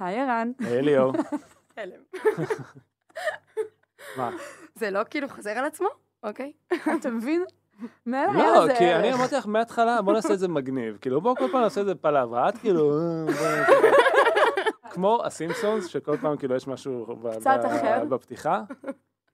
היי 0.00 0.20
ערן. 0.20 0.50
היי 0.60 0.82
ליאור. 0.82 1.12
הלם. 1.76 2.00
מה? 4.16 4.30
זה 4.74 4.90
לא 4.90 5.00
כאילו 5.10 5.28
חוזר 5.28 5.50
על 5.50 5.64
עצמו? 5.64 5.88
אוקיי. 6.22 6.52
אתה 7.00 7.10
מבין? 7.10 7.44
לא, 8.06 8.66
זה 8.66 8.74
כי 8.78 8.94
אני. 8.94 9.12
אמרתי 9.14 9.34
לך 9.34 9.46
מההתחלה, 9.46 10.02
בוא 10.02 10.12
נעשה 10.12 10.34
את 10.34 10.38
זה 10.38 10.48
מגניב. 10.48 10.98
כאילו, 11.00 11.20
בוא 11.20 11.34
כל 11.36 11.48
פעם 11.52 11.60
נעשה 11.62 11.80
את 11.80 11.86
זה 11.86 11.94
פלאברה. 11.94 12.48
את 12.48 12.58
כאילו... 12.58 12.92
אה, 12.98 13.24
בוא- 13.26 13.90
כמו 14.90 15.22
הסימפסונס, 15.24 15.86
שכל 15.86 16.16
פעם 16.16 16.36
כאילו 16.36 16.54
יש 16.56 16.66
משהו. 16.68 17.16
בפתיחה. 18.08 18.62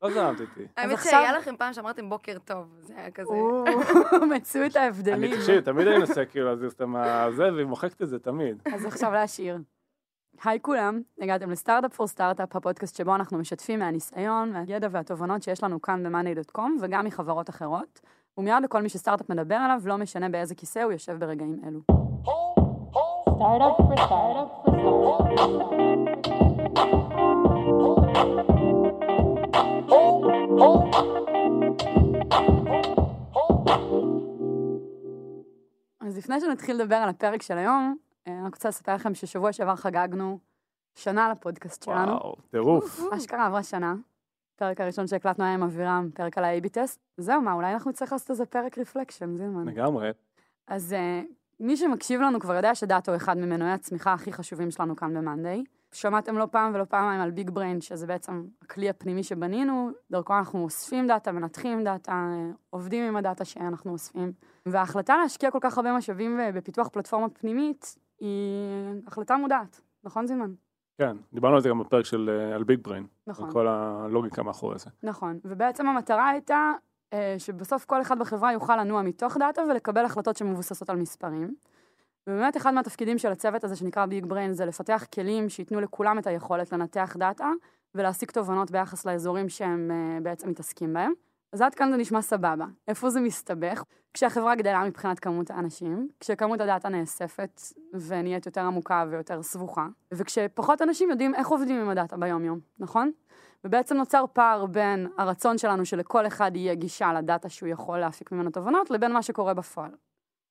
לא 0.02 0.10
זרמת 0.10 0.40
איתי. 0.40 0.66
האמת 0.76 0.98
שהיה 1.04 1.32
לכם 1.32 1.56
פעם 1.56 1.72
שאמרתם 1.72 2.08
בוקר 2.08 2.38
טוב, 2.44 2.66
זה 2.80 2.94
היה 2.96 3.10
כזה. 3.10 3.28
או, 3.30 3.64
מצאו 4.36 4.66
את 4.66 4.76
ההבדלים. 4.76 5.32
אני, 5.32 5.36
תקשיב, 5.36 5.60
תמיד 5.60 5.86
אני 5.86 5.98
מנסה 5.98 6.24
כאילו 6.24 6.46
להזיז 6.48 6.72
את 6.72 6.82
הזה, 6.96 7.52
והיא 7.54 7.66
מוחקת 7.66 8.02
את 8.02 8.08
זה 8.08 8.18
תמיד. 8.18 8.62
אז 8.74 8.84
עכשיו 8.84 9.12
להשאיר. 9.12 9.58
היי 10.44 10.58
כולם, 10.62 11.00
הגעתם 11.20 11.50
לסטארט-אפ 11.50 11.94
פור 11.94 12.06
סטארט-אפ, 12.06 12.56
הפודקאסט 12.56 12.96
שבו 12.96 13.14
אנחנו 13.14 13.38
משתפים 13.38 13.78
מהניסיון, 13.78 14.52
מהידע 14.52 14.88
והתובנות 14.90 15.42
שיש 15.42 15.62
לנו 15.62 15.82
כאן 15.82 16.02
ב-monday.com 16.02 16.70
וגם 16.80 17.04
מחברות 17.04 17.50
אחרות, 17.50 18.00
ומיד 18.38 18.62
לכל 18.62 18.82
מי 18.82 18.88
שסטארט-אפ 18.88 19.30
מדבר 19.30 19.54
עליו, 19.54 19.80
לא 19.84 19.96
משנה 19.96 20.28
באיזה 20.28 20.54
כיסא 20.54 20.78
הוא 20.78 20.92
יושב 20.92 21.18
ברגעים 21.18 21.60
אלו. 21.66 21.80
אז 36.00 36.18
לפני 36.18 36.40
שנתחיל 36.40 36.76
לדבר 36.76 36.96
על 36.96 37.08
הפרק 37.08 37.42
של 37.42 37.58
היום, 37.58 37.96
אה, 38.28 38.32
אני 38.32 38.46
רוצה 38.46 38.68
לספר 38.68 38.94
לכם 38.94 39.14
ששבוע 39.14 39.52
שעבר 39.52 39.76
חגגנו 39.76 40.38
שנה 40.94 41.28
לפודקאסט 41.30 41.82
שלנו. 41.82 42.12
וואו, 42.12 42.36
טירוף. 42.50 43.00
אשכרה 43.12 43.46
עברה 43.46 43.62
שנה. 43.62 43.94
פרק 44.56 44.80
הראשון 44.80 45.06
שהקלטנו 45.06 45.44
היה 45.44 45.54
עם 45.54 45.62
אבירם, 45.62 46.08
פרק 46.14 46.38
על 46.38 46.44
ה- 46.44 46.56
AB 46.56 46.68
test. 46.68 47.00
זהו, 47.16 47.42
מה, 47.42 47.52
אולי 47.52 47.72
אנחנו 47.72 47.90
נצטרך 47.90 48.12
לעשות 48.12 48.30
איזה 48.30 48.46
פרק 48.46 48.78
reflection, 48.78 49.36
זילמן. 49.36 49.68
לגמרי. 49.68 50.10
אז 50.66 50.94
uh, 50.94 51.26
מי 51.60 51.76
שמקשיב 51.76 52.20
לנו 52.20 52.40
כבר 52.40 52.54
יודע 52.54 52.74
שדאטה 52.74 53.10
הוא 53.10 53.16
אחד 53.16 53.38
ממנועי 53.38 53.72
הצמיחה 53.72 54.12
הכי 54.12 54.32
חשובים 54.32 54.70
שלנו 54.70 54.96
כאן 54.96 55.14
ב-Monday. 55.14 55.76
שמעתם 55.92 56.38
לא 56.38 56.46
פעם 56.50 56.74
ולא 56.74 56.84
פעמיים 56.84 57.20
על 57.20 57.30
Big 57.30 57.50
Brain, 57.50 57.80
שזה 57.80 58.06
בעצם 58.06 58.44
הכלי 58.62 58.88
הפנימי 58.88 59.22
שבנינו, 59.22 59.90
דרכו 60.10 60.38
אנחנו 60.38 60.64
אוספים 60.64 61.06
דאטה, 61.06 61.32
מנתחים 61.32 61.84
דאטה, 61.84 62.12
אה, 62.12 62.50
עובדים 62.70 63.04
עם 63.04 63.16
הדאטה 63.16 63.44
שאנחנו 63.44 63.92
אוספים. 63.92 64.32
וההחלטה 64.66 65.16
להשקיע 65.16 65.50
כל 65.50 65.58
כך 65.60 65.78
הרבה 65.78 65.92
משאבים 65.92 66.40
בפיתוח 66.54 66.88
פלטפורמה 66.88 67.28
פנימית, 67.28 67.96
היא 68.20 69.02
החלטה 69.06 69.36
מודעת, 69.36 69.80
נכון 70.04 70.26
זילמן? 70.26 70.52
כן, 70.98 71.16
דיברנו 71.32 71.54
על 71.54 71.60
זה 71.60 71.68
גם 71.68 71.78
בפרק 71.78 72.04
של 72.04 72.30
אה, 72.30 72.54
על 72.54 72.64
Big 72.64 72.80
Brain. 72.82 73.06
נכון. 73.26 73.46
על 73.46 73.52
כל 73.52 73.68
הלוגיקה 73.68 74.42
מאחורי 74.42 74.78
זה. 74.78 74.90
נכון, 75.02 75.38
ובעצם 75.44 75.86
המטרה 75.86 76.28
הייתה 76.28 76.72
אה, 77.12 77.34
שבסוף 77.38 77.84
כל 77.84 78.00
אחד 78.00 78.18
בחברה 78.18 78.52
יוכל 78.52 78.76
לנוע 78.76 79.02
מתוך 79.02 79.36
דאטה 79.36 79.62
ולקבל 79.70 80.04
החלטות 80.04 80.36
שמבוססות 80.36 80.90
על 80.90 80.96
מספרים. 80.96 81.54
ובאמת 82.26 82.56
אחד 82.56 82.74
מהתפקידים 82.74 83.18
של 83.18 83.32
הצוות 83.32 83.64
הזה 83.64 83.76
שנקרא 83.76 84.06
Big 84.06 84.26
Brain 84.26 84.52
זה 84.52 84.66
לפתח 84.66 85.04
כלים 85.14 85.48
שייתנו 85.48 85.80
לכולם 85.80 86.18
את 86.18 86.26
היכולת 86.26 86.72
לנתח 86.72 87.16
דאטה 87.18 87.50
ולהסיק 87.94 88.30
תובנות 88.30 88.70
ביחס 88.70 89.06
לאזורים 89.06 89.48
שהם 89.48 89.90
אה, 89.90 90.18
בעצם 90.22 90.50
מתעסקים 90.50 90.92
בהם. 90.92 91.12
אז 91.56 91.62
עד 91.62 91.74
כאן 91.74 91.90
זה 91.90 91.96
נשמע 91.96 92.22
סבבה. 92.22 92.66
איפה 92.88 93.10
זה 93.10 93.20
מסתבך? 93.20 93.84
כשהחברה 94.14 94.54
גדלה 94.54 94.84
מבחינת 94.84 95.18
כמות 95.18 95.50
האנשים, 95.50 96.08
כשכמות 96.20 96.60
הדאטה 96.60 96.88
נאספת 96.88 97.60
ונהיית 98.06 98.46
יותר 98.46 98.60
עמוקה 98.60 99.04
ויותר 99.10 99.42
סבוכה, 99.42 99.86
וכשפחות 100.12 100.82
אנשים 100.82 101.10
יודעים 101.10 101.34
איך 101.34 101.48
עובדים 101.48 101.80
עם 101.80 101.88
הדאטה 101.88 102.16
ביום-יום, 102.16 102.60
נכון? 102.78 103.10
ובעצם 103.64 103.96
נוצר 103.96 104.24
פער 104.32 104.66
בין 104.66 105.06
הרצון 105.18 105.58
שלנו 105.58 105.84
שלכל 105.84 106.26
אחד 106.26 106.56
יהיה 106.56 106.74
גישה 106.74 107.12
לדאטה 107.12 107.48
שהוא 107.48 107.68
יכול 107.68 107.98
להפיק 107.98 108.32
ממנו 108.32 108.50
תובנות, 108.50 108.90
לבין 108.90 109.12
מה 109.12 109.22
שקורה 109.22 109.54
בפועל. 109.54 109.90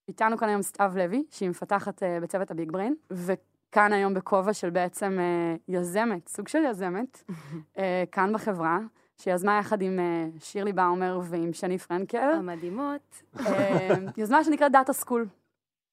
איתנו 0.08 0.38
כאן 0.38 0.50
היום 0.50 0.62
סתיו 0.62 0.92
לוי, 0.96 1.26
שהיא 1.30 1.50
מפתחת 1.50 2.04
uh, 2.04 2.06
בצוות 2.22 2.52
הביג 2.52 2.72
בריין, 2.72 2.96
וכאן 3.12 3.94
היום 3.94 4.14
בכובע 4.14 4.54
של 4.54 4.70
בעצם 4.70 5.18
uh, 5.18 5.60
יזמת, 5.68 6.28
סוג 6.28 6.48
של 6.48 6.64
יזמת, 6.70 7.24
uh, 7.30 7.80
כאן 8.12 8.34
בחברה, 8.34 8.80
שיזמה 9.22 9.60
יחד 9.60 9.82
עם 9.82 10.00
uh, 10.00 10.44
שירלי 10.44 10.74
באומר 10.74 11.20
ועם 11.24 11.54
שני 11.54 11.78
פרנקל, 11.78 12.30
המדהימות. 12.38 13.24
אה, 13.40 13.96
יוזמה 14.18 14.44
שנקראת 14.44 14.72
Data 14.72 14.94
School, 14.94 15.28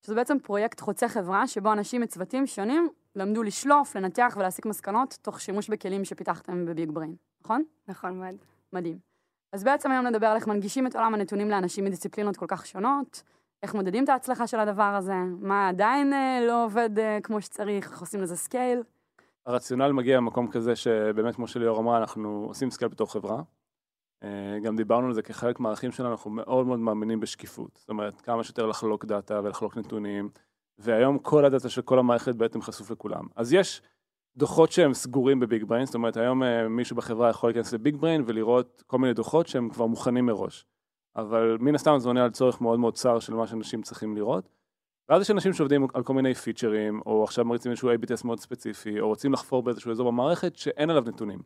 שזה 0.06 0.14
בעצם 0.14 0.38
פרויקט 0.38 0.80
חוצה 0.80 1.08
חברה, 1.08 1.46
שבו 1.46 1.72
אנשים 1.72 2.00
מצוותים 2.00 2.46
שונים 2.46 2.88
למדו 3.16 3.42
לשלוף, 3.42 3.96
לנתח 3.96 4.34
ולהסיק 4.38 4.66
מסקנות, 4.66 5.18
תוך 5.22 5.40
שימוש 5.40 5.68
בכלים 5.68 6.04
שפיתחתם 6.04 6.66
ב 6.66 6.72
Big 6.72 6.90
Brain, 6.90 7.14
נכון? 7.44 7.62
נכון 7.88 8.18
מאוד. 8.18 8.34
מדהים. 8.72 8.98
אז 9.52 9.64
בעצם 9.64 9.90
היום 9.90 10.06
נדבר 10.06 10.26
על 10.26 10.36
איך 10.36 10.46
מנגישים 10.46 10.86
את 10.86 10.96
עולם 10.96 11.14
הנתונים 11.14 11.50
לאנשים 11.50 11.84
מדיסציפלינות 11.84 12.36
כל 12.36 12.46
כך 12.48 12.66
שונות, 12.66 13.22
איך 13.62 13.74
מודדים 13.74 14.04
את 14.04 14.08
ההצלחה 14.08 14.46
של 14.46 14.60
הדבר 14.60 14.94
הזה, 14.98 15.14
מה 15.40 15.68
עדיין 15.68 16.12
אה, 16.12 16.40
לא 16.46 16.64
עובד 16.64 16.98
אה, 16.98 17.18
כמו 17.22 17.40
שצריך, 17.40 17.90
איך 17.92 18.00
עושים 18.00 18.20
לזה 18.20 18.36
scale. 18.36 18.82
הרציונל 19.46 19.92
מגיע 19.92 20.20
ממקום 20.20 20.50
כזה 20.50 20.76
שבאמת, 20.76 21.34
כמו 21.34 21.46
שליאור 21.46 21.78
אמרה, 21.78 21.98
אנחנו 21.98 22.44
עושים 22.48 22.70
scale 22.70 22.90
בתור 22.90 23.12
חברה. 23.12 23.42
אה, 24.22 24.58
גם 24.62 24.76
דיברנו 24.76 25.06
על 25.06 25.12
זה 25.12 25.22
כחלק 25.22 25.60
מהערכים 25.60 25.92
שלנו, 25.92 26.10
אנחנו 26.10 26.30
מאוד 26.30 26.66
מאוד 26.66 26.78
מאמינים 26.78 27.20
בשקיפות. 27.20 27.76
זאת 27.80 27.88
אומרת, 27.88 28.20
כמה 28.20 28.44
שיותר 28.44 28.66
לחלוק 28.66 29.04
דאטה 29.04 29.40
ולחלוק 29.44 29.76
נתונים, 29.76 30.30
והיום 30.78 31.18
כל 31.18 31.44
הדאטה 31.44 31.68
של 31.68 31.82
כל 31.82 31.98
המערכת 31.98 32.34
בעצם 32.34 32.62
חשוף 32.62 32.90
לכולם. 32.90 33.24
אז 33.36 33.52
יש 33.52 33.82
דוחות 34.36 34.72
שהם 34.72 34.94
סגורים 34.94 35.40
ב 35.40 35.46
Big 35.46 35.64
Brain, 35.64 35.86
זאת 35.86 35.94
אומרת, 35.94 36.16
היום 36.16 36.42
אה, 36.42 36.68
מישהו 36.68 36.96
בחברה 36.96 37.30
יכול 37.30 37.50
להיכנס 37.50 37.72
ל 37.72 37.78
Big 37.78 37.96
Brain 37.96 38.24
ולראות 38.26 38.82
כל 38.86 38.98
מיני 38.98 39.14
דוחות 39.14 39.46
שהם 39.46 39.68
כבר 39.68 39.86
מוכנים 39.86 40.26
מראש. 40.26 40.66
אבל 41.16 41.56
מן 41.60 41.74
הסתם 41.74 41.98
זה 41.98 42.08
עונה 42.08 42.24
על 42.24 42.30
צורך 42.30 42.60
מאוד 42.60 42.78
מאוד 42.78 42.94
צר 42.94 43.18
של 43.18 43.34
מה 43.34 43.46
שאנשים 43.46 43.82
צריכים 43.82 44.16
לראות. 44.16 44.48
ואז 45.12 45.22
יש 45.22 45.30
אנשים 45.30 45.52
שעובדים 45.52 45.86
על 45.94 46.02
כל 46.02 46.14
מיני 46.14 46.34
פיצ'רים, 46.34 47.00
או 47.06 47.24
עכשיו 47.24 47.44
מריצים 47.44 47.70
איזשהו 47.70 47.92
A-B 47.92 48.14
מאוד 48.24 48.40
ספציפי, 48.40 49.00
או 49.00 49.08
רוצים 49.08 49.32
לחפור 49.32 49.62
באיזשהו 49.62 49.90
אזור 49.90 50.10
במערכת 50.10 50.56
שאין 50.56 50.90
עליו 50.90 51.04
נתונים. 51.06 51.38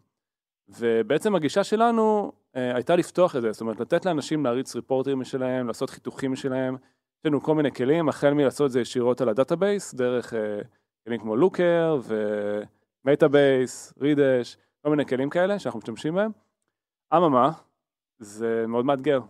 ובעצם 0.69 1.35
הגישה 1.35 1.65
שלנו 1.65 2.33
אה, 2.57 2.75
הייתה 2.75 2.97
לפתוח 2.97 3.37
את 3.37 3.43
זה, 3.43 3.53
זאת 3.53 3.61
אומרת 3.61 3.81
לתת 3.81 4.05
לאנשים 4.05 4.45
להריץ 4.45 4.77
ריפורטים 4.77 5.19
משלהם, 5.19 5.67
לעשות 5.67 5.91
חיתוכים 5.91 6.33
משלהם, 6.33 6.75
יש 6.75 7.27
לנו 7.27 7.41
כל 7.41 7.55
מיני 7.55 7.73
כלים, 7.73 8.09
החל 8.09 8.35
מלעשות 8.35 8.67
את 8.67 8.71
זה 8.71 8.81
ישירות 8.81 9.21
על 9.21 9.29
ה 9.29 9.35
database, 9.35 9.95
דרך 9.95 10.35
אה, 10.35 10.59
כלים 11.05 11.21
כמו 11.21 11.37
Looker 11.37 12.01
ו 13.05 13.14
Metabase, 13.14 13.95
Redash, 14.01 14.57
כל 14.83 14.91
מיני 14.91 15.07
כלים 15.07 15.31
כאלה 15.31 15.59
שאנחנו 15.59 15.79
משתמשים 15.79 16.15
בהם. 16.15 16.31
אממה, 17.17 17.51
זה 18.19 18.65
מאוד 18.69 18.85
מאתגר. 18.85 19.21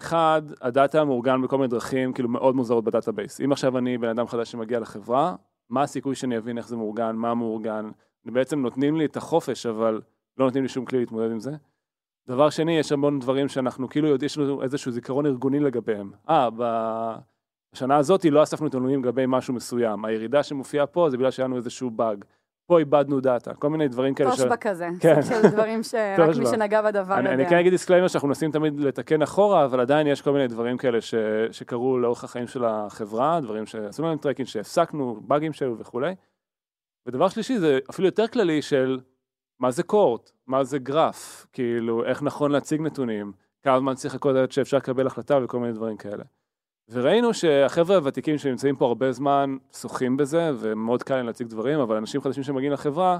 אחד, 0.00 0.42
הדאטה 0.60 1.04
מאורגן 1.04 1.42
בכל 1.42 1.56
מיני 1.56 1.68
דרכים 1.68 2.12
כאילו 2.12 2.28
מאוד 2.28 2.56
מוזרות 2.56 2.84
ב 2.84 2.90
database. 2.90 3.40
אם 3.40 3.52
עכשיו 3.52 3.78
אני 3.78 3.98
בן 3.98 4.08
אדם 4.08 4.26
חדש 4.26 4.50
שמגיע 4.50 4.80
לחברה, 4.80 5.36
מה 5.70 5.82
הסיכוי 5.82 6.14
שאני 6.14 6.38
אבין 6.38 6.58
איך 6.58 6.68
זה 6.68 6.76
מאורגן, 6.76 7.16
מה 7.16 7.34
מאורגן? 7.34 7.90
בעצם 8.24 8.62
נותנים 8.62 8.96
לי 8.96 9.04
את 9.04 9.16
החופש, 9.16 9.66
אבל 9.66 10.00
לא 10.36 10.44
נותנים 10.44 10.62
לי 10.62 10.68
שום 10.68 10.84
כלי 10.84 10.98
להתמודד 10.98 11.30
עם 11.30 11.40
זה. 11.40 11.50
דבר 12.28 12.50
שני, 12.50 12.78
יש 12.78 12.92
המון 12.92 13.18
דברים 13.18 13.48
שאנחנו 13.48 13.88
כאילו 13.88 14.08
יודעים, 14.08 14.26
יש 14.26 14.38
לנו 14.38 14.62
איזשהו 14.62 14.92
זיכרון 14.92 15.26
ארגוני 15.26 15.60
לגביהם. 15.60 16.10
אה, 16.28 16.48
בשנה 17.72 17.96
הזאת 17.96 18.24
לא 18.24 18.42
אספנו 18.42 18.66
נתונים 18.66 19.04
לגבי 19.04 19.24
משהו 19.28 19.54
מסוים. 19.54 20.04
הירידה 20.04 20.42
שמופיעה 20.42 20.86
פה 20.86 21.10
זה 21.10 21.16
בגלל 21.16 21.30
שהיה 21.30 21.46
לנו 21.48 21.56
איזשהו 21.56 21.90
באג. 21.90 22.24
פה 22.68 22.78
איבדנו 22.78 23.20
דאטה, 23.20 23.54
כל 23.54 23.70
מיני 23.70 23.88
דברים 23.88 24.14
כאלה. 24.14 24.30
תושב"ע 24.30 24.56
כזה, 24.56 24.88
כן. 25.00 25.22
של 25.22 25.48
דברים 25.48 25.82
שרק 25.90 26.36
מי. 26.36 26.46
שנגע 26.46 26.82
בדבר 26.82 27.14
אני, 27.14 27.30
יודע. 27.30 27.42
אני 27.42 27.50
כן 27.50 27.56
אגיד 27.56 27.72
disclaimer 27.72 28.08
שאנחנו 28.08 28.28
מנסים 28.28 28.50
תמיד 28.50 28.80
לתקן 28.80 29.22
אחורה, 29.22 29.64
אבל 29.64 29.80
עדיין 29.80 30.06
יש 30.06 30.22
כל 30.22 30.32
מיני 30.32 30.48
דברים 30.48 30.76
כאלה 30.78 31.00
ש, 31.00 31.14
שקרו 31.50 31.98
לאורך 31.98 32.24
החיים 32.24 32.46
של 32.46 32.64
החברה, 32.64 33.40
דברים 33.40 33.66
שעשו 33.66 34.02
לנו 34.02 34.16
tracking, 34.16 34.48
שהפסקנו, 34.48 35.20
באגים 35.20 35.52
שהיו 35.52 35.78
וכולי. 35.78 36.14
ודבר 37.06 37.28
שלישי 37.28 37.58
זה 37.58 37.78
אפילו 37.90 38.08
יותר 38.08 38.26
כללי 38.26 38.62
של 38.62 39.00
מה 39.60 39.70
זה 39.70 39.82
cohort, 39.82 40.30
מה 40.46 40.64
זה 40.64 40.78
גרף, 40.78 41.46
כאילו 41.52 42.04
איך 42.04 42.22
נכון 42.22 42.50
להציג 42.50 42.80
נתונים, 42.80 43.32
כמה 43.62 43.78
זמן 43.78 43.94
צריך 43.94 44.14
עד 44.14 44.52
שאפשר 44.52 44.76
לקבל 44.76 45.06
החלטה 45.06 45.38
וכל 45.44 45.58
מיני 45.58 45.72
דברים 45.72 45.96
כאלה. 45.96 46.24
וראינו 46.90 47.34
שהחבר'ה 47.34 47.96
הוותיקים 47.96 48.38
שנמצאים 48.38 48.76
פה 48.76 48.86
הרבה 48.86 49.12
זמן 49.12 49.56
שוחים 49.72 50.16
בזה, 50.16 50.50
ומאוד 50.58 51.02
קל 51.02 51.16
להם 51.16 51.26
להציג 51.26 51.46
דברים, 51.46 51.80
אבל 51.80 51.96
אנשים 51.96 52.20
חדשים 52.20 52.42
שמגיעים 52.42 52.72
לחברה, 52.72 53.18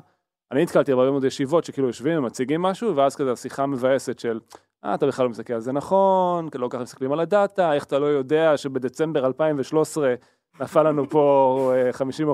אני 0.52 0.62
נתקלתי 0.62 0.94
בהרבה 0.94 1.10
מאוד 1.10 1.24
ישיבות 1.24 1.64
שכאילו 1.64 1.86
יושבים 1.86 2.18
ומציגים 2.18 2.62
משהו, 2.62 2.96
ואז 2.96 3.16
כזה 3.16 3.32
השיחה 3.32 3.66
מבאסת 3.66 4.18
של, 4.18 4.40
אה, 4.84 4.94
אתה 4.94 5.06
בכלל 5.06 5.24
לא 5.24 5.30
מסתכל 5.30 5.52
על 5.52 5.60
זה 5.60 5.72
נכון, 5.72 6.48
לא 6.54 6.68
ככה 6.70 6.82
מסתכלים 6.82 7.12
על 7.12 7.20
הדאטה, 7.20 7.72
איך 7.72 7.84
אתה 7.84 7.98
לא 7.98 8.06
יודע 8.06 8.56
שבדצמבר 8.56 9.26
2013 9.26 10.14
נפל 10.60 10.82
לנו 10.82 11.10
פה 11.10 11.72
אה, 11.74 11.90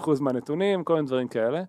50% 0.07 0.21
מהנתונים, 0.21 0.85
כל 0.85 0.95
מיני 0.95 1.07
דברים 1.07 1.29
כאלה. 1.29 1.63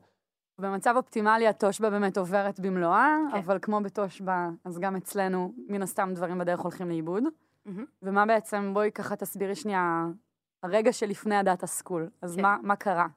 במצב 0.61 0.93
אופטימלי 0.97 1.47
התושבע 1.47 1.89
באמת 1.89 2.17
עוברת 2.17 2.59
במלואה, 2.59 3.15
כן. 3.31 3.37
אבל 3.37 3.57
כמו 3.61 3.81
בתושבע, 3.81 4.49
אז 4.65 4.79
גם 4.79 4.95
אצלנו, 4.95 5.53
מן 5.69 5.81
הסתם 5.81 6.09
דברים 6.13 6.37
בדרך 6.37 6.59
הולכים 6.59 6.89
לאיבוד. 6.89 7.23
מהמם. 7.65 7.85
ומה 8.01 8.25
בעצם, 8.25 8.73
בואי 8.73 8.91
ככה 8.91 9.15
תסבירי 9.15 9.55
שנייה, 9.55 10.05
הרגע 10.63 10.93
שלפני 10.93 11.35
הדאטה 11.35 11.67
סקול. 11.67 12.09
אז 12.21 12.35
כן. 12.35 12.41
מה, 12.41 12.57
מה 12.61 12.75
קרה 12.75 13.07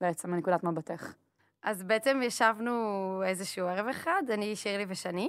בעצם 0.00 0.30
מנקודת 0.30 0.64
מבטך? 0.64 1.14
אז 1.62 1.82
בעצם 1.82 2.20
ישבנו 2.22 3.22
איזשהו 3.26 3.66
ערב 3.66 3.86
אחד, 3.86 4.22
אני, 4.30 4.56
שירלי 4.56 4.84
ושני. 4.88 5.28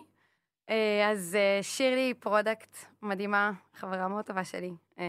אה, 0.69 1.09
אז 1.11 1.35
אה, 1.35 1.59
שירלי 1.63 2.13
product 2.19 2.77
מדהימה, 3.01 3.51
חברה 3.73 4.07
מאוד 4.07 4.25
טובה 4.25 4.43
שלי. 4.43 4.71
אה, 4.99 5.05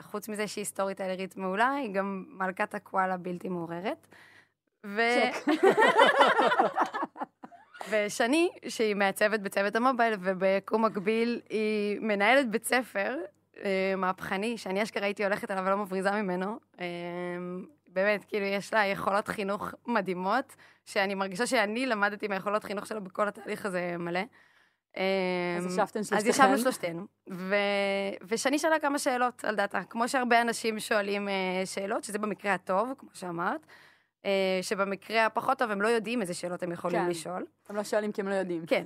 וחוץ 0.00 0.28
מזה 0.28 0.46
שהיא 0.46 0.64
סטוריטלרית 0.64 1.36
מעולה, 1.36 1.70
היא 1.70 1.94
גם 1.94 2.24
מלכת 2.28 2.74
הקואלה 2.74 3.16
הבלתי 3.16 3.48
מעורערת. 3.48 4.06
ו... 4.86 5.00
ושני, 7.88 8.50
שהיא 8.68 8.96
מעצבת 8.96 9.40
בצוות 9.40 9.76
המובייל, 9.76 10.14
וביקום 10.20 10.84
מקביל 10.84 11.40
היא 11.50 12.00
מנהלת 12.00 12.50
בית 12.50 12.64
ספר 12.64 13.16
אה, 13.64 13.94
מהפכני, 13.96 14.58
שאני 14.58 14.82
אשכרה 14.82 15.04
הייתי 15.04 15.24
הולכת 15.24 15.50
אליו 15.50 15.64
ולא 15.66 15.76
מבריזה 15.76 16.10
ממנו. 16.10 16.58
אה, 16.80 16.86
באמת, 17.88 18.24
כאילו, 18.24 18.46
יש 18.46 18.74
לה 18.74 18.86
יכולות 18.86 19.28
חינוך 19.28 19.74
מדהימות, 19.86 20.56
שאני 20.84 21.14
מרגישה 21.14 21.46
שאני 21.46 21.86
למדתי 21.86 22.28
מהיכולות 22.28 22.64
חינוך 22.64 22.86
שלה 22.86 23.00
בכל 23.00 23.28
התהליך 23.28 23.66
הזה 23.66 23.96
מלא. 23.98 24.20
אז 24.96 25.66
ישבתן 25.66 26.04
שלושתכן. 26.04 26.16
אז 26.16 26.26
ישבנו 26.26 26.58
שלושתנו, 26.58 27.06
ו... 27.30 27.54
ושני 28.28 28.58
שאלה 28.58 28.78
כמה 28.78 28.98
שאלות 28.98 29.44
על 29.44 29.56
דאטה. 29.56 29.82
כמו 29.90 30.08
שהרבה 30.08 30.40
אנשים 30.40 30.80
שואלים 30.80 31.28
אה, 31.28 31.62
שאלות, 31.64 32.04
שזה 32.04 32.18
במקרה 32.18 32.54
הטוב, 32.54 32.92
כמו 32.98 33.10
שאמרת, 33.14 33.60
אה, 33.60 33.72
שבמקרה 34.62 35.26
הפחות 35.26 35.58
טוב 35.58 35.70
הם 35.70 35.82
לא 35.82 35.88
יודעים 35.88 36.20
איזה 36.20 36.34
שאלות 36.34 36.62
הם 36.62 36.72
יכולים 36.72 37.00
כן. 37.00 37.08
לשאול. 37.08 37.46
הם 37.68 37.76
לא 37.76 37.84
שואלים 37.84 38.12
כי 38.12 38.20
הם 38.20 38.28
לא 38.28 38.34
יודעים. 38.34 38.66
כן. 38.66 38.84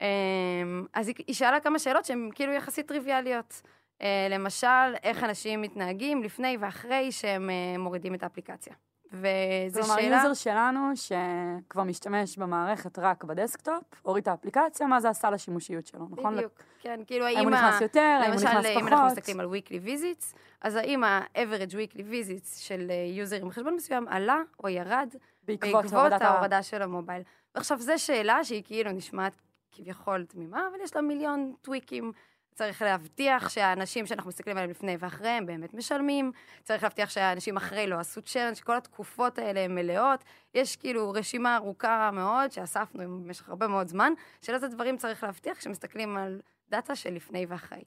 אמ, 0.00 0.86
אז 0.94 1.08
היא, 1.08 1.14
היא 1.26 1.34
שאלה 1.34 1.60
כמה 1.60 1.78
שאלות 1.78 2.04
שהן 2.04 2.28
כאילו 2.34 2.52
יחסית 2.52 2.88
טריוויאליות. 2.88 3.62
אה, 4.02 4.26
למשל, 4.30 4.94
איך 5.02 5.24
אנשים 5.24 5.60
מתנהגים 5.60 6.22
לפני 6.22 6.56
ואחרי 6.60 7.12
שהם 7.12 7.50
אה, 7.50 7.78
מורידים 7.78 8.14
את 8.14 8.22
האפליקציה. 8.22 8.74
וזו 9.12 9.82
כלומר, 9.82 9.96
שאלה... 10.00 10.16
user 10.16 10.34
שלנו, 10.34 10.80
שכבר 10.94 11.82
משתמש 11.82 12.38
במערכת 12.38 12.98
רק 12.98 13.24
ב 13.24 13.31
desktop, 13.31 13.84
הוריד 14.02 14.22
את 14.22 14.28
האפליקציה, 14.28 14.86
מה 14.86 15.00
זה 15.00 15.08
עשה 15.08 15.30
לשימושיות 15.30 15.86
שלו, 15.86 16.06
נכון? 16.10 16.36
בדיוק, 16.36 16.52
כן, 16.80 17.00
כאילו 17.06 17.26
האם 17.26 17.36
האם... 17.36 17.44
הוא 17.44 17.54
נכנס 17.54 17.80
יותר, 17.80 18.00
האם 18.00 18.32
הוא 18.32 18.40
למשל, 18.40 18.48
נכנס 18.48 18.66
אם 18.66 18.78
אנחנו 18.78 18.96
פחות? 18.96 19.06
מסתכלים 19.06 19.40
על 19.40 19.46
weekly 19.46 19.86
visits, 19.86 20.36
אז 20.60 20.76
האם 20.76 21.04
ה-average 21.04 21.72
weekly 21.72 22.00
visits 22.00 22.58
של 22.58 22.86
אה, 22.90 22.94
user 23.16 23.36
עם 23.36 23.50
חשבון 23.50 23.74
מסוים 23.74 24.08
עלה 24.08 24.38
או 24.64 24.68
ירד 24.68 25.14
בעקבות 25.44 25.82
בעקבות 25.82 25.92
הורדת 25.92 26.22
ה... 26.22 26.28
ההורדה 26.28 26.62
של 26.62 26.82
ה 26.82 26.87
mobile. 26.87 27.22
ועכשיו, 27.54 27.78
זו 27.78 27.92
שאלה 27.96 28.44
שהיא 28.44 28.62
כאילו 28.64 28.92
נשמעת 28.92 29.32
כביכול 29.72 30.24
תמימה, 30.24 30.68
אבל 30.70 30.78
יש 30.84 30.96
לה 30.96 31.02
מיליון 31.02 31.52
tweak 31.62 31.93
ים. 31.93 32.12
צריך 32.54 32.82
להבטיח 32.82 33.48
שהאנשים 33.48 34.06
שאנחנו 34.06 34.28
מסתכלים 34.28 34.56
עליהם 34.56 34.70
לפני 34.70 34.96
ואחרי 34.98 35.28
הם 35.28 35.46
באמת 35.46 35.74
משלמים, 35.74 36.32
צריך 36.62 36.82
להבטיח 36.82 37.10
שהאנשים 37.10 37.56
אחרי 37.56 37.86
לא 37.86 37.98
עשו 37.98 38.22
churn, 38.22 38.54
שכל 38.54 38.76
התקופות 38.76 39.38
האלה 39.38 39.60
הן 39.60 39.74
מלאות. 39.74 40.24
יש 40.54 40.76
כאילו 40.76 41.10
רשימה 41.10 41.56
ארוכה 41.56 42.10
מאוד 42.12 42.52
שאספנו 42.52 43.02
במשך 43.02 43.48
הרבה 43.48 43.66
מאוד 43.66 43.88
זמן, 43.88 44.12
של 44.42 44.54
איזה 44.54 44.68
דברים 44.68 44.96
צריך 44.96 45.24
להבטיח 45.24 45.58
כשמסתכלים 45.58 46.16
על 46.16 46.40
דאטה 46.70 46.96
של 46.96 47.14
לפני 47.14 47.46
ואחרי. 47.48 47.82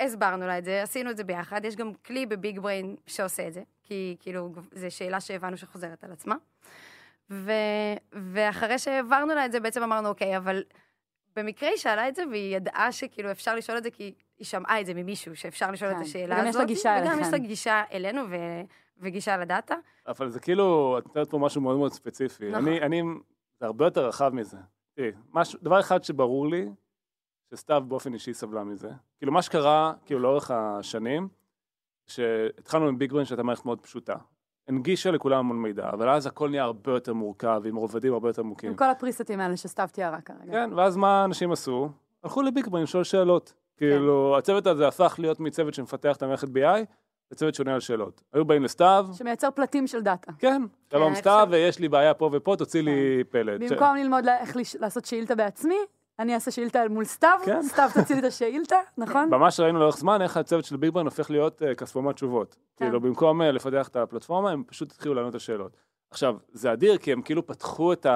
הסברנו 0.00 0.46
לה 0.46 0.58
את 0.58 0.64
זה, 0.64 0.82
עשינו 0.82 1.10
את 1.10 1.16
זה 1.16 1.24
ביחד, 1.24 1.64
יש 1.64 1.76
גם 1.76 1.94
כלי 1.94 2.26
ב 2.26 2.34
Big 2.34 2.60
Brain 2.60 2.96
שעושה 3.06 3.48
את 3.48 3.52
זה, 3.52 3.62
כי 3.82 4.16
כאילו 4.20 4.52
זו 4.72 4.86
שאלה 4.90 5.20
שהבנו 5.20 5.56
שחוזרת 5.56 6.04
על 6.04 6.12
עצמה. 6.12 6.34
ו... 7.30 7.52
ואחרי 8.12 8.78
שהעברנו 8.78 9.34
לה 9.34 9.46
את 9.46 9.52
זה, 9.52 9.60
בעצם 9.60 9.82
אמרנו, 9.82 10.08
אוקיי, 10.08 10.36
אבל 10.36 10.62
במקרה 11.36 11.68
היא 11.68 11.78
שאלה 11.78 12.08
את 12.08 12.14
זה, 12.14 12.22
והיא 12.30 12.56
ידעה 12.56 12.92
שכאילו 12.92 13.30
אפשר 13.30 13.54
לשאול 13.54 13.78
את 13.78 13.82
זה, 13.82 13.90
כי 13.90 14.14
היא 14.38 14.46
שמעה 14.46 14.80
את 14.80 14.86
זה 14.86 14.94
ממישהו, 14.94 15.36
שאפשר 15.36 15.70
לשאול 15.70 15.90
כן. 15.90 15.96
את 15.96 16.02
השאלה 16.02 16.34
וגם 16.34 16.46
הזאת. 16.46 16.50
יש 16.50 16.56
לה 16.56 16.64
גישה 16.64 16.96
וגם 17.00 17.12
יש 17.12 17.18
אליכם. 17.18 17.30
לה 17.30 17.38
גישה 17.38 17.82
אלינו 17.92 18.22
ו... 18.30 18.36
וגישה 18.98 19.36
לדאטה. 19.36 19.74
אבל 20.06 20.28
זה 20.28 20.40
כאילו, 20.40 20.98
את 20.98 21.06
מתארת 21.06 21.30
פה 21.30 21.38
משהו 21.38 21.60
מאוד 21.60 21.76
מאוד 21.76 21.92
ספציפי. 21.92 22.50
נכון. 22.50 22.68
אני, 22.68 22.80
אני, 22.80 23.02
זה 23.60 23.66
הרבה 23.66 23.84
יותר 23.84 24.06
רחב 24.08 24.30
מזה. 24.34 24.56
תראי, 24.94 25.12
משהו, 25.32 25.58
דבר 25.62 25.80
אחד 25.80 26.04
שברור 26.04 26.48
לי, 26.48 26.68
שסתיו 27.50 27.82
באופן 27.88 28.14
אישי 28.14 28.34
סבלה 28.34 28.64
מזה. 28.64 28.90
כאילו, 29.18 29.32
מה 29.32 29.42
שקרה, 29.42 29.92
כאילו, 30.04 30.20
לאורך 30.20 30.50
השנים, 30.50 31.28
שהתחלנו 32.06 32.88
עם 32.88 32.98
ביג 32.98 33.12
ברן 33.12 33.24
שהייתה 33.24 33.42
מערכת 33.42 33.64
מאוד 33.64 33.80
פשוטה. 33.80 34.16
הנגישה 34.68 35.10
לכולם 35.10 35.38
המון 35.38 35.62
מידע, 35.62 35.88
אבל 35.92 36.08
אז 36.08 36.26
הכל 36.26 36.50
נהיה 36.50 36.62
הרבה 36.62 36.92
יותר 36.92 37.14
מורכב, 37.14 37.62
עם 37.64 37.76
רובדים 37.76 38.12
הרבה 38.12 38.28
יותר 38.28 38.42
עמוקים. 38.42 38.70
עם 38.70 38.76
כל 38.76 38.90
הפריסטים 38.90 39.40
האלה 39.40 39.56
שסתיו 39.56 39.88
תיארה 39.92 40.20
כרגע. 40.20 40.52
כן, 40.52 40.70
ואז 40.76 40.96
מה 40.96 41.24
אנשים 41.24 41.52
עשו? 41.52 41.88
הלכו 42.24 42.42
לביג 42.42 42.68
ברן 42.68 42.82
לשאול 42.82 43.04
שאלות. 43.04 43.52
כאילו, 43.76 44.38
הצוות 44.38 44.66
הזה 44.66 44.88
הפך 44.88 45.14
להיות 45.18 45.40
מצוות 45.40 45.74
שמפתח 45.74 46.16
את 46.16 46.22
המערכת 46.22 46.48
BI, 46.48 46.84
לצוות 47.32 47.54
שעונה 47.54 47.74
על 47.74 47.80
שאלות. 47.80 48.22
היו 48.32 48.44
באים 48.44 48.62
לסתיו, 48.64 49.06
שמייצר 49.12 49.50
פלטים 49.50 49.86
של 49.86 50.00
דאטה. 50.02 50.32
כן, 50.38 50.62
שלום 50.92 51.14
כן, 51.14 51.20
סתיו, 51.20 51.40
אפשר. 51.42 51.50
ויש 51.52 51.78
לי 51.78 51.88
בעיה 51.88 52.14
פה 52.14 52.30
ופה, 52.32 52.54
תוציא 52.58 52.82
לי 52.82 53.24
פלט. 53.30 53.60
ש- 53.68 53.72
במקום 53.72 53.96
ללמוד 53.96 54.24
לה- 54.24 54.38
איך 54.40 54.56
לש- 54.56 54.76
לעשות 54.76 55.04
שאילתה 55.04 55.34
בעצמי, 55.34 55.76
אני 56.18 56.34
אעשה 56.34 56.50
שאילתה 56.50 56.88
מול 56.90 57.04
סתיו, 57.04 57.38
כן. 57.44 57.62
סתיו 57.62 57.88
תוציא 57.94 58.14
לי 58.14 58.20
את 58.20 58.26
השאילתה, 58.26 58.76
נכון? 58.98 59.28
ממש 59.30 59.60
ראינו 59.60 59.78
לאורך 59.78 59.96
זמן 59.96 60.22
איך 60.22 60.36
הצוות 60.36 60.64
של 60.64 60.76
ביג 60.76 60.90
ברן 60.90 61.04
הופך 61.04 61.30
להיות 61.30 61.62
uh, 61.62 61.74
כספומט 61.74 62.14
תשובות. 62.14 62.56
כן. 62.76 62.84
כאילו, 62.84 63.00
במקום 63.00 63.42
uh, 63.42 63.44
לפתח 63.44 63.88
את 63.88 63.96
הפלטפורמה, 63.96 64.50
הם 64.50 64.62
פשוט 64.66 64.92
התחילו 64.92 65.14
לענות 65.14 65.30
את 65.30 65.34
השאלות. 65.34 65.76
עכשיו, 66.10 66.36
זה 66.52 66.72
אדיר, 66.72 66.98
כי 66.98 67.12
הם 67.12 67.22
כאילו 67.22 67.46
פתחו 67.46 67.92
את 67.92 68.06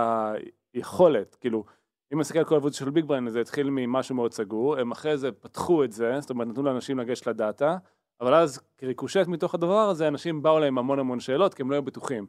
היכולת, 0.74 1.34
כאילו, 1.34 1.64
אם 2.12 2.20
נסתכל 2.20 2.38
על 2.38 2.44
כל 2.44 2.54
העבודה 2.54 2.74
של 2.74 2.90
ביג 2.90 3.04
ברן, 3.04 3.28
זה 3.28 3.40
התחיל 3.40 3.70
ממשהו 3.70 4.14
מאוד 4.14 4.32
סגור, 4.32 4.76
הם 4.76 4.90
אחרי 4.90 5.18
זה 5.18 5.32
פתחו 5.32 5.84
את 5.84 5.92
זה, 5.92 6.20
זאת 6.20 6.30
אומרת, 6.30 6.48
נתנו 6.48 6.62
לאנשים 6.62 6.98
לגשת 6.98 7.26
לדאטה, 7.26 7.76
אבל 8.20 8.34
אז 8.34 8.60
כריקושט 8.78 9.26
מתוך 9.26 9.54
הדבר 9.54 9.88
הזה, 9.88 10.08
אנשים 10.08 10.42
באו 10.42 10.58
להם 10.58 10.78
המון 10.78 10.98
המון 10.98 11.20
שאלות, 11.20 11.54
כי 11.54 11.62
הם 11.62 11.70
לא 11.70 11.76
היו 11.76 11.82
בטוחים. 11.82 12.26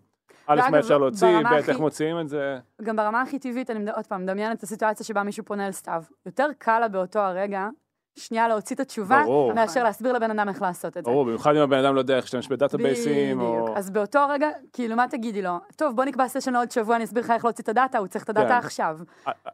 א', 0.48 0.62
מה 0.72 0.80
אפשר 0.80 0.98
להוציא, 0.98 1.40
ב', 1.52 1.70
איך 1.70 1.80
מוציאים 1.80 2.20
את 2.20 2.30
זה. 2.30 2.58
גם 2.84 2.96
ברמה 2.96 3.22
הכי 3.22 3.40
טבעית, 3.40 3.70
אני 3.70 3.92
עוד 3.92 4.08
פעם 4.08 4.24
מדמיינת 4.24 4.58
את 4.58 4.64
הסיטואציה 4.64 5.06
שבה 5.06 5.24
מישהו 5.24 5.46
פונה 5.46 5.68
אל 5.68 5.72
סתיו. 5.72 6.04
יותר 6.26 6.48
קל 6.58 6.80
לה 6.80 6.88
באותו 6.88 7.20
הרגע, 7.20 7.68
שנייה 8.16 8.48
להוציא 8.48 8.76
את 8.76 8.80
התשובה, 8.80 9.22
ברור. 9.26 9.54
מאשר 9.54 9.84
להסביר 9.84 10.14
לבן 10.14 10.40
אדם 10.40 10.50
איך 10.50 10.62
לעשות 10.62 10.98
את 10.98 11.06
זה. 11.06 11.12
ברור, 11.12 11.26
במיוחד 11.26 11.56
אם 11.56 11.62
הבן 11.62 11.78
אדם 11.86 11.96
לא 11.96 12.00
יודע 12.00 12.16
איך 12.16 12.26
להשתמש 12.26 12.48
ב 12.48 12.56
database 12.56 13.18
ים, 13.18 13.42
או... 13.42 13.62
בדיוק. 13.62 13.78
אז 13.78 13.90
באותו 13.90 14.20
רגע, 14.30 14.50
כאילו, 14.74 14.96
מה 14.96 15.08
תגידי 15.08 15.42
לו? 15.42 15.58
טוב, 15.76 15.96
בוא 15.96 16.06
נקבע 16.06 16.28
סשן 16.28 16.54
לעוד 16.54 16.72
שבוע, 16.72 16.96
אני 16.96 17.04
אסביר 17.04 17.24
לך 17.24 17.32
איך 17.32 17.46
להוציא 17.46 17.64
את 17.64 17.70
הדאטה, 17.70 17.98
הוא 17.98 18.08
צריך 18.08 18.24
את 18.24 18.30
הדאטה 18.30 18.48
כן. 18.50 18.54
עכשיו. 18.66 19.00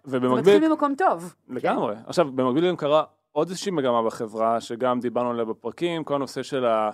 זה 0.04 0.18
ובמקביל, 0.18 0.56
מתחיל 0.56 0.69
ממקום 0.69 0.95
טוב. 0.95 1.36
לגמרי. 1.50 1.95
עכשיו, 2.07 2.31
במקביל 2.31 2.69
גם 2.69 2.75
קרה 2.75 3.04
עוד 3.31 3.48
איזושהי 3.50 3.72
מגמה 3.72 4.04
בחברה, 4.04 4.62
שגם 4.62 5.00
דיברנו 5.00 5.30
עליה 5.30 5.45
בפרקים, 5.45 6.04
כל 6.04 6.16
הנושא 6.16 6.44
של 6.44 6.66
ה- 6.66 6.89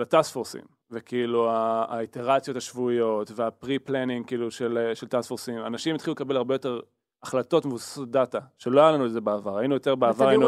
של 0.00 0.02
ה 0.02 0.08
task 0.08 0.32
force 0.32 0.51
ים, 0.51 0.62
וכאילו 0.90 1.50
האיטרציות 1.88 2.56
השבועיות, 2.56 3.30
וה 3.34 3.47
pre-planning 3.47 4.26
כאילו 4.26 4.50
של 4.50 4.90
של 4.94 5.08
task 5.08 5.28
force 5.28 5.47
ים. 5.47 5.58
אנשים 5.58 5.94
התחילו 5.94 6.12
לקבל 6.12 6.36
הרבה 6.36 6.54
יותר 6.54 6.80
החלטות 7.22 7.66
מבוססות 7.66 8.10
דאטה, 8.10 8.38
שלא 8.58 8.80
היה 8.80 8.90
לנו 8.90 9.06
את 9.06 9.12
זה 9.12 9.20
בעבר. 9.20 9.58
היינו 9.58 9.74
יותר 9.74 9.94
בעבר, 9.94 10.28
היינו 10.28 10.46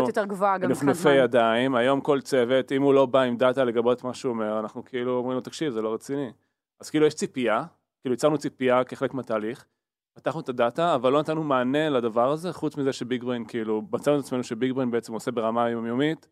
זמן. 1.13 1.13
ידיים, 1.25 1.75
היום 1.75 2.01
כל 2.01 2.21
צוות, 2.21 2.73
אם 2.73 2.83
הוא 2.83 2.95
לא 2.95 3.07
בא 3.07 3.21
עם 3.21 3.37
דאטה 3.37 3.65
לגבות 3.65 4.05
מה 4.05 4.15
שהוא 4.15 4.31
אומר, 4.31 4.59
אנחנו 4.59 4.85
כאילו 4.85 5.17
אומרים 5.17 5.35
לו, 5.35 5.41
תקשיב, 5.41 5.73
זה 5.73 5.83
לא 5.83 5.95
רציני. 5.95 6.33
אז 6.81 6.91
כאילו 6.91 7.07
יש 7.07 7.15
ציפייה, 7.15 7.65
כאילו 8.01 8.15
יצרנו 8.15 8.39
ציפייה 8.39 8.85
כחלק 8.85 9.15
מהתהליך, 9.15 9.65
פתחנו 10.15 10.41
את 10.41 10.49
הדאטה, 10.49 10.95
אבל 10.95 11.13
לא 11.13 11.21
נתנו 11.21 11.45
מענה 11.45 11.89
לדבר 11.89 12.31
הזה, 12.31 12.53
חוץ 12.53 12.77
מזה 12.77 12.93
ש 12.93 13.06
Big 13.06 13.25
Brain, 13.25 13.45
כאילו, 13.45 13.83
מצאנו 13.93 14.19
את 14.19 14.25
עצמנו 14.25 14.45
ש 14.45 14.56
Big 14.56 14.73
Brain 14.73 14.91
בעצם 14.91 15.13
עושה 15.13 15.31
ברמה 15.31 15.65
היומיומית, 15.65 16.29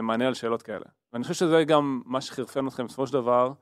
מענה 0.00 0.26
על 0.26 0.34
שאלות 0.34 0.62
כאלה. 0.62 0.84
ואני 1.12 1.22
חושב 1.22 1.34
שזה 1.34 1.64
גם 1.64 2.02
מה 2.04 2.20
שחירפן 2.20 2.66
אתכם 2.66 2.86
בסופו 2.86 3.06
של 3.06 3.12
דבר, 3.12 3.52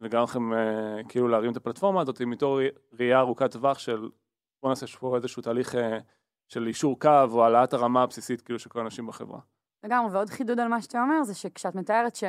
וגם 0.00 0.22
לכם 0.22 0.52
אה, 0.52 1.00
כאילו 1.08 1.28
להרים 1.28 1.52
את 1.52 1.56
הפלטפורמה 1.56 2.00
הזאת, 2.00 2.22
מתוך 2.22 2.60
ראייה 2.92 3.18
ארוכת 3.18 3.52
טווח 3.52 3.78
של 3.78 4.08
בוא 4.62 4.70
נעשה 4.70 4.86
פה 4.86 5.16
איזשהו 5.16 5.42
תהליך 5.42 5.74
אה, 5.74 5.98
של 6.48 6.66
אישור 6.66 7.00
קו, 7.00 7.24
או 7.30 7.44
העלאת 7.44 7.72
הרמה 7.72 8.02
הבסיסית 8.02 8.40
כאילו 8.40 8.58
של 8.58 8.70
כל 8.70 8.78
האנשים 8.78 9.06
בחברה. 9.06 9.40
לגמרי, 9.84 10.12
ועוד 10.12 10.30
חידוד 10.30 10.60
על 10.60 10.68
מה 10.68 10.82
שאתה 10.82 11.02
אומר, 11.02 11.22
זה 11.22 11.34
שכשאת 11.34 11.74
מתארת 11.74 12.16
ש... 12.16 12.24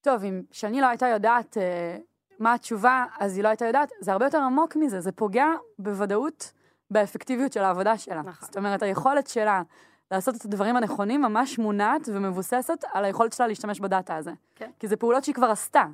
טוב, 0.00 0.24
אם 0.24 0.42
שני 0.50 0.80
לא 0.80 0.86
הייתה 0.86 1.06
יודעת 1.06 1.58
אה, 1.58 1.96
מה 2.38 2.54
התשובה, 2.54 3.04
אז 3.18 3.36
היא 3.36 3.44
לא 3.44 3.48
הייתה 3.48 3.64
יודעת, 3.64 3.92
זה 4.00 4.12
הרבה 4.12 4.24
יותר 4.24 4.38
עמוק 4.38 4.76
מזה, 4.76 5.00
זה 5.00 5.12
פוגע 5.12 5.46
בוודאות 5.78 6.52
באפקטיביות 6.90 7.52
של 7.52 7.60
העבודה 7.60 7.98
שלה. 7.98 8.22
נכון. 8.22 8.46
זאת 8.46 8.56
אומרת, 8.56 8.82
היכולת 8.82 9.26
שלה 9.26 9.62
לעשות 10.10 10.36
את 10.36 10.44
הדברים 10.44 10.76
הנכונים 10.76 11.22
ממש 11.22 11.58
מונעת 11.58 12.08
ומבוססת 12.12 12.84
על 12.92 13.04
היכולת 13.04 13.32
שלה 13.32 13.46
להשתמש 13.46 13.80
בדאטה 13.80 14.16
הזה. 14.16 14.32
כן. 14.54 14.70
כי 14.78 14.88
זה 14.88 14.96
פעולות 14.96 15.24
שהיא 15.24 15.34
כבר 15.34 15.46
עשתה, 15.46 15.84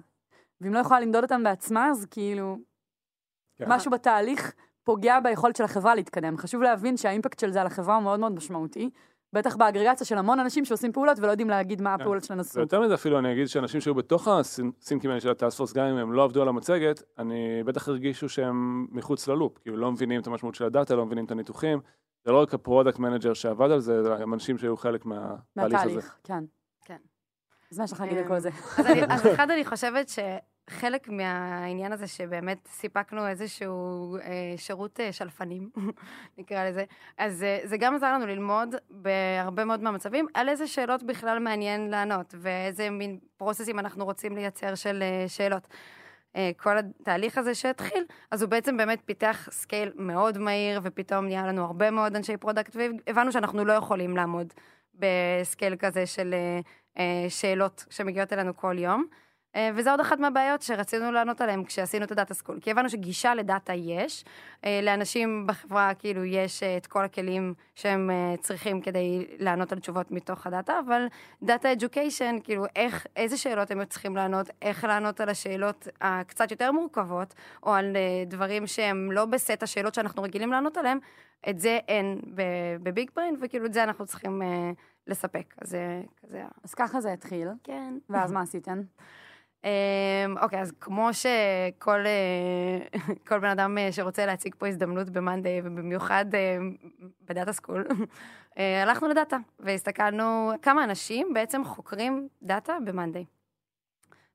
ואם 0.61 0.75
לא 0.75 0.79
יכולה 0.79 1.01
למדוד 1.01 1.23
אותן 1.23 1.43
בעצמה, 1.43 1.91
אז 1.91 2.07
כאילו, 2.11 2.59
כן. 3.57 3.65
משהו 3.69 3.91
בתהליך 3.91 4.53
פוגע 4.85 5.21
ביכולת 5.21 5.57
של 5.57 5.65
החברה 5.65 5.95
להתקדם. 5.95 6.37
חשוב 6.37 6.63
להבין 6.63 6.97
שה 6.97 7.11
impact 7.11 7.39
של 7.39 7.51
זה 7.51 7.61
על 7.61 7.67
החברה 7.67 7.95
הוא 7.95 8.03
מאוד 8.03 8.21
מאוד 8.21 8.33
משמעותי, 8.33 8.91
בטח 9.33 9.57
באגרגציה 9.57 10.07
של 10.07 10.19
המון 10.19 10.41
אנשים 10.41 10.65
שעושים 10.65 10.93
פעולות 10.93 11.19
ולא 11.19 11.31
יודעים 11.31 11.51
להגיד 11.51 11.83
מה 11.83 11.97
כן. 11.97 12.03
הפעולות 12.03 12.25
שלהם 12.25 12.41
עשו. 12.41 12.59
ויותר 12.59 12.81
מזה 12.81 12.95
אפילו 12.95 13.19
אני 13.19 13.33
אגיד 13.33 13.47
שאנשים 13.47 13.81
שהיו 13.81 13.95
בתוך 13.95 14.29
ה 14.29 14.41
sync 14.41 14.88
ים 14.88 15.11
האלה 15.11 15.21
של 15.21 15.31
ה 15.31 15.35
task 15.35 15.50
force, 15.50 15.73
גם 15.73 15.87
אם 15.87 15.97
הם 15.97 16.13
לא 16.13 16.25
עבדו 16.25 16.43
על 16.43 16.49
המצגת, 16.49 17.03
אני 17.19 17.63
בטח 17.65 17.89
הרגישו 17.89 18.29
שהם 18.29 18.87
מחוץ 18.91 19.29
ל 19.29 19.34
loop, 19.34 19.59
כאילו 19.59 19.77
לא 19.77 19.93
מבינים 19.93 20.21
את 20.21 20.27
המשמעות 20.27 20.55
של 20.55 20.65
הדאטה, 20.65 20.95
לא 20.95 21.07
מבינים 21.07 21.25
את 21.25 21.31
הניתוחים. 21.31 21.81
זה 22.25 22.33
לא 22.33 22.43
רק 22.43 22.55
ה 22.55 22.60
product 22.60 22.99
manager 22.99 23.35
שעבד 23.35 23.71
על 23.71 23.81
זה, 23.81 24.03
זה 24.03 24.09
גם 24.21 24.35
אנשים 24.35 24.59
שהיו 24.59 24.77
חלק 24.77 25.07
מהתהליך 25.07 25.41
הזה. 25.57 25.69
מהתהליך, 25.77 26.19
כן. 26.25 26.45
כן. 26.85 26.97
אז 27.73 27.79
מה 27.79 27.85
יש 27.85 27.93
לך 27.93 28.01
להגיד 28.01 28.19
על 28.19 28.25
אמ, 28.25 28.29
כל 28.29 28.39
זה? 28.39 28.51
אז, 29.09 29.27
אחד, 29.35 29.51
אני 29.51 29.65
חושבת 29.65 30.09
חלק 30.71 31.09
מהעניין 31.09 31.93
הזה 31.93 32.07
שבאמת 32.07 32.69
סיפקנו 32.71 33.29
איזשהו 33.29 34.17
אה, 34.17 34.55
שירות 34.57 35.01
אה, 35.01 35.13
שלפנים, 35.13 35.71
נקרא 36.39 36.65
לזה, 36.65 36.85
אז 37.19 37.43
אה, 37.43 37.61
זה 37.65 37.77
גם 37.77 37.95
עזר 37.95 38.13
לנו 38.13 38.27
ללמוד 38.27 38.75
בהרבה 38.91 39.65
מאוד 39.65 39.83
מהמצבים 39.83 40.27
על 40.35 40.49
איזה 40.49 40.67
שאלות 40.67 41.03
בכלל 41.03 41.39
מעניין 41.39 41.91
לענות, 41.91 42.35
ואיזה 42.39 42.91
מין 42.91 43.19
process 43.37 43.70
ים 43.70 43.79
אנחנו 43.79 44.05
רוצים 44.05 44.37
לייצר 44.37 44.75
של 44.75 45.03
שאלות. 45.29 45.69
אה, 46.37 46.51
כל 46.57 46.79
התהליך 46.79 47.39
הזה 47.39 47.55
שהתחיל, 47.55 48.05
אז 48.31 48.43
הוא 48.43 48.51
בעצם 48.51 48.77
באמת 48.77 49.01
פיתח 49.05 49.49
scale 49.51 49.93
מאוד 49.95 50.39
מהיר, 50.39 50.81
ופתאום 50.83 51.25
נהיה 51.25 51.47
לנו 51.47 51.65
הרבה 51.65 51.91
מאוד 51.91 52.17
אנשי 52.17 52.37
product, 52.37 52.77
והבנו 52.77 53.33
שאנחנו 53.33 53.65
לא 53.65 53.73
יכולים 53.73 54.17
לעמוד 54.17 54.53
ב 54.95 55.09
scale 55.09 55.77
כזה 55.77 56.07
של 56.07 56.35
אה, 56.35 56.61
אה, 56.99 57.31
שאלות 57.31 57.85
שמגיעות 57.91 58.33
אלינו 58.33 58.57
כל 58.57 58.79
יום. 58.79 59.07
אה, 59.57 59.71
וזה 59.75 59.91
עוד 59.91 60.01
אחת 60.01 60.19
מהבעיות 60.19 60.63
שרצינו 60.63 61.13
לענות 61.13 61.41
עליהן 61.41 61.65
כשעשינו 61.65 62.05
את 62.05 62.11
ה 62.11 62.16
data 62.16 62.35
school. 62.35 62.59
כי 62.61 62.71
הבנו 62.71 62.91
שגישה 62.91 63.35
לדאטה 63.35 63.75
יש, 63.75 64.25
אה, 64.65 64.81
לאנשים 64.83 65.47
בחברה 65.47 65.95
כאילו 65.95 66.25
יש 66.25 66.63
אה, 66.63 66.77
את 66.77 66.87
כל 66.87 67.05
הכלים 67.05 67.55
שהם 67.75 68.11
צריכים 68.41 68.81
כדי 68.81 69.27
לענות 69.39 69.73
על 69.73 69.79
תשובות 69.79 70.11
מתוך 70.11 70.47
הדאטה, 70.47 70.81
אבל 70.87 71.07
data 71.43 71.73
education, 71.73 72.37
כאילו 72.45 72.65
איך, 72.77 73.07
איזה 73.17 73.37
שאלות 73.37 73.71
הם 73.71 73.85
צריכים 73.85 74.17
לענות, 74.17 74.51
איך 74.63 74.85
לענות 74.85 75.21
על 75.21 75.29
השאלות 75.29 75.89
הקצת 76.01 76.51
יותר 76.51 76.73
מורכבות, 76.73 77.35
או 77.63 77.75
על 77.75 77.97
דברים 78.27 78.67
שהם 78.67 79.13
לא 79.13 79.25
בסט 79.25 79.63
השאלות 79.63 79.95
שאנחנו 79.95 80.23
רגילים 80.23 80.53
לענות 80.53 80.77
עליהם, 80.77 80.99
את 81.49 81.59
זה 81.59 81.79
אין 81.89 82.21
ב 82.83 82.90
Big 82.90 83.11
Brain, 83.17 83.37
וכאילו 83.41 83.67
את 83.67 83.73
זה 83.73 83.83
אנחנו 83.83 84.07
צריכים 84.07 84.43
לספק. 85.07 85.55
אז 85.59 85.69
זה 85.71 86.03
כזה... 86.23 86.43
אז 86.65 86.75
ככה 86.75 87.01
זה 87.01 87.13
התחיל. 87.13 87.49
כן. 87.65 87.99
ואז 88.11 88.33
מה 88.33 88.41
עשיתם? 88.41 88.83
אמ, 89.65 90.39
אוקיי, 90.39 90.61
אז 90.61 90.73
כמו 90.81 91.09
שכל 91.13 92.01
אה, 92.07 93.01
כל 93.29 93.39
בן 93.39 93.49
אדם 93.49 93.79
אה, 93.79 93.93
שרוצה 93.93 94.27
להציג 94.27 94.55
פה 94.59 94.69
הזדמנות 94.69 95.11
ב-Monday, 95.11 95.61
ובמיוחד 95.65 96.25
אה, 96.35 96.57
ב 97.29 97.34
data 97.34 97.53
school, 97.53 97.87
הלכנו 98.83 99.09
לדאטה, 99.09 99.37
והסתכלנו 99.61 100.53
כמה 100.63 100.85
אנשים 100.85 101.35
בעצם 101.35 101.65
חוקרים 101.65 102.29
דאטה 102.43 102.77
ב-Monday, 102.85 103.25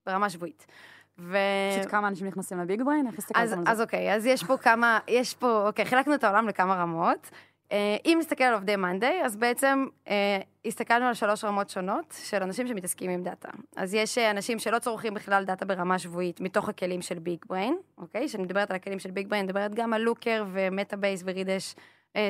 ברמה 0.05 0.29
שבועית. 0.29 0.65
ו... 1.19 1.37
פשוט 1.79 1.91
כמה 1.91 2.07
אנשים 2.07 2.27
נכנסים 2.27 2.59
ל 2.59 2.65
Big 2.65 2.83
Brain? 2.83 3.07
איך 3.07 3.17
הסתכלתם 3.17 3.41
על 3.41 3.47
זה? 3.47 3.71
אז 3.71 3.81
אוקיי, 3.81 4.15
אז 4.15 4.25
יש 4.25 4.43
פה 4.43 4.57
כמה, 4.57 4.99
יש 5.07 5.35
פה, 5.35 5.67
אוקיי, 5.67 5.85
חילקנו 5.85 6.15
את 6.15 6.23
העולם 6.23 6.47
לכמה 6.47 6.75
רמות. 6.75 7.29
אה, 7.71 7.97
אם 8.05 8.17
נסתכל 8.19 8.43
על 8.43 8.53
עובדי 8.53 8.75
Monday, 8.75 9.25
אז 9.25 9.35
בעצם 9.35 9.85
אה, 10.07 10.39
הסתכלנו 10.65 11.05
על 11.05 11.13
שלוש 11.13 11.43
רמות 11.43 11.69
שונות 11.69 12.15
של 12.23 12.43
אנשים 12.43 12.67
שמתעסקים 12.67 13.11
עם 13.11 13.23
דאטה. 13.23 13.49
אז 13.75 13.93
יש 13.93 14.17
אה, 14.17 14.31
אנשים 14.31 14.59
שלא 14.59 14.79
צורכים 14.79 15.13
בכלל 15.13 15.43
דאטה 15.45 15.65
ברמה 15.65 15.99
שבועית 15.99 16.41
מתוך 16.41 16.69
הכלים 16.69 17.01
של 17.01 17.19
Big 17.19 17.39
Brain, 17.49 17.77
אוקיי? 17.97 18.27
כשאני 18.27 18.43
מדברת 18.43 18.69
על 18.69 18.75
הכלים 18.75 18.99
של 18.99 19.11
Big 19.11 19.27
Brain, 19.27 19.45
אני 19.45 19.47
מדברת 19.47 19.75
גם 19.75 19.93
על 19.93 20.01
Looker 20.01 20.39
ו 20.39 20.45
Metabase 20.51 21.23
ו 21.25 21.31
Redash, 21.31 21.75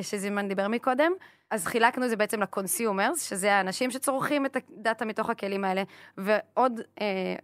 שזימן 0.01 0.48
דיבר 0.48 0.67
מקודם. 0.67 1.12
אז 1.51 1.65
חילקנו 1.65 2.06
את 2.06 2.10
זה 2.10 2.15
בעצם 2.15 2.41
ל 2.41 2.50
consumers, 2.50 3.29
שזה 3.29 3.53
האנשים 3.53 3.91
שצורכים 3.91 4.46
את 4.46 4.58
הדאטה 4.58 5.06
מתוך 5.06 5.29
הכלים 5.29 5.65
האלה, 5.65 5.84
ועוד... 6.17 6.82
אה, 7.01 7.36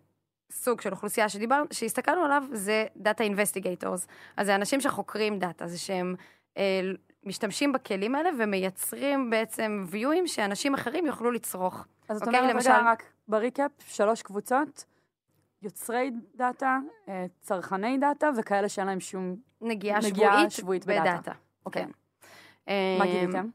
סוג 0.51 0.81
של 0.81 0.91
אוכלוסייה 0.91 1.29
שדיבר, 1.29 1.63
שהסתכלנו 1.71 2.23
עליו 2.23 2.43
זה 2.51 2.85
data 2.97 3.23
investigators. 3.23 4.07
אז 4.37 4.45
זה 4.45 4.55
אנשים 4.55 4.81
שחוקרים 4.81 5.39
דאטה, 5.39 5.67
זה 5.67 5.79
שהם 5.79 6.15
אה, 6.57 6.81
משתמשים 7.25 7.71
בכלים 7.71 8.15
האלה 8.15 8.29
ומייצרים 8.39 9.29
בעצם 9.29 9.85
view 9.87 10.14
ים 10.14 10.27
שאנשים 10.27 10.73
אחרים 10.73 11.05
יוכלו 11.05 11.31
לצרוך. 11.31 11.85
אז 12.09 12.17
זאת 12.17 12.27
אוקיי? 12.27 12.39
אומרת, 12.39 12.55
למשל... 12.55 12.69
רגע, 12.69 12.91
רק 12.91 13.03
ב 13.27 13.34
recap, 13.34 13.71
שלוש 13.87 14.21
קבוצות, 14.21 14.85
יוצרי 15.61 16.11
דאטה, 16.35 16.79
אה, 17.09 17.25
צרכני 17.41 17.97
דאטה 17.97 18.29
וכאלה 18.37 18.69
שאין 18.69 18.87
להם 18.87 18.99
שום 18.99 19.35
נגיעה, 19.61 19.99
נגיעה 19.99 20.33
שבועית, 20.33 20.51
שבועית 20.51 20.85
בדאטה. 20.85 21.11
בדאטה. 21.11 21.31
אוקיי. 21.65 21.85
כן. 22.65 22.71
מה 22.99 23.05
גיליתם? 23.05 23.47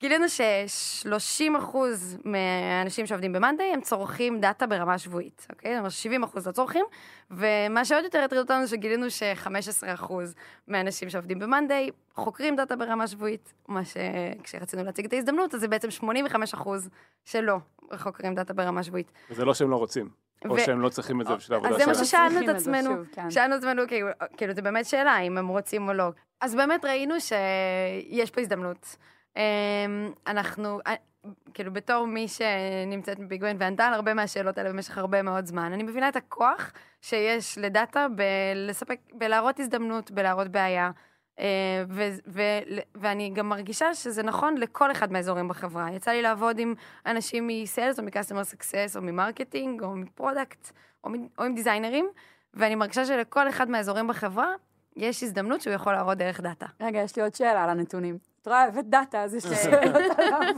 גילינו 0.00 0.28
ש-30% 0.28 1.76
מהאנשים 2.24 3.06
שעובדים 3.06 3.32
ב 3.32 3.38
Monday 3.38 3.72
הם 3.72 3.80
צורכים 3.80 4.40
דאטה 4.40 4.66
ברמה 4.66 4.98
שבועית, 4.98 5.46
אוקיי? 5.50 5.74
זאת 5.90 6.06
אומרת, 6.06 6.30
70% 6.34 6.46
לא 6.46 6.52
צורכים, 6.52 6.84
ומה 7.30 7.84
שעוד 7.84 8.04
יותר 8.04 8.22
הטריד 8.22 8.40
אותנו 8.40 8.66
שגילינו 8.66 9.10
ש-15% 9.10 10.12
מהאנשים 10.68 11.10
שעובדים 11.10 11.38
ב 11.38 11.45
Monday 11.45 11.90
חוקרים 12.14 12.56
דאטה 12.56 12.76
ברמה 12.76 13.06
שבועית, 13.06 13.52
מה 13.68 13.80
שכשרצינו 13.84 14.84
להציג 14.84 15.04
את 15.04 15.12
ההזדמנות, 15.12 15.54
אז 15.54 15.60
זה 15.60 15.68
בעצם 15.68 15.88
85% 16.54 16.68
שלא 17.24 17.56
חוקרים 17.96 18.34
דאטה 18.34 18.54
ברמה 18.54 18.82
שבועית. 18.82 19.12
זה 19.30 19.44
לא 19.44 19.54
שהם 19.54 19.70
לא 19.70 19.76
רוצים. 19.76 20.08
או 20.44 20.54
ו... 20.54 20.60
שהם 20.60 20.80
לא 20.80 20.88
צריכים 20.88 21.20
את 21.20 21.26
זה 21.26 21.36
בשביל 21.36 21.54
העבודה 21.54 21.74
שלהם. 21.74 21.90
אז 21.90 21.96
זה 21.96 22.02
מה 22.02 22.06
ששאלנו 22.06 22.44
את 22.44 22.56
עצמנו, 22.56 23.02
כן. 23.12 23.30
שאלנו 23.30 23.54
את 23.54 23.60
עצמנו, 23.60 23.82
כאילו, 23.88 24.08
כאילו, 24.36 24.54
זה 24.54 24.62
באמת 24.62 24.86
שאלה 24.86 25.18
אם 25.18 25.38
הם 25.38 25.48
רוצים 25.48 25.88
או 25.88 25.92
לא. 25.92 26.08
אז 26.40 26.54
באמת 26.54 26.84
ראינו 26.84 27.14
שיש 27.20 28.30
פה 28.30 28.40
הזדמנות. 28.40 28.96
אמ, 29.36 30.12
אנחנו, 30.26 30.80
אה, 30.86 30.94
כאילו 31.54 31.72
בתור 31.72 32.06
מי 32.06 32.26
שנמצאת 32.28 33.18
ב 33.18 33.22
Big 33.22 33.35
Brain 33.35 33.56
וענתה 33.60 33.86
על 33.86 33.94
הרבה 33.94 34.14
מהשאלות 34.14 34.58
האלה 34.58 34.72
במשך 34.72 34.98
הרבה 34.98 35.22
מאוד 35.22 35.46
זמן, 35.46 35.72
אני 35.72 35.82
מבינה 35.82 36.08
את 36.08 36.16
הכוח 36.16 36.72
שיש 37.02 37.58
לדאטה 37.58 38.06
בלספק, 38.08 38.98
בלהראות 39.12 39.60
הזדמנות, 39.60 40.10
בלהראות 40.10 40.48
בעיה. 40.48 40.90
אה, 41.40 41.84
ואני 42.94 43.30
גם 43.34 43.48
מרגישה 43.48 43.94
שזה 43.94 44.22
נכון 44.22 44.56
לכל 44.56 44.92
אחד 44.92 45.12
מהאזורים 45.12 45.48
בחברה. 45.48 45.92
יצא 45.92 46.10
לי 46.10 46.22
לעבוד 46.22 46.58
עם 46.58 46.74
אנשים 47.06 47.46
מ 47.48 47.56
sales 47.56 47.98
או 47.98 48.04
מ 48.04 48.08
customer 48.08 48.44
success 48.44 48.96
או 48.96 49.02
מ 49.02 49.10
marketing 49.10 49.82
או 49.82 49.96
מ 49.96 50.05
product 50.05 50.70
או, 51.04 51.10
או 51.38 51.44
עם 51.44 51.54
designer 51.54 51.93
ים, 51.93 52.08
ואני 52.54 52.74
מרגישה 52.74 53.04
שלכל 53.04 53.48
אחד 53.48 53.70
מהאזורים 53.70 54.08
בחברה 54.08 54.48
יש 55.00 55.22
הזדמנות 55.22 55.60
שהוא 55.60 55.74
יכול 55.74 55.92
להראות 55.92 56.18
דרך 56.18 56.40
דאטה. 56.40 56.66
רגע, 56.80 56.98
יש 56.98 57.16
לי 57.16 57.22
עוד 57.22 57.34
שאלה 57.34 57.64
על 57.64 57.70
הנתונים. 57.70 58.18
את 58.42 58.48
רואה, 58.48 58.64
הבאת 58.64 58.88
דאטה, 58.88 59.22
אז 59.22 59.34
יש 59.34 59.46
לי 59.46 59.56
שאלות 59.62 60.18
עליו. 60.18 60.54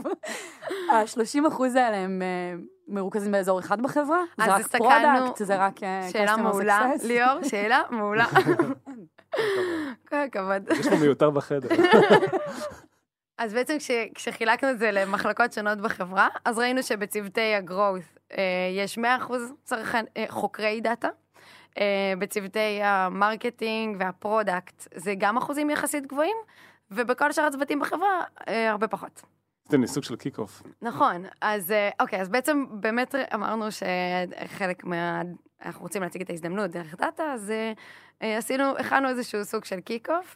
ה-30 0.91 1.47
אחוז 1.47 1.75
האלה 1.75 1.97
הם 1.97 2.21
אה, 2.21 2.61
מרוכזים 2.87 3.31
באזור 3.31 3.59
אחד 3.59 3.81
בחברה? 3.81 4.23
זה 4.37 4.43
רק 4.47 4.67
product, 4.67 5.37
זה 5.37 5.55
רק 5.55 5.83
אה, 5.83 6.09
שאלה 6.11 6.37
מעולה, 6.37 6.91
ליאור, 7.03 7.43
שאלה 7.43 7.81
מעולה. 7.89 8.25
כל 10.09 10.15
הכבוד. 10.15 10.69
יש 10.79 10.87
פה 10.87 10.95
מיותר 10.95 11.29
בחדר. 11.29 11.69
אז 13.37 13.53
בעצם 13.53 13.77
כש, 13.77 13.91
כשחילקנו 14.15 14.69
את 14.69 14.79
זה 14.79 14.91
למחלקות 14.91 15.53
שונות 15.53 15.77
בחברה, 15.77 16.27
אז 16.45 16.59
ראינו 16.59 16.83
שבצוותי 16.83 17.53
ה-growth 17.53 18.19
אה, 18.37 18.43
יש 18.77 18.97
100% 18.97 19.01
צרכן, 19.63 20.05
אה, 20.17 20.25
חוקרי 20.29 20.81
דאטה, 20.81 21.09
בצוותי 22.19 22.79
ה 22.83 22.94
marketing 22.94 23.97
וה 23.99 24.19
product 24.19 24.87
זה 24.95 25.13
גם 25.17 25.37
אחוזים 25.37 25.69
יחסית 25.69 26.07
גבוהים, 26.07 26.37
ובכל 26.91 27.31
שאר 27.31 27.43
הצוותים 27.43 27.79
בחברה 27.79 28.23
אה, 28.47 28.71
הרבה 28.71 28.87
פחות. 28.87 29.21
זה 29.69 29.77
ניסוג 29.77 30.03
של 30.03 30.15
קיק 30.15 30.39
אוף. 30.39 30.63
נכון, 30.81 31.25
אז 31.41 31.71
אה, 31.71 31.89
אוקיי, 31.99 32.21
אז 32.21 32.29
בעצם 32.29 32.65
באמת 32.71 33.15
אמרנו 33.33 33.65
שחלק 33.71 34.83
מה... 34.83 35.21
אנחנו 35.65 35.81
רוצים 35.81 36.01
להציג 36.01 36.21
את 36.21 36.29
ההזדמנות 36.29 36.71
דרך 36.71 36.95
דאטה, 36.95 37.23
אז 37.23 37.53
עשינו, 38.19 38.77
הכנו 38.77 39.09
איזשהו 39.09 39.45
סוג 39.45 39.65
של 39.65 39.79
kick-off, 39.79 40.35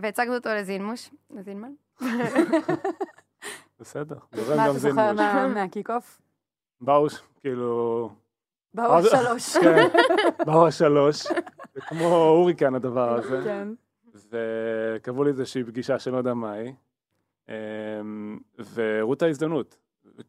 והצגנו 0.00 0.34
אותו 0.34 0.50
לזינמוש, 0.50 1.10
לזינמן. 1.30 1.72
בסדר, 3.80 4.16
מה 4.56 4.70
אתה 4.70 4.78
זוכר 4.78 5.46
מה 5.46 5.90
kick-off? 5.90 6.20
באו, 6.80 7.06
כאילו, 7.40 8.10
באו 8.74 8.94
השלוש. 8.94 9.56
כן, 9.62 9.88
באו 10.46 10.66
השלוש. 10.66 11.26
זה 11.74 11.80
כמו 11.80 12.16
הוריקן 12.16 12.74
הדבר 12.74 13.14
הזה. 13.14 13.40
כן. 13.44 13.68
וקבעו 14.30 15.24
לי 15.24 15.30
איזושהי 15.30 15.64
פגישה 15.64 15.98
שאני 15.98 16.12
לא 16.12 16.18
יודע 16.18 16.34
מה 16.34 16.52
היא. 16.52 16.72
אמ, 17.48 18.38
והראו 18.58 19.14
את 19.14 19.22
ההזדמנות. 19.22 19.78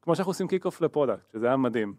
כמו 0.01 0.15
שאנחנו 0.15 0.29
עושים 0.29 0.47
kick-off 0.47 0.65
ל 0.65 0.81
product, 0.81 1.31
שזה 1.31 1.47
היה 1.47 1.57
מדהים. 1.57 1.95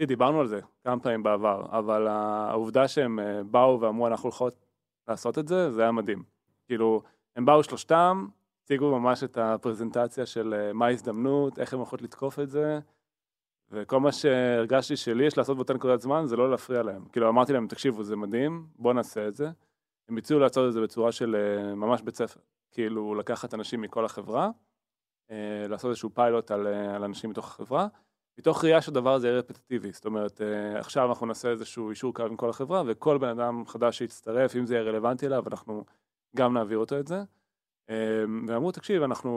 ודיברנו 0.00 0.40
על 0.40 0.46
זה 0.46 0.60
כמה 0.84 1.00
פעמים 1.00 1.22
בעבר, 1.22 1.66
אבל 1.70 2.06
העובדה 2.08 2.88
שהם 2.88 3.18
אה, 3.20 3.42
באו 3.42 3.80
ואמרו 3.80 4.06
אנחנו 4.06 4.26
הולכות 4.28 4.66
לעשות 5.08 5.38
את 5.38 5.48
זה, 5.48 5.70
זה 5.70 5.82
היה 5.82 5.92
מדהים. 5.92 6.22
כאילו, 6.66 7.02
הם 7.36 7.44
באו 7.44 7.62
שלושתם, 7.62 8.26
הציגו 8.64 9.00
ממש 9.00 9.24
את 9.24 9.38
הפרזנטציה 9.38 10.26
של 10.26 10.54
אה, 10.54 10.72
מה 10.72 10.86
ההזדמנות, 10.86 11.58
איך 11.58 11.72
הם 11.72 11.78
הולכות 11.78 12.02
לתקוף 12.02 12.38
את 12.38 12.50
זה, 12.50 12.80
וכל 13.72 14.00
מה 14.00 14.12
שהרגשתי 14.12 14.96
שלי 14.96 15.26
יש 15.26 15.38
לעשות 15.38 15.56
באותה 15.56 15.74
נקודת 15.74 16.00
זמן 16.00 16.26
זה 16.26 16.36
לא 16.36 16.50
להפריע 16.50 16.82
להם. 16.82 17.04
כאילו 17.12 17.28
אמרתי 17.28 17.52
להם, 17.52 17.66
תקשיבו, 17.66 18.02
זה 18.04 18.16
מדהים, 18.16 18.66
בואו 18.76 18.94
נעשה 18.94 19.28
את 19.28 19.34
זה. 19.34 19.50
הם 20.08 20.16
הציעו 20.16 20.40
לעשות 20.40 20.68
את 20.68 20.72
זה 20.72 20.80
בצורה 20.80 21.12
של 21.12 21.36
אה, 21.36 21.74
ממש 21.74 22.02
בית 22.02 22.16
ספר. 22.16 22.40
כאילו 22.70 23.14
לקחת 23.14 23.54
אנשים 23.54 23.80
מכל 23.80 24.04
החברה, 24.04 24.50
אה, 25.30 25.66
לעשות 25.68 25.88
איזשהו 25.88 26.10
פיילוט 26.14 26.50
על, 26.50 26.66
אה, 26.66 26.96
על 26.96 27.04
אנשים 27.04 27.30
מתוך 27.30 27.46
החברה, 27.46 27.88
מתוך 28.38 28.64
ראייה 28.64 28.82
שהדבר 28.82 29.14
הזה 29.14 29.28
יהיה 29.28 29.38
רפטטיבי. 29.38 29.92
זאת 29.92 30.04
אומרת, 30.04 30.40
עכשיו 30.78 31.08
אנחנו 31.08 31.26
נעשה 31.26 31.50
איזשהו 31.50 31.90
אישור 31.90 32.14
קו 32.14 32.22
עם 32.22 32.36
כל 32.36 32.50
החברה, 32.50 32.82
וכל 32.86 33.18
בן 33.18 33.28
אדם 33.28 33.66
חדש 33.66 33.98
שיצטרף, 33.98 34.56
אם 34.56 34.66
זה 34.66 34.74
יהיה 34.74 34.84
רלוונטי 34.84 35.26
אליו, 35.26 35.44
אנחנו 35.46 35.84
גם 36.36 36.54
נעביר 36.54 36.78
אותו 36.78 37.00
את 37.00 37.06
זה. 37.06 37.22
ואמרו, 38.48 38.72
תקשיב, 38.72 39.02
אנחנו 39.02 39.32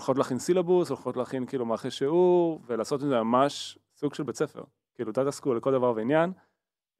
הולכות 0.00 0.18
להכין 0.18 0.38
סילבוס, 0.38 0.88
הולכות 0.88 1.16
להכין 1.16 1.46
כאילו 1.46 1.66
מערכי 1.66 1.90
שיעור, 1.90 2.60
ולעשות 2.66 3.02
את 3.02 3.08
זה 3.08 3.22
ממש 3.22 3.78
סוג 3.96 4.14
של 4.14 4.22
בית 4.22 4.36
ספר. 4.36 4.62
כאילו 4.94 5.12
data 5.12 5.30
school 5.30 5.56
לכל 5.56 5.72
דבר 5.72 5.92
ועניין, 5.96 6.32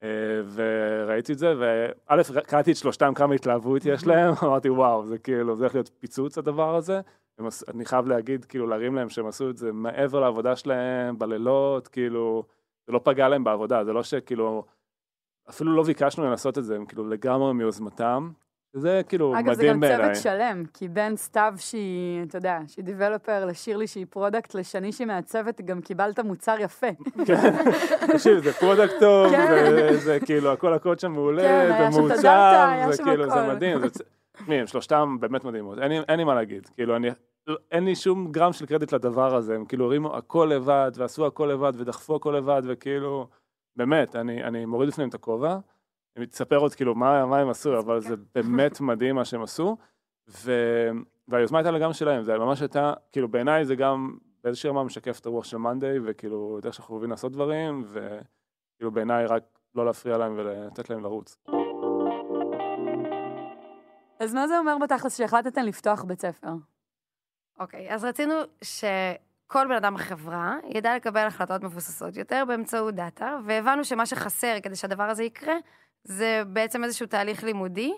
אה, 0.02 0.08
וראיתי 0.54 1.32
את 1.32 1.38
זה, 1.38 1.54
וא', 1.58 2.42
קראתי 2.46 2.72
את 2.72 2.76
שלושתם 2.76 3.12
כמה 3.14 3.34
התלהבות 3.34 3.82
יש 3.84 4.06
להם, 4.06 4.34
אמרתי 4.44 4.70
וואו, 4.70 5.06
זה 5.06 5.18
כאילו, 5.18 5.56
זה 5.56 5.64
הולך 5.64 5.74
להיות 5.74 5.90
פיצוץ 5.98 6.38
הדבר 6.38 6.76
הזה, 6.76 7.00
אני 7.68 7.84
חייב 7.84 8.06
להגיד, 8.06 8.44
כאילו 8.44 8.66
להרים 8.66 8.94
להם 8.94 9.08
שהם 9.08 9.26
עשו 9.26 9.50
את 9.50 9.56
זה 9.56 9.72
מעבר 9.72 10.20
לעבודה 10.20 10.56
שלהם, 10.56 11.18
בלילות, 11.18 11.88
כאילו, 11.88 12.44
זה 12.86 12.92
לא 12.92 13.00
פגע 13.04 13.28
להם 13.28 13.44
בעבודה, 13.44 13.84
זה 13.84 13.92
לא 13.92 14.02
שכאילו, 14.02 14.64
אפילו 15.48 15.76
לא 15.76 15.82
ביקשנו 15.82 16.30
לעשות 16.30 16.58
את 16.58 16.64
זה, 16.64 16.76
הם 16.76 16.86
כאילו 16.86 17.08
לגמרי 17.08 17.52
מיוזמתם, 17.52 18.30
זה 18.72 19.00
כאילו 19.08 19.38
אגב, 19.38 19.50
מדהים 19.50 19.80
בעיניי. 19.80 19.96
אגב, 20.06 20.14
זה 20.14 20.20
גם 20.20 20.22
צוות 20.22 20.22
שלם, 20.22 20.62
כי 20.74 20.88
בין 20.88 21.16
סתיו 21.16 21.54
שהיא, 21.56 22.22
אתה 22.22 22.38
יודע, 22.38 22.58
שהיא 22.66 22.84
developer, 22.84 23.44
לשירלי 23.46 23.86
שהיא 23.86 24.06
product, 24.10 24.54
לשני 24.54 24.92
שהיא 24.92 25.06
מעצבת, 25.06 25.60
גם 25.60 25.80
קיבלת 25.80 26.18
מוצר 26.20 26.54
יפה. 26.60 26.86
כן, 27.26 27.34
תקשיב, 28.12 28.38
זה 28.44 28.52
product 28.52 28.94
טוב, 29.00 29.30
כן. 29.30 29.94
זה 29.96 30.18
כאילו, 30.26 30.52
הכל 30.52 30.72
הקוד 30.74 31.00
שם 31.00 31.12
מעולה, 31.12 31.42
כן, 31.42 31.90
זה 31.92 32.00
מעוצב, 32.00 32.68
היה 32.72 32.92
זה 32.92 33.02
כאילו, 33.02 33.30
זה 33.30 33.34
הכל. 33.42 33.54
מדהים. 33.54 33.78
תשמעי, 33.88 34.60
הם 34.60 34.66
שלושתם 34.66 35.16
באמת 35.20 35.44
מדהימות, 35.44 35.78
אין 35.78 36.18
לי- 36.18 36.24
מה 36.24 36.34
להגיד. 36.34 36.66
כאילו, 36.74 36.96
אני, 36.96 37.08
אין 37.72 37.84
לי 37.84 37.96
שום 37.96 38.32
גרם 38.32 38.52
של 38.52 38.66
קרדיט 38.66 38.92
לדבר 38.92 39.34
הזה, 39.36 39.54
הם 39.54 39.64
כאילו 39.64 39.84
הרימו 39.86 40.16
הכל 40.16 40.50
לבד, 40.54 40.90
ועשו 40.94 41.26
הכל 41.26 41.46
לבד, 41.52 41.72
ודחפו 41.76 42.16
הכל 42.16 42.34
לבד, 42.36 42.62
וכאילו, 42.66 43.26
באמת, 43.76 44.16
אני 44.16 44.44
אני 44.44 44.64
מוריד 44.64 44.88
בפניהם 44.90 45.08
את 45.08 45.14
הכובע. 45.14 45.56
אני 46.16 46.26
תספר 46.26 46.56
עוד 46.56 46.74
כאילו 46.74 46.94
מה, 46.94 47.26
מה 47.26 47.38
הם 47.38 47.48
עשו, 47.48 47.78
אבל 47.78 48.00
זה 48.00 48.14
באמת 48.34 48.80
מדהים 48.90 49.14
מה 49.14 49.24
שהם 49.24 49.42
עשו. 49.42 49.76
ו... 50.28 50.52
והיוזמה 51.28 51.58
הייתה 51.58 51.70
לגמרי 51.70 51.94
שלהם, 51.94 52.22
זה 52.22 52.38
ממש 52.38 52.60
הייתה, 52.60 52.92
כאילו 53.12 53.28
בעיניי 53.28 53.64
זה 53.64 53.74
גם 53.74 54.16
באיזושהי 54.44 54.70
רמה 54.70 54.84
משקף 54.84 55.18
את 55.20 55.26
הרוח 55.26 55.44
של 55.44 55.56
מאנדיי, 55.56 55.98
וכאילו 56.04 56.58
את 56.58 56.66
איך 56.66 56.74
שאנחנו 56.74 56.94
אוהבים 56.94 57.10
לעשות 57.10 57.32
דברים, 57.32 57.84
וכאילו 57.86 58.90
בעיניי 58.90 59.26
רק 59.26 59.42
לא 59.74 59.86
להפריע 59.86 60.18
להם 60.18 60.34
ולתת 60.36 60.90
להם 60.90 61.02
לרוץ. 61.02 61.36
אז 64.20 64.34
מה 64.34 64.48
זה 64.48 64.58
אומר 64.58 64.76
בתכלס 64.82 65.18
שהחלטתם 65.18 65.62
לפתוח 65.62 66.04
בית 66.04 66.20
ספר? 66.20 66.52
אוקיי, 67.60 67.94
אז 67.94 68.04
רצינו 68.04 68.34
שכל 68.62 69.66
בן 69.68 69.74
אדם 69.74 69.94
בחברה 69.94 70.56
ידע 70.64 70.96
לקבל 70.96 71.26
החלטות 71.26 71.62
מבוססות 71.62 72.16
יותר 72.16 72.44
באמצעות 72.48 72.94
דאטה, 72.94 73.38
והבנו 73.44 73.84
שמה 73.84 74.06
שחסר 74.06 74.56
כדי 74.62 74.76
שהדבר 74.76 75.02
הזה 75.02 75.24
יקרה, 75.24 75.54
זה 76.04 76.42
בעצם 76.46 76.84
איזשהו 76.84 77.06
תהליך 77.06 77.44
לימודי 77.44 77.92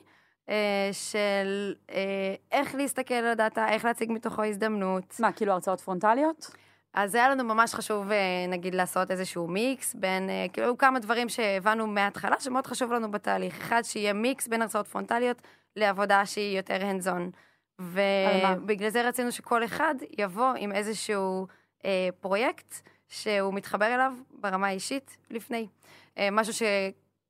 אה, 0.48 0.90
של 0.92 1.74
אה, 1.90 2.34
איך 2.52 2.74
להסתכל 2.74 3.14
על 3.14 3.26
הדאטה, 3.26 3.68
איך 3.68 3.84
להציג 3.84 4.12
מתוכו 4.12 4.44
הזדמנות. 4.44 5.16
מה, 5.20 5.32
כאילו 5.32 5.52
הרצאות 5.52 5.80
פרונטליות? 5.80 6.50
אז 6.94 7.14
היה 7.14 7.28
לנו 7.28 7.44
ממש 7.44 7.74
חשוב, 7.74 8.10
אה, 8.10 8.46
נגיד, 8.48 8.74
לעשות 8.74 9.10
איזשהו 9.10 9.48
מיקס 9.48 9.94
בין, 9.94 10.30
אה, 10.30 10.46
כאילו, 10.52 10.78
כמה 10.78 10.98
דברים 10.98 11.28
שהבנו 11.28 11.86
מההתחלה, 11.86 12.40
שמאוד 12.40 12.66
חשוב 12.66 12.92
לנו 12.92 13.10
בתהליך. 13.10 13.60
אחד, 13.60 13.82
שיהיה 13.82 14.12
מיקס 14.12 14.48
בין 14.48 14.62
הרצאות 14.62 14.86
פרונטליות 14.86 15.42
לעבודה 15.76 16.26
שהיא 16.26 16.56
יותר 16.56 16.76
hands 16.80 17.06
on. 17.06 17.36
על 17.78 18.42
מה? 18.42 18.54
ובגלל 18.58 18.88
זה 18.88 19.08
רצינו 19.08 19.32
שכל 19.32 19.64
אחד 19.64 19.94
יבוא 20.18 20.52
עם 20.58 20.72
איזשהו 20.72 21.46
אה, 21.84 22.08
פרויקט 22.20 22.74
שהוא 23.08 23.54
מתחבר 23.54 23.94
אליו 23.94 24.12
ברמה 24.30 24.66
האישית 24.66 25.16
לפני. 25.30 25.66
אה, 26.18 26.28
משהו 26.32 26.52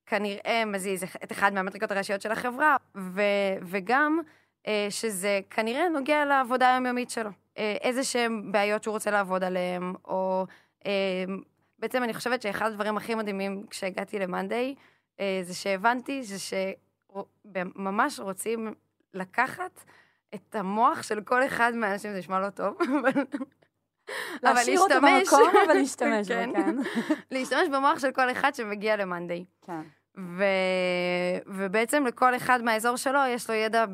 שכנראה 0.06 0.64
מזיז 0.66 1.04
את 1.24 1.32
אחד 1.32 1.54
מהמטריקות 1.54 1.90
הראשיות 1.90 2.20
של 2.20 2.32
החברה, 2.32 2.76
ו, 2.96 3.22
וגם 3.62 4.20
אה, 4.66 4.86
שזה 4.90 5.40
כנראה 5.50 5.88
נוגע 5.88 6.24
לעבודה 6.24 6.72
היומיומית 6.72 7.10
שלו. 7.10 7.30
אה, 7.58 7.76
איזה 7.80 8.04
שהם 8.04 8.52
בעיות 8.52 8.82
שהוא 8.82 8.92
רוצה 8.92 9.10
לעבוד 9.10 9.44
עליהן, 9.44 9.92
או... 10.04 10.46
אה, 10.86 11.24
בעצם 11.78 12.02
אני 12.02 12.14
חושבת 12.14 12.42
שאחד 12.42 12.66
הדברים 12.66 12.96
הכי 12.96 13.14
מדהימים 13.14 13.66
כשהגעתי 13.70 14.18
למאנדיי, 14.18 14.74
אה, 15.20 15.40
זה 15.42 15.54
שהבנתי 15.54 16.22
זה 16.22 16.36
שממש 16.38 18.20
רוצים 18.20 18.74
לקחת 19.14 19.84
את 20.34 20.54
המוח 20.54 21.02
של 21.02 21.20
כל 21.20 21.46
אחד 21.46 21.72
מהאנשים, 21.74 22.12
זה 22.12 22.18
נשמע 22.18 22.40
לא 22.40 22.50
טוב, 22.50 22.76
אבל... 23.00 23.22
להשאיר 24.42 24.80
אותו 24.80 24.94
להשתמש- 24.94 25.32
במקום, 25.32 25.50
אבל 25.66 25.74
להשתמש 25.74 26.28
בו, 26.28 26.34
כן. 26.34 26.50
כן. 26.54 26.76
להשתמש 27.30 27.68
במוח 27.72 27.98
של 27.98 28.10
כל 28.12 28.30
אחד 28.30 28.54
שמגיע 28.54 28.96
למאנדיי. 28.96 29.44
כן. 29.66 29.80
ו... 30.18 30.44
ובעצם 31.46 32.06
לכל 32.06 32.36
אחד 32.36 32.62
מהאזור 32.62 32.96
שלו 32.96 33.20
יש 33.28 33.50
לו 33.50 33.56
ידע 33.56 33.84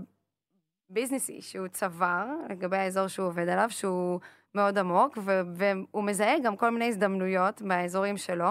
ביזנסי 0.91 1.43
שהוא 1.43 1.69
צבר 1.69 2.27
לגבי 2.51 2.77
האזור 2.77 3.09
שהוא 3.09 3.27
עובד 3.27 3.49
עליו, 3.49 3.67
שהוא 3.71 4.21
מאוד 4.55 4.79
עמוק, 4.79 5.19
ו... 5.21 5.41
והוא 5.55 6.05
מזהה 6.05 6.39
גם 6.39 6.57
כל 6.57 6.71
מיני 6.71 6.89
הזדמנויות 6.89 7.63
באזורים 7.63 8.17
שלו, 8.17 8.51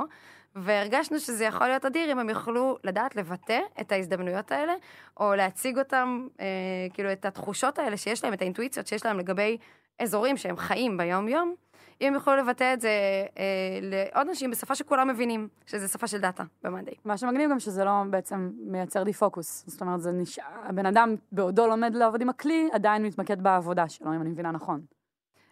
והרגשנו 0.56 1.20
שזה 1.20 1.46
יכול 1.46 1.68
להיות 1.68 1.86
אדיר 1.86 2.12
אם 2.12 2.20
הם 2.20 2.30
יוכלו 2.30 2.78
לדעת 2.84 3.16
לבטא 3.16 3.60
את 3.82 3.92
ההזדמנויות 3.92 4.52
האלה, 4.52 4.74
או 5.20 5.36
להציג 5.36 5.78
אותם, 5.78 6.28
אה, 6.40 6.46
כאילו 6.94 7.12
את 7.12 7.26
התחושות 7.26 7.80
האלה 7.80 7.98
שיש 7.98 8.24
להם, 8.24 8.34
את 8.34 8.42
האינטואיציות 8.42 8.88
שיש 8.88 9.06
להם 9.06 9.20
לגבי 9.20 9.58
אזורים 10.00 10.38
שהם 10.38 10.58
חיים 10.58 10.98
ביום-יום, 10.98 11.56
אם 12.02 12.08
הם 12.08 12.14
יוכלו 12.14 12.36
לבטא 12.36 12.74
את 12.74 12.82
זה 12.82 12.90
אה, 13.38 13.44
לעוד 13.82 14.28
אנשים 14.28 14.52
בשפה 14.52 14.76
שכולם 14.76 15.08
מבינים, 15.08 15.48
שזה 15.66 15.88
שפה 15.88 16.08
של 16.08 16.18
דאטה 16.18 16.44
במאנדיי. 16.64 16.94
מה 17.06 17.18
שמגניב 17.18 17.52
גם 17.52 17.60
שזה 17.60 17.84
לא 17.84 17.92
בעצם 18.10 18.52
מייצר 18.60 19.04
דיפוקוס. 19.04 19.64
זאת 19.68 19.82
אומרת, 19.82 20.02
זה 20.02 20.12
נשאר, 20.12 20.44
הבן 20.64 20.86
אדם 20.86 21.16
בעודו 21.32 21.68
לומד 21.68 21.96
לעבוד 21.96 22.22
עם 22.22 22.30
הכלי, 22.30 22.70
עדיין 22.72 23.04
מתמקד 23.06 23.42
בעבודה 23.42 23.90
שלו, 23.90 24.16
אם 24.16 24.22
אני 24.22 24.30
מבינה 24.30 24.52
נכון. 24.52 24.82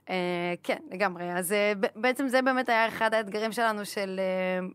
אה, 0.09 0.53
כן, 0.63 0.77
לגמרי. 0.91 1.33
אז 1.33 1.51
אה, 1.51 1.73
בעצם 1.95 2.27
זה 2.27 2.41
באמת 2.41 2.69
היה 2.69 2.87
אחד 2.87 3.13
האתגרים 3.13 3.51
שלנו 3.51 3.85
של 3.85 4.19
אה, 4.19 4.67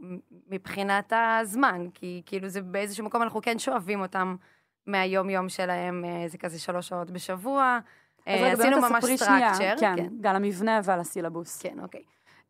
מבחינת 0.49 1.13
הזמן, 1.17 1.87
כי 1.95 2.23
כאילו 2.27 2.49
זה 2.49 2.63
באיזשהו 2.63 3.05
מקום 3.05 3.23
אנחנו 3.23 3.41
כן 3.43 3.59
שואבים 3.59 4.01
אותם 4.01 4.37
מהיום-יום 4.87 5.49
שלהם, 5.49 6.05
אה, 6.05 6.29
זה 6.29 6.39
כזה 6.39 6.59
שלוש 6.59 6.89
שעות 6.89 7.11
בשבוע. 7.11 7.79
אז 8.27 8.35
אה, 8.35 8.53
רגע, 8.53 8.57
באמת 8.57 8.95
תספרי 8.95 9.19
שנייה. 9.19 9.53
כן, 9.79 10.09
גם 10.21 10.31
על 10.31 10.37
המבנה 10.37 10.81
ועל 10.85 11.01
הסילבוס. 11.01 11.63
כן, 11.63 11.81
אוקיי. 11.83 12.03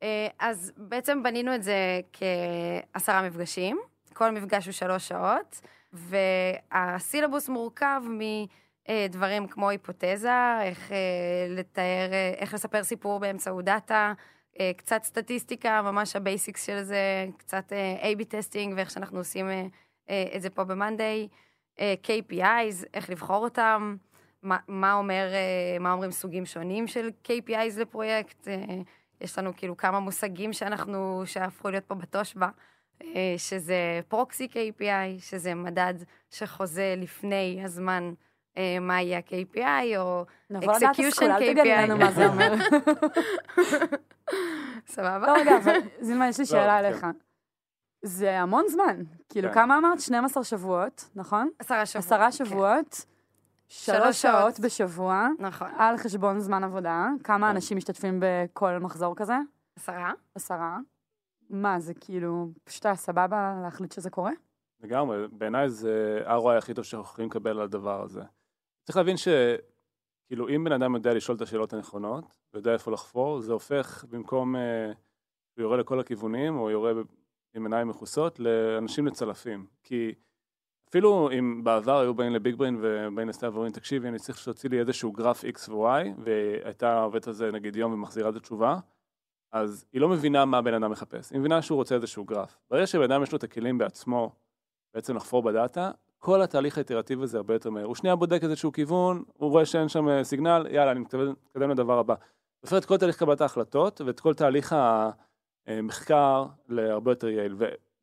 אה, 0.03 0.29
אז 0.39 0.73
בעצם 0.77 1.23
בנינו 1.23 1.55
את 1.55 1.63
זה 1.63 2.01
כעשרה 2.13 3.23
מפגשים, 3.23 3.81
כל 4.13 4.31
מפגש 4.31 4.67
הוא 4.67 4.73
שלוש 4.73 5.09
שעות, 5.09 5.61
והסילבוס 5.93 7.49
מורכב 7.49 8.03
מדברים 8.89 9.47
כמו 9.49 9.69
היפותזה, 9.69 10.61
איך 10.63 10.93
אה, 10.93 10.97
לתאר, 11.49 12.11
איך 12.37 12.55
לספר 12.55 12.85
סיפור 12.85 13.21
באמצעות 13.21 13.65
דאטה, 13.65 14.13
קצת 14.77 15.03
סטטיסטיקה, 15.05 15.83
ממש 15.83 16.17
ה 16.17 16.24
basics 16.24 16.67
של 16.67 16.83
זה, 16.83 17.27
קצת 17.37 17.73
A-B 18.03 18.25
testing 18.25 18.75
ואיך 18.77 18.91
שאנחנו 18.91 19.19
עושים 19.19 19.47
את 20.07 20.43
זה 20.43 20.51
פה 20.51 20.65
ב-Monday, 20.65 21.29
KPIs, 21.79 22.87
איך 22.95 23.11
לבחור 23.11 23.45
אותם, 23.45 23.97
מה, 24.43 24.59
מה 24.69 24.93
אומר, 24.93 25.29
אה, 25.33 25.79
מה 25.79 25.93
אומרים 25.93 26.11
סוגים 26.11 26.47
שונים 26.47 26.87
של 26.87 27.11
KPIs 27.25 27.81
לפרויקט, 27.81 28.49
אה, 28.49 28.55
יש 29.21 29.39
לנו 29.39 29.53
כאילו 29.57 29.77
כמה 29.77 30.01
מושגים 30.01 30.53
שאנחנו, 30.53 31.23
שהפכו 31.27 31.71
להיות 31.71 31.85
פה 31.85 31.95
בתושבע, 31.95 32.49
אה, 33.03 33.35
שזה 33.37 34.01
פרוקסי 34.09 34.49
KPI, 34.53 35.19
שזה 35.19 35.55
מדד 35.55 35.95
שחוזה 36.31 36.95
לפני 36.97 37.61
הזמן 37.65 38.13
מה 38.81 39.03
יהיה 39.03 39.19
ה-KPI, 39.19 39.99
או 39.99 40.25
נבוא 40.51 40.77
לדעת 40.77 40.97
execution 40.97 41.41
KPI. 41.41 41.69
לנו 41.69 41.97
מה 41.97 42.13
זה 42.13 42.27
אומר. 42.27 42.55
סבבה? 44.95 45.27
לא, 45.27 45.41
רגע, 45.41 45.57
אבל 45.57 45.77
זילמה, 46.01 46.29
יש 46.29 46.39
לי 46.39 46.47
שאלה 46.47 46.79
כן. 46.81 46.85
אליך. 46.85 47.07
זה 48.03 48.41
המון 48.41 48.65
זמן. 48.69 49.03
כאילו, 49.29 49.49
כן. 49.49 49.55
כמה 49.55 49.79
אמרת? 49.79 50.01
12 50.01 50.45
שבועות, 50.45 51.09
נכון? 51.15 51.51
עשרה 51.59 51.87
שבועות. 51.87 52.07
עשרה 52.07 52.33
שבועות, 52.33 53.05
שלוש 53.73 54.23
שעות 54.23 54.55
שעות. 54.55 54.61
בשבוע. 54.61 55.29
נכון. 55.39 55.69
על 55.79 55.97
חשבון 55.97 56.41
זמן 56.41 56.65
עבודה. 56.65 57.07
כמה 57.25 57.47
כן. 57.47 57.55
אנשים 57.55 57.77
משתתפים 57.77 58.21
בכל 58.23 58.79
מחזור 58.79 59.17
כזה? 59.17 59.35
עשרה. 59.77 60.13
עשרה. 60.35 60.79
מה, 61.51 61.81
זה 61.81 61.95
כאילו, 61.95 62.49
פשוט 62.65 62.87
היה 62.87 62.97
סבבה 62.97 63.61
להחליט 63.63 63.93
שזה 63.93 64.11
קורה? 64.11 64.33
לגמרי, 64.83 65.29
בעיניי 65.33 65.69
זה 65.69 66.23
ה-ROI 66.27 66.59
הכי 66.59 66.75
טוב 66.75 66.85
שאנחנו 66.85 67.13
יכולים 67.13 67.31
לקבל 67.31 67.51
על 67.51 67.61
הדבר 67.61 68.03
הזה. 68.03 68.23
צריך 68.85 68.97
להבין 68.97 69.17
שכאילו 69.17 70.49
אם 70.49 70.65
בן 70.65 70.73
אדם 70.73 70.95
יודע 70.95 71.15
לשאול 71.15 71.37
את 71.37 71.43
השאלות 71.43 71.73
הנכונות, 71.73 72.39
ויודע 72.55 72.73
איפה 72.73 72.91
לחפור, 72.91 73.41
זה 73.41 73.53
הופך 73.53 74.05
במקום 74.09 74.57
אה, 74.57 74.87
הוא 75.57 75.63
יורה 75.63 75.77
לכל 75.77 76.01
הכיוונים, 76.01 76.59
או 76.59 76.71
יורה 76.71 76.93
עם 77.55 77.63
עיניים 77.63 77.89
מכוסות, 77.89 78.41
לאנשים 78.41 79.07
לצלפים. 79.07 79.67
כי 79.83 80.15
אפילו 80.91 81.31
אם 81.39 81.65
בעבר 81.65 81.99
היו 81.99 82.15
באים 82.15 82.33
לביג 82.33 82.55
בריין 82.55 82.79
ובאים 82.81 83.29
לסתיו 83.29 83.53
ואומרים, 83.53 83.73
תקשיבי, 83.73 84.09
אני 84.09 84.19
צריך 84.19 84.39
שתוציא 84.39 84.71
לי 84.71 84.81
איזשהו 84.81 85.13
גרף 85.13 85.45
X 85.45 85.71
ו-Y, 85.71 86.21
והייתה 86.25 87.01
עובדת 87.01 87.27
על 87.27 87.33
זה 87.33 87.51
נגיד 87.53 87.77
יום 87.77 87.93
ומחזירה 87.93 88.31
את 88.31 88.37
התשובה, 88.37 88.79
אז 89.53 89.85
היא 89.93 90.01
לא 90.01 90.09
מבינה 90.09 90.45
מה 90.45 90.59
הבן 90.59 90.75
אדם 90.75 90.91
מחפש, 90.91 91.31
היא 91.31 91.41
מבינה 91.41 91.63
שהוא 91.63 91.77
רוצה 91.77 91.95
איזשהו 91.95 92.25
גרף. 92.25 92.59
ברגע 92.71 92.87
שבן 92.87 93.03
אדם 93.03 93.23
יש 93.23 93.33
לו 93.33 93.39
את 93.39 93.45
הכלים 93.45 93.79
בעצמו 93.79 94.33
בעצם 94.95 95.17
לחפור 95.17 95.43
בדאטה, 95.43 95.91
כל 96.19 96.43
התהליך 96.43 96.79
האיטרטיבי 96.79 97.23
הזה 97.23 97.37
הרבה 97.37 97.55
יותר 97.55 97.71
מהר. 97.71 97.85
הוא 97.85 97.95
שנייה 97.95 98.17
בודק 98.17 98.41
איזשהו 98.43 98.73
כיוון, 98.73 99.23
הוא 99.37 99.51
רואה 99.51 99.67
שאין 99.67 99.89
שם 99.89 100.09
אה, 100.09 100.25
סיגנל, 100.25 100.67
יאללה, 100.71 100.91
אני 100.91 101.01
מתקדם 101.01 101.71
לדבר 101.71 101.99
הבא. 101.99 102.15
הופך 102.61 102.77
את 102.77 102.85
כל 102.85 102.97
תהליך 102.97 103.19
קבלת 103.19 103.41
ההחלטות 103.41 104.01
ואת 104.01 104.21
כל 104.21 104.35
תהליך 104.35 104.73
ה... 104.73 105.11
אה, 105.69 105.83
מחקר 105.83 106.47
להרבה 106.69 107.13
יותר 107.13 107.29
יעיל. 107.29 107.55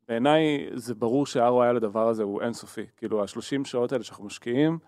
ובעיניי 0.08 0.68
זה 0.74 0.94
ברור 0.94 1.26
שה-ROI 1.26 1.72
לדבר 1.72 2.08
הזה 2.08 2.22
הוא 2.22 2.42
אינסופי. 2.42 2.86
כאילו, 2.96 3.22
ה-30 3.22 3.64
שעות 3.64 3.92
האלה 3.92 4.04
שאנחנו 4.04 4.24
משקיעים, 4.24 4.78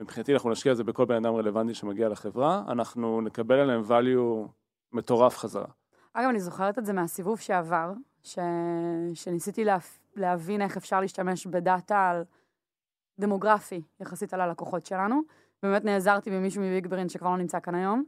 מבחינתי 0.00 0.34
אנחנו 0.34 0.50
נשקיע 0.50 0.72
את 0.72 0.76
זה 0.76 0.84
בכל 0.84 1.04
בן 1.04 1.14
אדם 1.14 1.34
רלוונטי 1.34 1.74
שמגיע 1.74 2.08
לחברה, 2.08 2.64
אנחנו 2.68 3.20
נקבל 3.20 3.58
עליהם 3.58 3.82
value 3.88 4.48
מטורף 4.92 5.38
חזרה. 5.38 5.66
אגב, 6.12 6.28
אני 6.28 6.40
זוכרת 6.40 6.78
את 6.78 6.84
זה 6.84 6.92
מהסיבוב 6.92 7.40
שעבר, 7.40 7.92
ש... 8.22 8.38
שניסיתי 9.14 9.64
לה... 9.64 9.78
להבין 10.16 10.62
איך 10.62 10.76
אפשר 10.76 11.00
להשתמש 11.00 11.46
בדאטה 11.46 12.08
על 12.10 12.24
דמוגרפי 13.18 13.82
יחסית 14.00 14.34
על 14.34 14.40
הלקוחות 14.40 14.86
שלנו. 14.86 15.20
באמת 15.62 15.84
נעזרתי 15.84 16.30
במישהו 16.30 16.62
מביג 16.62 16.86
ברין 16.86 17.08
שכבר 17.08 17.30
לא 17.30 17.36
נמצא 17.36 17.60
כאן 17.60 17.74
היום, 17.74 18.04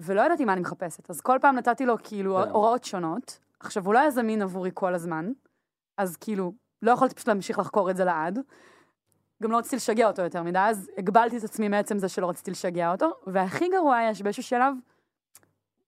ולא 0.00 0.20
ידעתי 0.20 0.44
מה 0.44 0.52
אני 0.52 0.60
מחפשת. 0.60 1.10
אז 1.10 1.20
כל 1.20 1.38
פעם 1.40 1.56
נתתי 1.56 1.86
לו 1.86 1.96
כאילו 2.02 2.40
כן. 2.44 2.50
הוראות 2.50 2.84
שונות. 2.84 3.38
עכשיו, 3.60 3.86
הוא 3.86 3.94
לא 3.94 3.98
היה 3.98 4.10
זמין 4.10 4.42
עבורי 4.42 4.70
כל 4.74 4.94
הזמן, 4.94 5.32
אז 6.00 6.16
כאילו, 6.16 6.52
לא 6.82 6.90
יכולתי 6.90 7.14
פשוט 7.14 7.28
להמשיך 7.28 7.58
לחקור 7.58 7.90
את 7.90 7.96
זה 7.96 8.04
לעד. 8.04 8.38
גם 9.42 9.50
לא 9.50 9.58
רציתי 9.58 9.76
לשגע 9.76 10.06
אותו 10.06 10.22
יותר 10.22 10.42
מדי, 10.42 10.58
אז 10.58 10.90
הגבלתי 10.98 11.38
את 11.38 11.44
עצמי 11.44 11.68
מעצם 11.68 11.98
זה 11.98 12.08
שלא 12.08 12.28
רציתי 12.28 12.50
לשגע 12.50 12.92
אותו, 12.92 13.10
והכי 13.26 13.68
גרוע 13.68 13.96
היה 13.96 14.14
שבאיזשהו 14.14 14.42
שלב, 14.42 14.74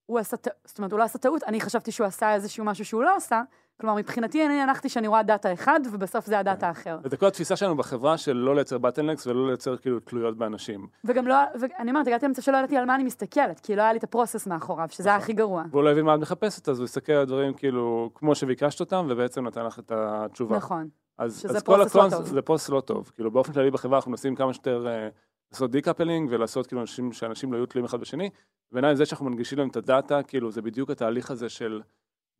הוא 0.06 0.18
עשה, 0.18 0.36
זאת 0.64 0.78
אומרת, 0.78 0.92
הוא 0.92 0.98
לא 0.98 1.04
עשה 1.04 1.18
טעות, 1.18 1.42
אני 1.42 1.60
חשבתי 1.60 1.92
שהוא 1.92 2.06
עשה 2.06 2.34
איזשהו 2.34 2.64
משהו 2.64 2.84
שהוא 2.84 3.02
לא 3.02 3.16
עשה, 3.16 3.42
כלומר, 3.80 3.96
מבחינתי 3.96 4.46
אני 4.46 4.60
הנחתי 4.60 4.88
שאני 4.88 5.06
רואה 5.06 5.22
דאטה 5.22 5.52
אחד, 5.52 5.80
ובסוף 5.92 6.26
זה 6.26 6.38
הדאטה 6.38 6.68
האחר. 6.68 6.98
וזה 7.04 7.16
כל 7.16 7.26
התפיסה 7.26 7.56
שלנו 7.56 7.76
בחברה 7.76 8.18
של 8.18 8.32
לא 8.32 8.54
לייצר 8.54 8.78
bottlenecks 8.78 9.26
ולא 9.26 9.48
לייצר 9.48 9.76
כאילו 9.76 10.00
תלויות 10.00 10.36
באנשים. 10.36 10.86
וגם 11.04 11.26
לא, 11.26 11.36
ואני 11.60 11.90
אומרת, 11.90 12.06
הגעתי 12.06 12.26
למצב 12.26 12.42
שלא 12.42 12.56
ידעתי 12.56 12.76
על 12.76 12.84
מה 12.84 12.94
אני 12.94 13.04
מסתכלת, 13.04 13.60
כי 13.60 13.76
לא 13.76 13.82
היה 13.82 13.92
לי 13.92 13.98
את 13.98 14.04
ה 14.04 14.10
process 14.10 14.46
מאחוריו, 14.46 14.88
שזה 14.90 15.08
היה 15.08 15.16
נכון. 15.16 15.24
הכי 15.24 15.32
גרוע. 15.32 15.62
והוא 15.70 15.82
לא 15.82 15.90
הבין 15.90 16.04
מה 16.04 16.14
את 16.14 16.20
מחפשת, 16.20 16.68
אז 16.68 16.78
הוא 16.78 16.84
הסתכל 16.84 17.12
על 17.12 17.24
דברים 17.24 17.54
כאילו, 17.54 18.10
כמו 18.14 18.34
שביקשת 18.34 18.80
אותם, 18.80 19.06
ובעצם 19.08 19.46
נתן 19.46 19.66
לך 19.66 19.78
את 19.78 19.92
התשובה. 19.94 20.56
נכון. 20.56 20.88
אז, 21.18 21.40
שזה 21.40 21.56
אז 21.56 21.62
כל 21.62 21.76
process 21.76 21.94
לא 21.96 22.08
טוב. 22.10 22.26
זה 22.26 22.42
process 22.42 22.68
לא 22.68 22.80
טוב. 22.80 23.10
כאילו 23.14 23.30
באופן 23.30 23.52
כללי 23.52 23.70
בחברה 23.70 23.98
אנחנו 23.98 24.10
מנסים 24.10 24.34
כמה 24.34 24.52
שיותר 24.52 24.86
אה, 24.86 25.08
לעשות 25.52 25.70
decoupling 25.70 26.28
ולעשות 26.30 26.66
כאילו 26.66 26.80
אנשים, 26.80 27.12
שאנשים 27.12 27.52
לא 27.52 27.56
יהיו 27.56 27.66
תלויים 27.66 27.84
אחד 27.84 28.00
בשני. 28.00 28.30
בעיניי 28.72 28.96
זה 28.96 29.06
שאנחנו 29.06 29.26
מנגישים 29.26 29.58
להם 29.58 29.68
את 29.68 29.76
הדאטה, 29.76 30.22
כאילו 30.22 30.50
זה 30.50 30.62
בדיוק 30.62 30.90
התהליך 30.90 31.30
הזה 31.30 31.48
של 31.48 31.80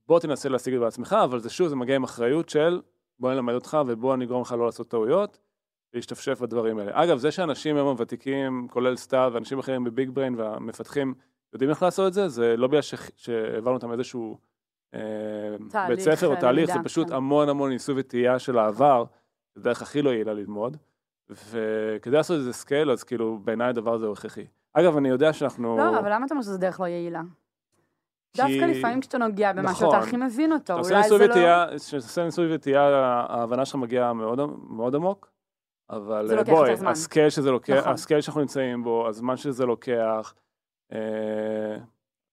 בוא 0.07 0.21
תנסה 0.21 0.49
להשיג 0.49 0.75
את 0.75 0.81
זה 0.81 0.85
בעצמך, 0.85 1.17
אבל 1.25 1.38
זה 1.38 1.51
שוב, 1.51 1.69
זה 1.69 1.77
מגיע 1.77 1.97
עם 1.97 2.05
אחריות 2.05 2.49
של 2.49 2.81
בוא 3.19 3.33
נלמד 3.33 3.55
אותך 3.55 3.79
ובוא 3.87 4.17
נגרום 4.17 4.43
לך 4.43 4.53
לא 4.53 4.67
לעשות 4.67 4.88
טעויות, 4.88 5.38
להשתפשף 5.95 6.41
בדברים 6.41 6.79
האלה. 6.79 6.91
אגב, 6.95 7.19
זה 7.19 7.31
שאנשים 7.31 7.77
היום 7.77 7.88
הוותיקים, 7.88 8.69
כולל 8.71 8.97
סתיו 8.97 9.31
ואנשים 9.35 9.59
אחרים 9.59 9.85
ב 9.85 10.11
BigBrain 10.11 10.35
והמפתחים, 10.35 11.15
יודעים 11.53 11.71
איך 11.71 11.83
לעשות 11.83 12.09
את 12.09 12.12
זה, 12.12 12.29
זה 12.29 12.57
לא 12.57 12.67
בגלל 12.67 12.81
ש- 12.81 12.95
שהעברנו 13.17 13.77
אותם 13.77 13.93
איזשהו 13.93 14.38
אה, 14.95 15.01
תהליך, 15.71 15.88
בית 15.88 16.01
ספר 16.01 16.27
או 16.27 16.37
תהליך, 16.37 16.67
זה 16.67 16.73
למידה, 16.73 16.88
פשוט 16.88 17.09
כן. 17.09 17.15
המון 17.15 17.49
המון 17.49 17.71
ניסוי 17.71 17.95
וטעייה 17.99 18.38
של 18.38 18.59
העבר, 18.59 19.05
זה 19.55 19.61
הדרך 19.61 19.83
הכי 19.83 20.03
לא 20.03 20.11
יעילה 20.11 20.33
ללמוד, 20.35 20.77
וכדי 21.31 22.17
לעשות 22.17 22.37
איזה 22.37 22.53
scale, 22.53 22.91
אז 22.91 23.05
כאילו 23.05 23.38
בעיניי 23.45 23.69
הדבר 23.69 23.95
הזה 23.95 24.07
הוא 24.07 24.12
הכרחי. 24.12 24.47
אגב, 24.75 24.97
אני 24.97 25.09
יודע 25.09 25.33
שאנחנו... 25.33 25.77
לא, 25.79 25.99
אבל 25.99 26.12
למה 26.12 26.27
אתה 26.27 26.35
אומר 26.35 26.43
שזו 26.43 26.59
דרך 26.59 26.81
לא 26.81 26.87
יעילה? 26.87 27.23
דווקא 28.37 28.64
לפעמים 28.64 29.01
כשאתה 29.01 29.18
נוגע 29.18 29.53
במשהו, 29.53 29.73
נכון. 29.73 29.88
אתה 29.88 29.99
הכי 29.99 30.16
מבין 30.16 30.53
אותו, 30.53 30.73
אולי 30.73 31.09
זה 31.09 31.18
לא... 31.18 31.77
כשאתה 31.77 31.97
עושה 31.97 32.25
ניסוי 32.25 32.55
וטעייה, 32.55 32.83
ההבנה 33.29 33.64
שלך 33.64 33.77
מגיעה 33.77 34.12
מאוד, 34.12 34.95
עמוק, 34.95 35.31
אבל 35.90 36.38
אה, 36.38 36.45
בואי. 36.45 36.73
ה 36.87 36.94
scale 36.94 37.31
שזה 37.31 37.51
לוקח, 37.51 37.75
נכון. 37.79 37.92
ה 37.93 37.97
scale 37.97 38.21
שאנחנו 38.21 38.40
נמצאים 38.40 38.85
בו, 38.85 39.09
הזמן 39.09 39.37
שזה 39.37 39.66
לוקח, 39.66 40.35
אה, 40.92 41.79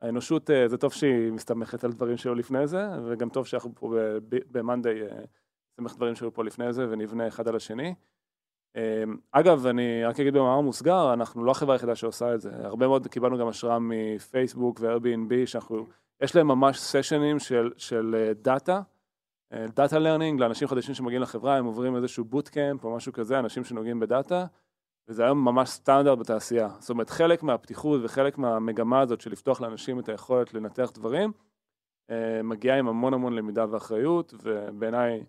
האנושות, 0.02 0.50
אה, 0.50 0.68
זה 0.68 0.78
טוב 0.78 0.94
שהיא 0.94 1.32
מסתמכת 1.32 1.84
על 1.84 1.92
דברים 1.92 2.18
שהיו 2.18 2.36
לפני 2.36 2.68
זה, 2.68 2.88
וגם 3.06 3.30
טוב 3.30 3.48
שאנחנו 3.48 3.76
פה 3.76 3.96
ב-Monday 4.30 5.14
נסתמך 5.80 5.96
דברים 5.96 6.16
שהיו 6.16 6.34
פה 6.34 6.44
לפני 6.44 6.74
זה 6.74 6.86
ונבנה 6.90 7.28
אחד 7.28 7.48
על 7.48 7.56
השני. 7.56 7.96
אה, 8.76 9.04
אגב, 9.32 9.66
אני 9.66 10.06
רק 10.06 10.20
אגיד 10.20 10.34
במאמר 10.34 10.62
מוסגר, 10.62 11.14
אנחנו 11.14 11.44
לא 11.44 11.52
החברה 11.52 11.76
היחידה 11.76 11.96
שעושה 11.96 12.36
את 12.36 12.42
זה. 12.42 12.52
הרבה 12.64 12.88
מאוד 12.88 13.08
קיבלנו 13.08 13.38
גם 13.38 13.48
השראה 13.48 13.78
מפייסבוק 13.82 14.80
ו-Airbnb, 14.82 15.34
שאנחנו, 15.46 15.86
יש 16.22 16.36
להם 16.36 16.48
ממש 16.48 16.80
סשנים 16.80 17.40
של, 17.40 17.72
של 17.78 18.32
דאטה, 18.42 18.82
data 19.54 20.00
learning 20.00 20.40
לאנשים 20.40 20.68
חדשים 20.68 20.96
שמגיעים 20.96 21.22
לחברה, 21.22 21.58
הם 21.58 21.66
עוברים 21.66 21.96
איזשהו 21.96 22.26
bootcamp 22.26 22.84
או 22.84 22.96
משהו 22.96 23.14
כזה, 23.14 23.40
אנשים 23.40 23.64
שנוגעים 23.64 24.00
בדאטה, 24.00 24.46
וזה 25.10 25.24
היום 25.24 25.46
ממש 25.46 25.70
סטנדרט 25.70 26.20
בתעשייה. 26.20 26.70
זאת 26.80 26.90
אומרת, 26.90 27.10
חלק 27.10 27.44
מהפתיחות 27.44 28.02
וחלק 28.04 28.38
מהמגמה 28.38 29.00
הזאת 29.00 29.22
של 29.22 29.32
לפתוח 29.32 29.62
לאנשים 29.62 30.00
את 30.00 30.10
היכולת 30.10 30.54
לנתח 30.54 30.92
דברים, 30.94 31.32
אה, 32.10 32.42
מגיעה 32.44 32.78
עם 32.78 32.88
המון 32.88 33.14
המון 33.14 33.34
למידה 33.34 33.66
ואחריות, 33.70 34.34
ובעיניי 34.44 35.24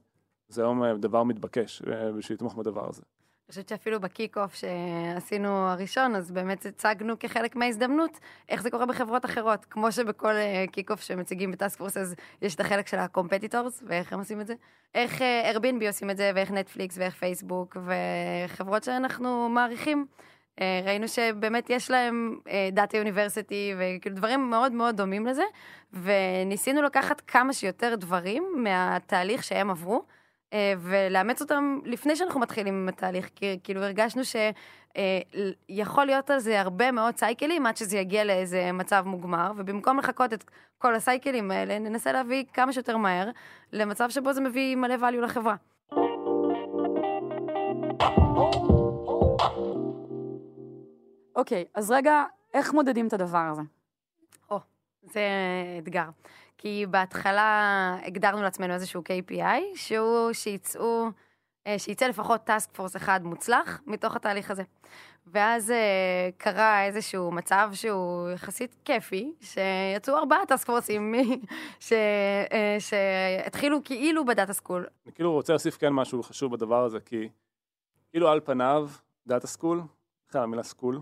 זה 0.49 0.63
היום 0.63 0.85
אה, 0.85 0.95
דבר 0.95 1.23
מתבקש 1.23 1.83
אה, 1.83 2.13
בשביל 2.13 2.37
לתמוך 2.37 2.55
בדבר 2.55 2.89
הזה. 2.89 3.03
חושבת 3.51 3.69
שאפילו 3.69 4.01
ב 4.01 4.07
kick-off 4.07 4.55
שעשינו 4.55 5.49
הראשון, 5.49 6.15
אז 6.15 6.31
באמת 6.31 6.67
הצגנו 6.67 7.19
כחלק 7.19 7.57
מההזדמנות 7.57 8.19
איך 8.49 8.63
זה 8.63 8.71
קורה 8.71 8.87
בחברות 8.87 9.25
אחרות. 9.25 9.65
כמו 9.65 9.93
שבכל 9.93 10.35
אה, 10.35 10.65
kick-off 10.73 11.01
שמציגים 11.01 11.51
ב 11.51 11.56
task 11.56 11.79
force, 11.79 11.97
אז 11.97 12.15
יש 12.43 12.55
את 12.55 12.61
החלק 12.61 12.87
של 12.87 12.99
ה 12.99 13.05
competitors, 13.05 13.83
ואיך 13.87 14.13
הם 14.13 14.19
עושים 14.19 14.41
את 14.41 14.47
זה. 14.47 14.55
איך 14.95 15.23
אה, 15.23 15.53
Airbnb 15.53 15.87
עושים 15.87 16.11
את 16.11 16.17
זה, 16.17 16.33
ואיך 16.35 16.51
נטפליקס, 16.51 16.99
ואיך 16.99 17.15
פייסבוק, 17.15 17.77
וחברות 18.47 18.85
שאנחנו 18.85 19.49
מעריכים. 19.49 20.07
אה, 20.61 20.81
ראינו 20.85 21.09
שבאמת 21.09 21.71
יש 21.71 21.91
להם 21.91 22.39
data 22.73 22.97
university, 22.97 23.75
וכאילו 23.79 24.17
דברים 24.17 24.51
מאוד 24.51 24.73
מאוד 24.73 24.97
דומים 24.97 25.27
לזה, 25.27 25.45
וניסינו 25.93 26.83
לקחת 26.83 27.21
כמה 27.21 27.53
שיותר 27.53 27.95
דברים 27.95 28.45
מהתהליך 28.57 29.45
שהם 29.45 29.71
עברו. 29.71 30.20
אה, 30.53 30.75
ולאמץ 30.79 31.41
אותם 31.41 31.79
לפני 31.85 32.17
שאנחנו 32.17 32.41
מתחילים 32.41 32.75
עם 32.75 32.89
התהליך, 32.89 33.31
כי 33.35 33.59
כאילו 33.65 33.83
הרגשנו 33.83 34.23
שיכול 34.25 36.05
להיות 36.05 36.31
על 36.31 36.39
זה 36.39 36.61
הרבה 36.61 36.91
מאוד 36.91 37.17
סייקלים 37.17 37.67
עד 37.67 37.77
שזה 37.77 37.99
יגיע 37.99 38.25
לאיזה 38.25 38.73
מצב 38.73 39.03
מוגמר, 39.07 39.53
ובמקום 39.57 39.99
לחכות 39.99 40.33
את 40.33 40.45
כל 40.79 40.95
הסייקלים 40.95 41.51
האלה, 41.51 41.79
ננסה 41.79 42.13
להביא 42.13 42.45
כמה 42.53 42.73
שיותר 42.73 42.97
מהר 42.97 43.31
למצב 43.73 44.11
שבו 44.11 44.33
זה 44.33 44.41
מביא 44.41 44.77
מלא 44.77 44.95
value 44.95 45.23
לחברה. 45.23 45.55
אוקיי, 51.37 51.65
אז 51.75 51.91
רגע, 51.91 52.25
איך 52.55 52.75
מודדים 52.75 53.07
את 53.07 53.13
הדבר 53.13 53.49
הזה? 53.51 53.63
זה 55.03 55.21
אתגר. 55.79 56.09
כי 56.63 56.87
בהתחלה 56.91 57.97
הגדרנו 58.07 58.43
לעצמנו 58.43 58.75
איזשהו 58.75 59.03
KPI, 59.03 59.61
שהוא 59.75 60.33
שיצאו, 60.33 61.09
אה, 61.67 61.79
שיצא 61.79 62.07
לפחות 62.07 62.41
task 62.45 62.71
force 62.73 62.97
אחד 62.97 63.21
מוצלח 63.25 63.81
מתוך 63.87 64.17
התהליך 64.17 64.51
הזה. 64.51 64.63
ואז 65.27 65.71
אה, 65.71 66.29
קרה 66.37 66.85
איזשהו 66.85 67.31
מצב 67.33 67.71
שהוא 67.73 68.31
יחסית 68.31 68.77
כיפי, 68.85 69.33
שיצאו 69.41 70.17
ארבעה 70.17 70.47
task 70.47 70.67
force 70.67 71.01
ים 71.01 71.15
ש- 71.81 71.93
אה, 72.53 72.77
שהתחילו 72.79 73.85
כאילו 73.85 74.25
ב 74.25 74.30
data 74.30 74.53
school. 74.53 74.87
אני 75.07 75.13
כאילו 75.15 75.33
רוצה 75.33 75.53
להוסיף 75.53 75.77
כן 75.77 75.93
משהו 75.93 76.23
חשוב 76.23 76.53
בדבר 76.53 76.85
הזה, 76.85 77.01
כי 77.01 77.29
כאילו 78.11 78.29
על 78.29 78.41
פניו, 78.41 78.89
data 79.27 79.47
school, 79.47 79.83
בכלל 80.29 80.43
המילה 80.43 80.63
school, 80.63 81.01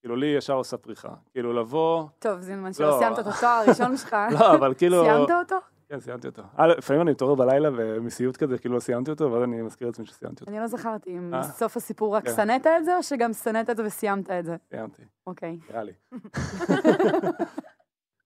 כאילו 0.00 0.16
לי 0.16 0.26
ישר 0.26 0.54
עושה 0.54 0.76
פריחה. 0.76 1.08
כאילו 1.32 1.52
לבוא, 1.52 2.04
טוב, 2.18 2.40
זינמן, 2.40 2.66
לא. 2.66 2.72
שלא 2.72 2.96
סיימת 2.98 3.18
את 3.18 3.26
התואר 3.26 3.50
הראשון 3.50 3.96
שלך. 3.96 4.16
לא, 4.40 4.54
אבל 4.54 4.74
כאילו... 4.74 5.04
סיימת 5.04 5.30
אותו? 5.30 5.56
כן, 5.88 6.00
סיימתי 6.00 6.26
אותו. 6.26 6.42
אה, 6.58 6.66
לפעמים 6.66 7.02
אני 7.02 7.10
מתעורר 7.10 7.34
בלילה 7.34 7.68
ומסיוט 7.76 8.36
כזה, 8.36 8.58
כאילו 8.58 8.74
לא 8.74 8.80
סיימתי 8.80 9.10
אותו, 9.10 9.32
ואז 9.32 9.42
אני 9.42 9.62
מזכיר 9.62 9.86
לעצמי 9.86 10.06
שסיימתי 10.06 10.40
אותו. 10.40 10.52
אני 10.52 10.60
לא 10.60 10.66
זכרתי 10.66 11.10
אם 11.10 11.34
אה? 11.34 11.40
בסוף 11.40 11.76
הסיפור 11.76 12.16
רק 12.16 12.24
כן. 12.24 12.34
שנאת 12.36 12.66
את 12.66 12.84
זה, 12.84 12.96
או 12.96 13.02
שגם 13.02 13.32
שנאת 13.32 13.70
את 13.70 13.76
זה 13.76 13.84
וסיימת 13.84 14.30
את 14.30 14.44
זה. 14.44 14.56
סיימתי, 14.70 15.02
אוקיי. 15.26 15.58
נראה 15.70 15.82
לי. 15.82 15.92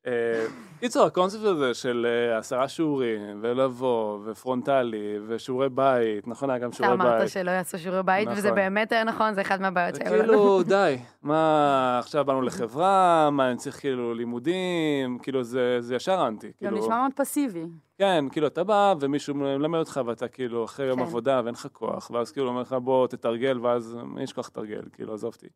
אה, 0.06 0.46
קיצור, 0.80 1.06
הקונספט 1.06 1.44
הזה 1.44 1.74
של 1.74 2.06
אה, 2.08 2.38
עשרה 2.38 2.68
שיעורים, 2.68 3.38
ולבוא, 3.40 4.18
ופרונטלי, 4.24 5.18
ושיעורי 5.26 5.68
בית, 5.68 6.28
נכון, 6.28 6.50
היה 6.50 6.58
גם 6.58 6.68
אתה 6.68 6.76
שיעורי 6.76 6.94
אמרת 6.94 7.20
בית. 7.20 7.28
שלא 7.28 7.50
יעשו 7.50 7.78
שיעורי 7.78 8.02
בית, 8.02 8.28
וזה 8.32 8.48
נכון. 8.48 8.54
באמת 8.54 8.92
היה 8.92 9.04
נכון, 9.04 9.34
זה 9.34 9.40
אחד 9.40 9.60
מהבעיות 9.60 9.94
זה 9.94 10.00
שהיו 10.04 10.16
לנו. 10.16 10.26
כאילו, 10.26 10.62
די, 10.76 10.96
מה, 11.22 11.98
עכשיו 11.98 12.24
באנו 12.24 12.42
לחברה, 12.42 13.30
מה, 13.30 13.48
אני 13.48 13.56
צריך 13.56 13.80
כאילו 13.80 14.14
לימודים, 14.14 15.18
כאילו 15.22 15.42
זה 15.42 15.76
זה 15.80 15.94
ישר 15.94 16.26
אנטי. 16.28 16.46
גם 16.46 16.52
כאילו, 16.58 16.78
נשמע 16.78 16.98
מאוד 17.00 17.12
פסיבי. 17.16 17.64
כן, 17.98 18.24
כאילו, 18.32 18.46
אתה 18.46 18.64
בא 18.64 18.94
ומישהו 19.00 19.34
מלמד 19.34 19.78
אותך 19.78 20.00
ואתה 20.06 20.28
כאילו 20.28 20.64
אחרי 20.64 20.86
יום 20.86 20.98
כן. 20.98 21.06
עבודה 21.06 21.40
ואין 21.44 21.54
לך 21.54 21.68
כוח, 21.72 22.10
ואז 22.10 22.32
כאילו 22.32 22.48
אומר 22.48 22.60
לך 22.60 22.72
בוא 22.72 23.06
תתרגל, 23.06 23.58
ואז 23.58 23.96
יש 24.20 24.32
כוח 24.32 24.48
לתרגל, 24.48 24.82
כאילו, 24.92 25.14
עזוב 25.14 25.34
אותי. 25.34 25.48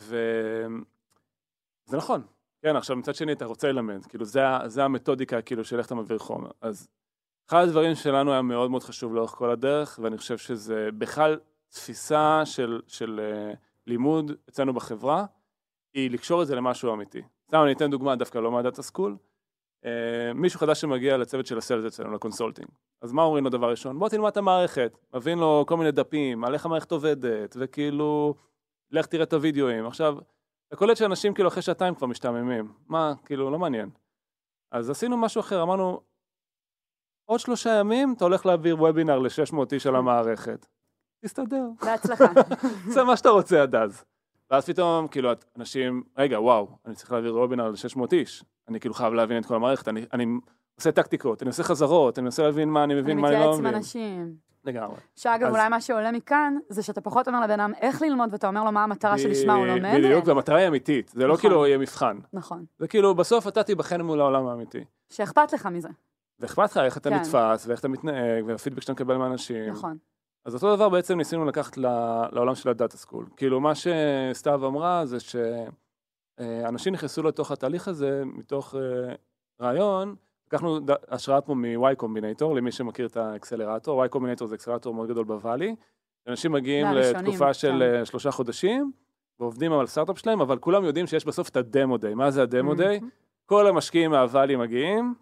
וזה 0.00 0.66
נכון, 1.96 2.22
כן, 2.64 2.76
עכשיו 2.76 2.96
מצד 2.96 3.14
שני 3.14 3.32
אתה 3.32 3.44
רוצה 3.44 3.72
ללמד, 3.72 4.06
כאילו, 4.06 4.24
זה, 4.24 4.40
זה 4.66 4.84
המתודיקה 4.84 5.42
כאילו 5.42 5.64
של 5.64 5.78
איך 5.78 5.86
אתה 5.86 5.94
מעביר 5.94 6.18
חומר. 6.18 6.50
אז 6.60 6.88
אחד 7.48 7.62
הדברים 7.62 7.94
שלנו 7.94 8.32
היה 8.32 8.42
מאוד 8.42 8.70
מאוד 8.70 8.82
חשוב 8.82 9.14
לאורך 9.14 9.30
כל 9.30 9.50
הדרך, 9.50 9.98
ואני 10.02 10.18
חושב 10.18 10.38
שזה 10.38 10.88
בכלל 10.98 11.38
תפיסה 11.68 12.42
של, 12.44 12.80
של 12.86 13.20
uh, 13.20 13.56
לימוד 13.86 14.32
אצלנו 14.48 14.72
בחברה, 14.72 15.24
היא 15.94 16.10
לקשור 16.10 16.42
את 16.42 16.46
זה 16.46 16.54
למשהו 16.54 16.92
אמיתי. 16.92 17.22
סתם 17.46 17.62
אני 17.64 17.72
אתן 17.72 17.90
דוגמה 17.90 18.16
דווקא 18.16 18.38
לא 18.38 18.52
מה-data 18.52 18.82
school. 18.82 19.16
אה, 19.84 20.32
מישהו 20.34 20.60
חדש 20.60 20.80
שמגיע 20.80 21.16
לצוות 21.16 21.46
של 21.46 21.58
ה-sales 21.58 21.84
אצלנו, 21.84 22.14
ל-consulting. 22.14 22.68
אז 23.02 23.12
מה 23.12 23.22
אומרים 23.22 23.44
לו 23.44 23.50
דבר 23.50 23.70
ראשון? 23.70 23.98
בוא 23.98 24.08
תלמד 24.08 24.26
את 24.26 24.36
המערכת, 24.36 24.98
מכין 25.14 25.38
לו 25.38 25.64
כל 25.68 25.76
מיני 25.76 25.92
דפים, 25.92 26.44
על 26.44 26.54
איך 26.54 26.66
המערכת 26.66 26.92
עובדת, 26.92 27.56
וכאילו, 27.58 28.34
לך 28.90 29.06
תראה 29.06 29.22
את 29.22 29.32
הוידאוים. 29.32 29.86
עכשיו, 29.86 30.16
אתה 30.68 30.76
קולט 30.76 30.96
שאנשים 30.96 31.34
כאילו 31.34 31.48
אחרי 31.48 31.62
שעתיים 31.62 31.94
כבר 31.94 32.06
משתעממים. 32.06 32.72
מה, 32.88 33.12
כאילו, 33.24 33.50
לא 33.50 33.58
מעניין. 33.58 33.90
אז 34.72 34.90
עשינו 34.90 35.16
משהו 35.16 35.40
אחר, 35.40 35.62
אמרנו, 35.62 36.00
עוד 37.24 37.40
שלושה 37.40 37.70
ימים 37.70 38.14
אתה 38.16 38.24
הולך 38.24 38.46
להעביר 38.46 38.76
וובינר 38.76 39.18
ל-600 39.18 39.56
איש 39.72 39.86
על 39.86 39.96
המערכת. 39.96 40.66
תסתדר. 41.24 41.64
בהצלחה. 41.82 42.24
זה 42.94 43.04
מה 43.04 43.16
שאתה 43.16 43.28
רוצה 43.28 43.62
עד 43.62 43.74
אז. 43.74 44.04
ואז 44.50 44.66
פתאום, 44.66 45.08
כאילו, 45.08 45.30
אנשים, 45.56 46.02
רגע, 46.16 46.40
וואו, 46.40 46.78
אני 46.86 46.94
צריך 46.94 47.12
להעביר 47.12 47.36
וובינר 47.36 47.68
ל-600 47.68 48.00
איש. 48.12 48.44
אני 48.68 48.80
כאילו 48.80 48.94
חייב 48.94 49.14
להבין 49.14 49.38
את 49.38 49.46
כל 49.46 49.54
המערכת, 49.54 49.88
אני, 49.88 50.06
אני 50.12 50.26
עושה 50.76 50.92
טקטיקות, 50.92 51.42
אני 51.42 51.48
עושה 51.48 51.62
חזרות, 51.62 52.18
אני 52.18 52.24
מנסה 52.24 52.42
להבין 52.42 52.68
מה 52.68 52.84
אני 52.84 52.94
מבין, 52.94 53.18
מה 53.18 53.28
אני 53.28 53.36
לא 53.36 53.40
מתייעץ 53.40 53.58
מבין. 53.58 53.66
עם 53.66 53.74
אנשים. 53.74 54.36
לגמרי. 54.64 54.96
שאגב, 55.16 55.46
אז- 55.48 55.52
אולי 55.54 55.68
מה 55.68 55.80
שעולה 55.80 56.12
מכאן, 56.12 56.54
זה 56.68 56.82
שאתה 56.82 57.00
פחות 57.00 57.28
אומר 57.28 57.40
לבן 57.40 57.60
אדם 57.60 57.72
איך 57.80 58.02
ללמוד, 58.02 58.28
ואתה 58.32 58.46
אומר 58.48 58.64
לו 58.64 58.72
מה 58.72 58.84
המטרה 58.84 59.18
שלשמה 59.18 59.54
הוא 59.54 59.66
לומד. 59.66 59.94
בדיוק, 59.98 60.26
והמטרה 60.26 60.58
היא 60.58 60.68
אמיתית, 60.68 61.08
זה 61.08 61.26
לא 61.26 61.34
נכון. 61.34 61.40
כאילו 61.40 61.66
יהיה 61.66 61.78
מבחן. 61.78 62.18
נכון. 62.32 62.64
זה 62.78 62.88
כאילו, 62.88 63.14
בסוף 63.14 63.48
אתה 63.48 63.62
תיבחן 63.62 64.00
מול 64.00 64.20
העולם 64.20 64.46
האמיתי. 64.46 64.84
שאכפת 65.10 65.52
לך 65.52 65.66
מזה. 65.66 65.88
ואכפת 66.40 66.70
לך 66.70 66.76
איך 66.76 66.96
אתה 66.96 67.10
כן. 67.10 67.16
נתפס, 67.16 67.66
ואיך 67.66 67.80
אתה 67.80 67.88
מתנהג, 67.88 68.44
והפידבק 68.46 68.80
שאתה 68.82 68.92
מקבל 68.92 69.16
מאנשים. 69.16 69.70
נכון. 69.70 69.96
אז 70.46 70.54
אותו 70.54 70.76
דבר 70.76 70.88
בעצם 70.88 71.18
ניסינו 71.18 71.44
לקחת 71.44 71.76
ל- 71.78 71.86
לעולם 72.32 72.54
של 72.54 72.68
הדאטה 72.68 72.96
סקול. 72.96 73.26
כאילו, 73.36 73.60
מה 73.60 73.72
שסתיו 73.74 74.66
אמרה 74.66 75.06
זה 75.06 75.16
שאנשים 75.20 76.92
נכנסו 76.94 77.22
לתוך 77.22 77.50
התהליך 77.50 77.88
הזה 77.88 78.22
מתוך 78.24 78.74
אה, 78.74 79.14
רעיון, 79.60 80.14
לקחנו 80.54 80.78
השראה 81.08 81.40
פה 81.40 81.54
מ-Y 81.54 82.02
Combinator, 82.02 82.54
למי 82.56 82.72
שמכיר 82.72 83.06
את 83.06 83.16
האקסלרטור, 83.16 84.04
Y 84.04 84.08
Combinator 84.08 84.46
זה 84.46 84.54
אקסלרטור 84.54 84.94
מאוד 84.94 85.08
גדול 85.08 85.24
בוואלי. 85.24 85.76
אנשים 86.28 86.52
מגיעים 86.52 86.86
לתקופה 86.86 87.54
של 87.54 87.68
כן. 87.68 87.82
אה, 87.82 88.04
שלושה 88.04 88.30
חודשים, 88.30 88.92
ועובדים 89.40 89.72
על 89.72 89.86
סטארט-אפ 89.86 90.18
שלהם, 90.18 90.40
אבל 90.40 90.58
כולם 90.58 90.84
יודעים 90.84 91.06
שיש 91.06 91.24
בסוף 91.24 91.48
את 91.48 91.56
ה-demo 91.56 91.98
day. 91.98 92.14
מה 92.14 92.30
זה 92.30 92.42
ה-demo 92.42 92.74
day? 92.74 92.98
מהמם. 92.98 93.10
כל 93.46 93.66
המשקיעים 93.66 94.10
מה-Valley 94.10 94.56
מגיעים, 94.56 95.14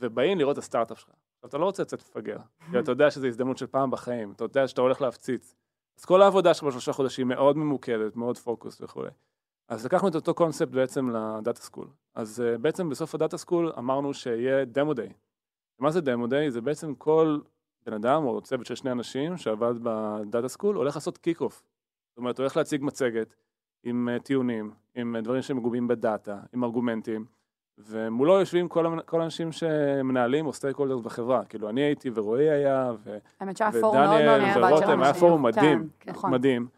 ובאים 0.00 0.38
לראות 0.38 0.58
את 0.58 0.62
הסטארט-אפ 0.62 0.98
שלך. 0.98 1.08
עכשיו, 1.08 1.48
אתה 1.48 1.58
לא 1.58 1.64
רוצה 1.64 1.82
לצאת 1.82 2.00
מפגר, 2.00 2.36
כי 2.70 2.78
אתה 2.78 2.90
יודע 2.90 3.10
שזו 3.10 3.26
הזדמנות 3.26 3.58
של 3.58 3.66
פעם 3.66 3.90
בחיים, 3.90 4.32
אתה 4.32 4.44
יודע 4.44 4.68
שאתה 4.68 4.80
הולך 4.80 5.02
להפציץ. 5.02 5.54
אז 5.98 6.04
כל 6.04 6.22
העבודה 6.22 6.54
שלך 6.54 6.64
בשלושה 6.64 6.92
חודשים 6.92 7.28
מאוד 7.28 7.56
ממוקדת, 7.56 8.16
מאוד 8.16 8.38
פוקוס 8.38 8.80
וכולי. 8.80 9.10
אז 9.68 9.84
לקחנו 9.84 10.08
את 10.08 10.14
אותו 10.14 10.34
קונספט 10.34 10.68
בעצם 10.68 11.10
ל-data 11.10 11.60
school. 11.60 11.86
אז 12.14 12.42
uh, 12.42 12.58
בעצם 12.58 12.88
בסוף 12.88 13.14
ה-data 13.14 13.36
school 13.36 13.72
אמרנו 13.78 14.14
שיהיה 14.14 14.64
demo 14.64 14.94
day. 14.94 15.12
מה 15.78 15.90
זה 15.90 16.00
demo 16.00 16.26
day? 16.26 16.50
זה 16.50 16.60
בעצם 16.60 16.94
כל 16.94 17.38
בן 17.86 17.92
אדם 17.92 18.24
או 18.24 18.40
צוות 18.40 18.66
של 18.66 18.74
שני 18.74 18.92
אנשים 18.92 19.36
שעבד 19.36 19.74
ב-data 19.82 20.48
school 20.48 20.76
הולך 20.76 20.94
לעשות 20.94 21.18
kick-off. 21.18 21.62
זאת 22.08 22.18
אומרת, 22.18 22.38
הולך 22.38 22.56
להציג 22.56 22.82
מצגת 22.84 23.34
עם 23.82 24.08
uh, 24.16 24.22
טיעונים, 24.22 24.70
עם 24.94 25.16
uh, 25.18 25.24
דברים 25.24 25.42
שמגובים 25.42 25.88
בדאטה, 25.88 26.38
עם 26.52 26.64
ארגומנטים. 26.64 27.24
ומולו 27.78 28.40
יושבים 28.40 28.68
כל, 28.68 29.00
כל 29.06 29.20
האנשים 29.20 29.52
שמנהלים 29.52 30.46
או 30.46 30.52
stakeholders 30.52 31.00
בחברה. 31.00 31.44
כאילו, 31.44 31.68
אני 31.68 31.80
הייתי 31.80 32.10
ורועי 32.14 32.50
היה, 32.50 32.92
ו... 33.04 33.18
האמת 33.40 33.62
מאוד 33.62 33.84
ודניאל 33.84 34.60
מאוד 34.60 34.72
ורותם, 34.72 35.02
היה. 35.02 35.14
פורום 35.14 35.42
מדהים, 35.42 35.88
כן, 36.00 36.10
נכון. 36.10 36.30
מדהים. 36.30 36.68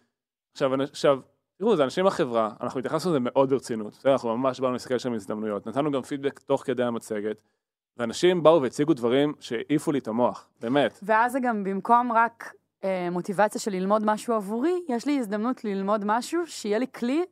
עכשיו, 0.53 0.83
עכשיו, 0.83 1.21
תראו, 1.59 1.77
זה 1.77 1.85
אנשים 1.85 2.07
בחברה, 2.07 2.51
אנחנו 2.61 2.79
התייחסנו 2.79 3.11
לזה 3.11 3.21
מאוד 3.21 3.51
ברצינות. 3.51 4.07
אנחנו 4.07 4.37
ממש 4.37 4.61
באנו 4.61 4.73
להסתכל 4.73 4.99
שם 4.99 5.13
הזדמנויות. 5.13 5.67
נתנו 5.67 5.91
גם 5.91 6.03
פידבק 6.03 6.39
תוך 6.39 6.63
כדי 6.67 6.83
המצגת, 6.83 7.37
ואנשים 7.97 8.43
באו 8.43 8.63
והציגו 8.63 8.95
דברים 8.95 9.35
שהעיפו 9.41 9.93
לי 9.93 9.99
את 9.99 10.09
המוח, 10.09 10.49
באמת. 10.61 10.99
ואז 11.03 11.33
זה 11.33 11.41
גם 11.43 11.65
במקום 11.65 12.13
רק 12.13 12.53
אה, 12.85 13.09
מוטיבציה 13.11 13.61
של 13.61 13.71
ללמוד 13.71 14.03
משהו 14.05 14.35
עבורי, 14.35 14.75
יש 14.89 15.07
לי 15.07 15.19
הזדמנות 15.19 15.65
ללמוד 15.65 16.03
משהו 16.05 16.47
שיהיה 16.47 16.79
לי 16.79 16.87
כלי 16.95 17.25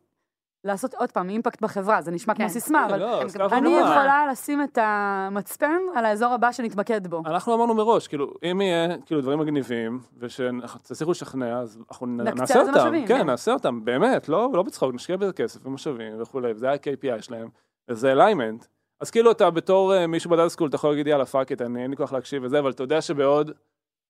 לעשות 0.67 0.95
עוד 0.95 1.13
פעם 1.13 1.29
אימפקט 1.29 1.63
בחברה. 1.63 2.03
זה 2.03 2.11
נשמע 2.11 2.35
כמו 2.35 2.45
כן. 2.45 2.51
סיסמה, 2.51 2.87
אבל 2.87 3.01
לא, 3.01 3.21
הם 3.21 3.53
אני 3.53 3.81
אמרה. 3.81 3.91
יכולה 3.91 4.27
לשים 4.31 4.63
את 4.63 4.79
המצפן 4.83 5.79
על 5.95 6.05
האזור 6.05 6.33
הבא 6.33 6.53
שנתמקד 6.53 7.07
בו. 7.07 7.23
אנחנו 7.27 7.55
אמרנו 7.55 7.75
מראש, 7.75 8.09
כאילו, 8.09 8.35
אם 8.51 8.61
יהיה 8.61 8.99
כאילו 9.07 9.21
דברים 9.21 9.39
מגניבים, 9.39 10.01
ושתצליחו 10.19 11.11
לשכנע, 11.11 11.59
אז 11.61 11.79
אנחנו 11.91 12.07
נעשה 12.07 12.61
אותם. 12.61 12.71
משאבים. 12.75 13.07
כן, 13.07 13.27
נעשה 13.27 13.53
אותם, 13.53 13.85
באמת, 13.85 14.29
לא 14.29 14.51
לא 14.53 14.63
בצחוק, 14.63 14.95
נשקיע 14.95 15.17
בזה 15.17 15.33
כסף 15.33 15.67
ומשאבים 15.67 16.23
וכולי, 16.23 16.53
וזה 16.53 16.71
ה-KPI 16.71 17.23
שלהם, 17.23 17.49
וזה 17.89 18.13
element. 18.13 18.67
אז 19.01 19.11
כאילו 19.11 19.31
אתה 19.31 19.51
בתור 19.51 19.95
אה, 19.95 20.07
מישהו 20.07 20.31
ב-data 20.31 20.49
school, 20.49 20.69
אתה 20.69 20.77
יכול 20.77 20.91
להגיד 20.91 21.07
יאללה 21.07 21.27
fuck 21.27 21.51
it, 21.51 21.63
אני 21.63 21.83
אין 21.83 21.91
לי 21.91 21.97
כוח 21.97 22.13
להקשיב 22.13 22.45
וזה, 22.45 22.59
אבל 22.59 22.71
אתה 22.71 22.83
יודע 22.83 23.01
שבעוד, 23.01 23.51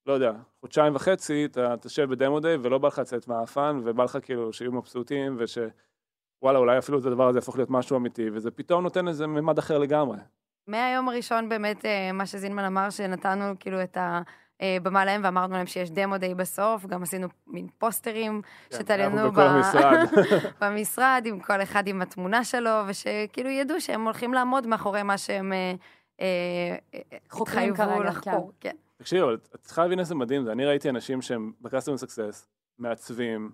לא 0.07 0.13
יודע, 0.13 0.33
חודשיים 0.61 0.95
וחצי, 0.95 1.45
אתה 1.45 1.75
תשב 1.81 2.11
ב-demo 2.11 2.41
day 2.41 2.57
ולא 2.63 2.79
בא 2.79 2.89
לך 2.89 2.99
לצאת 2.99 3.29
מאפן, 3.29 3.81
ובא 3.85 4.05
לך 4.05 4.19
כאילו 4.23 4.53
שיהיו 4.53 4.73
מבסוטים, 4.73 5.37
וש... 5.39 5.59
וואלה, 6.43 6.59
אולי 6.59 6.79
אפילו 6.79 6.99
את 6.99 7.05
הדבר 7.05 7.29
הזה 7.29 7.39
יהפוך 7.39 7.57
להיות 7.57 7.71
משהו 7.71 7.97
אמיתי, 7.97 8.31
וזה 8.33 8.51
פתאום 8.51 8.83
נותן 8.83 9.09
איזה 9.09 9.27
ממד 9.27 9.59
אחר 9.59 9.79
לגמרי. 9.79 10.19
מהיום 10.67 11.09
הראשון 11.09 11.49
באמת, 11.49 11.85
אה, 11.85 12.13
מה 12.13 12.27
שזינמן 12.27 12.65
אמר, 12.65 12.91
שנתנו 12.91 13.45
כאילו 13.61 13.83
את 13.83 13.97
הבמה 14.61 15.05
להם 15.05 15.21
ואמרנו 15.25 15.55
להם 15.55 15.67
שיש 15.67 15.91
demo 15.91 16.19
day 16.19 16.35
בסוף, 16.35 16.87
גם 16.87 17.03
עשינו 17.03 17.29
מין 17.47 17.67
פוסטרים 17.79 18.43
כן, 18.71 19.29
בכל 19.31 19.41
המשרד. 19.41 20.09
במשרד, 20.61 21.23
עם 21.27 21.41
כל 21.41 21.63
אחד 21.63 21.87
עם 21.87 22.03
התמונה 22.03 22.45
שלו, 22.45 22.71
ושכאילו 22.87 23.51
ידעו 23.51 23.81
שהם 23.81 24.05
הולכים 24.05 24.35
לעמוד 24.35 24.67
מאחורי 24.67 25.03
מה 25.03 25.19
שהם 25.19 25.53
אה, 25.53 25.75
אה, 26.21 27.01
חוקרים 27.31 27.73
התחייבו 27.73 27.93
כרגע, 27.93 28.09
לחקור. 28.11 28.53
כן. 28.61 28.77
תקשיב, 28.97 29.23
אבל 29.23 29.35
את 29.55 29.61
צריכה 29.61 29.83
להבין 29.83 29.99
איזה 29.99 30.15
מדהים 30.15 30.45
זה. 30.45 30.53
אני 30.53 30.65
ראיתי 30.65 30.89
אנשים 30.89 31.23
שהם 31.23 31.53
בקסטומר 31.61 31.99
סקסס, 31.99 32.49
מעצבים, 32.79 33.51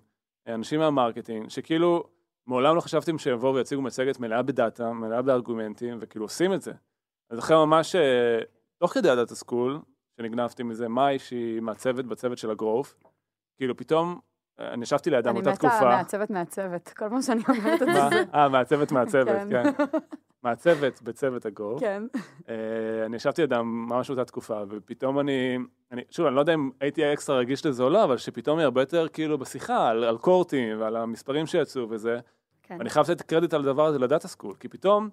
אנשים 0.47 0.79
מהמרקטינג, 0.79 1.49
שכאילו 1.49 2.03
מעולם 2.47 2.75
לא 2.75 2.81
חשבתם 2.81 3.17
שיבואו 3.17 3.53
ויציגו 3.55 3.81
מצגת 3.81 4.19
מלאה 4.19 4.41
בדאטה, 4.41 4.93
מלאה 4.93 5.21
בארגומנטים, 5.21 5.97
וכאילו 6.01 6.25
עושים 6.25 6.53
את 6.53 6.61
זה. 6.61 6.71
אני 7.31 7.35
זוכר 7.35 7.65
ממש, 7.65 7.95
אה, 7.95 8.39
תוך 8.77 8.93
כדי 8.93 9.09
הדאטה 9.09 9.35
סקול, 9.35 9.79
שנגנבתי 10.17 10.63
מזה, 10.63 10.87
מאי 10.87 11.19
שהיא 11.19 11.61
מעצבת 11.61 12.05
בצוות 12.05 12.37
של 12.37 12.51
הגרוף, 12.51 12.95
כאילו 13.57 13.77
פתאום, 13.77 14.19
אה, 14.59 14.73
אני 14.73 14.83
ישבתי 14.83 15.09
לידה 15.09 15.29
אני 15.29 15.41
באותה 15.41 15.51
מתה 15.51 15.67
על 15.67 15.71
תקופה. 15.71 15.89
מעצבת 15.89 16.29
מעצבת. 16.29 16.89
כל 16.97 17.09
פעם 17.09 17.21
שאני 17.21 17.41
אומרת 17.49 17.81
את? 17.81 17.87
זה. 17.87 18.23
אה, 18.33 18.49
מעצבת 18.49 18.91
מעצבת, 18.91 19.47
כן. 19.49 19.63
מעצבת 20.43 21.01
בצוות 21.01 21.45
ה-growth. 21.45 21.79
כן. 21.79 22.03
אה, 22.49 23.05
אני 23.05 23.15
ישבתי 23.15 23.41
לידם 23.41 23.85
ממש 23.89 24.07
באותה 24.07 24.25
תקופה, 24.25 24.63
ופתאום 24.69 25.19
אני, 25.19 25.57
אני, 25.91 26.01
שוב, 26.09 26.25
אני 26.25 26.35
לא 26.35 26.39
יודע 26.39 26.53
אם 26.53 26.69
הייתי 26.79 27.13
אקסטרה 27.13 27.37
רגיש 27.37 27.65
לזה 27.65 27.83
או 27.83 27.89
לא, 27.89 28.03
אבל 28.03 28.17
שפתאום 28.17 28.59
היא 28.59 28.65
הרבה 28.65 28.81
יותר 28.81 29.07
כאילו 29.07 29.37
בשיחה 29.37 29.89
על, 29.89 30.03
על 30.03 30.17
cohorts 30.17 30.81
ועל 30.81 30.95
המספרים 30.95 31.45
שיצאו 31.45 31.89
וזה, 31.89 32.19
כן. 32.63 32.75
ואני 32.79 32.89
חייב 32.89 33.11
לתת 33.11 33.21
קרדיט 33.21 33.53
על 33.53 33.61
הדבר 33.61 33.85
הזה 33.85 33.99
ל-data 33.99 34.27
school, 34.27 34.55
כי 34.59 34.67
פתאום, 34.67 35.09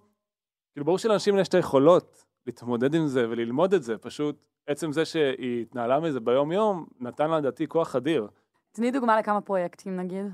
כאילו 0.73 0.85
ברור 0.85 0.99
שלאנשים 0.99 1.39
יש 1.39 1.49
את 1.49 1.55
היכולות 1.55 2.25
להתמודד 2.47 2.95
עם 2.95 3.07
זה 3.07 3.27
וללמוד 3.31 3.75
את 3.75 3.83
זה, 3.83 3.99
פשוט 3.99 4.37
עצם 4.67 4.93
זה 4.93 5.05
שהיא 5.05 5.63
התנהלה 5.63 6.01
מזה 6.01 6.21
ביום 6.21 6.53
יום, 6.53 6.87
נתן 7.01 7.31
לה 7.31 7.39
לדעתי 7.39 7.67
כוח 7.69 7.97
אדיר. 7.97 8.29
תני 8.73 8.91
דוגמה 8.91 9.19
לכמה 9.19 9.41
פרויקטים 9.41 9.97
נגיד. 9.97 10.27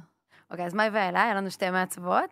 אוקיי, 0.51 0.67
אז 0.67 0.75
מאי 0.75 0.89
ואלה, 0.93 1.23
היה 1.23 1.35
לנו 1.35 1.51
שתי 1.51 1.71
מעצבות, 1.71 2.31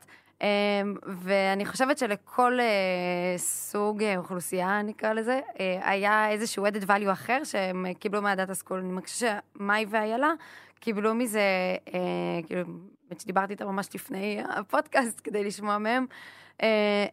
ואני 1.06 1.66
חושבת 1.66 1.98
שלכל 1.98 2.60
אה, 2.60 3.38
סוג 3.38 4.02
אה, 4.02 4.16
אוכלוסייה, 4.16 4.82
נקרא 4.82 5.12
לזה, 5.12 5.40
אה, 5.60 5.90
היה 5.90 6.30
איזשהו 6.30 6.66
added 6.66 6.86
value 6.86 7.12
אחר 7.12 7.44
שהם 7.44 7.86
קיבלו 7.98 8.22
מהדאטה 8.22 8.54
סקול. 8.54 8.78
אני 8.78 8.92
מרגישה 8.92 9.38
שמאי 9.56 9.86
ואיילה 9.88 10.32
קיבלו 10.80 11.14
מזה, 11.14 11.40
כאילו, 12.46 12.62
באמת 13.08 13.20
שדיברתי 13.20 13.52
איתם 13.52 13.66
ממש 13.66 13.88
לפני 13.94 14.42
הפודקאסט 14.48 15.20
כדי 15.24 15.44
לשמוע 15.44 15.78
מהם, 15.78 16.06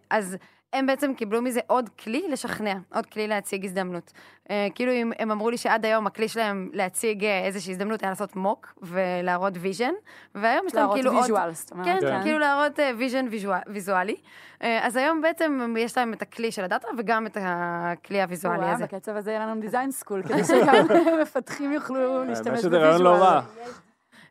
אז 0.10 0.38
הם 0.74 0.86
בעצם 0.86 1.14
קיבלו 1.14 1.42
מזה 1.42 1.60
עוד 1.68 1.90
כלי 1.90 2.24
לשכנע, 2.30 2.74
עוד 2.94 3.06
כלי 3.06 3.28
להציג 3.28 3.66
הזדמנות. 3.66 4.12
אה, 4.50 4.68
כאילו 4.76 4.92
אם 4.92 5.12
הם 5.20 5.32
אמרו 5.32 5.50
לי 5.50 5.58
שעד 5.58 5.86
היום 5.86 6.08
הכלי 6.08 6.28
שלהם 6.28 6.70
להציג 6.74 7.26
אה, 7.26 7.46
איזושהי 7.46 7.72
הזדמנות 7.72 8.04
היה 8.04 8.10
לעשות 8.10 8.36
mock 8.36 8.74
ולהראות 8.82 9.54
vision, 9.60 9.94
והיום 10.36 10.68
יש 10.68 10.76
להם 10.76 10.84
להראות 10.84 10.98
כאילו 10.98 11.12
עוד... 11.12 11.22
visual, 11.22 11.54
זאת 11.54 11.72
אומרת. 11.72 11.86
כן, 11.86 12.00
כן. 12.02 12.22
כאילו 12.24 12.40
להראות 12.40 12.80
vision 12.98 13.26
ויזואלי. 13.68 14.16
אה, 14.64 14.88
אז 14.88 14.96
היום 14.96 15.22
בעצם 15.22 15.76
יש 15.80 15.98
להם 15.98 16.14
את 16.14 16.22
הכלי 16.22 16.52
של 16.52 16.64
הדאטה 16.64 16.88
וגם 16.98 17.26
את 17.26 17.38
הכלי 17.42 18.22
הוויזואלי 18.22 18.70
הזה. 18.70 18.84
בקצב 18.84 19.16
הזה 19.16 19.32
יהיה 19.32 19.46
לנו 19.46 19.62
design 19.62 19.92
school, 19.92 20.24
כדי 20.24 20.44
שגם 20.44 20.86
מפתחים 21.22 21.72
יוכלו 21.72 22.24
להשתמש 22.24 22.48
האמת 22.48 22.60
שזה 22.60 22.78
רעיון 22.78 23.02
לא 23.02 23.10
ב-visual. 23.10 23.34
רע. 23.34 23.42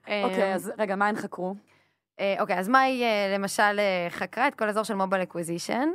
אה, 0.09 0.25
אוקיי, 0.25 0.55
אז 0.55 0.73
רגע, 0.79 0.97
מה 0.97 1.09
הן 1.09 1.17
חקרו? 1.17 1.55
אה, 2.21 2.35
אוקיי, 2.41 2.59
אז 2.59 2.69
מאי 2.69 3.03
אה, 3.03 3.35
למשל 3.39 3.79
אה, 3.79 4.07
חקרה 4.11 4.49
את 4.49 4.55
כל 4.55 4.67
האזור 4.67 4.83
של 4.83 4.95
mobile 4.95 5.23
acquisition, 5.23 5.89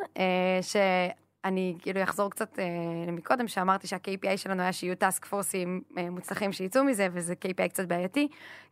אני 1.45 1.75
כאילו 1.81 2.03
אחזור 2.03 2.29
קצת 2.29 2.59
אה, 2.59 3.11
מקודם, 3.11 3.47
שאמרתי 3.47 3.88
שה-KPI 3.88 4.38
שלנו 4.38 4.61
היה 4.61 4.73
שיהיו 4.73 4.95
task 4.95 5.25
force-ים 5.25 5.81
אה, 5.97 6.09
מוצלחים 6.09 6.51
שיצאו 6.51 6.83
מזה, 6.83 7.07
וזה 7.11 7.33
KPI 7.33 7.67
קצת 7.69 7.88
בעייתי, 7.88 8.27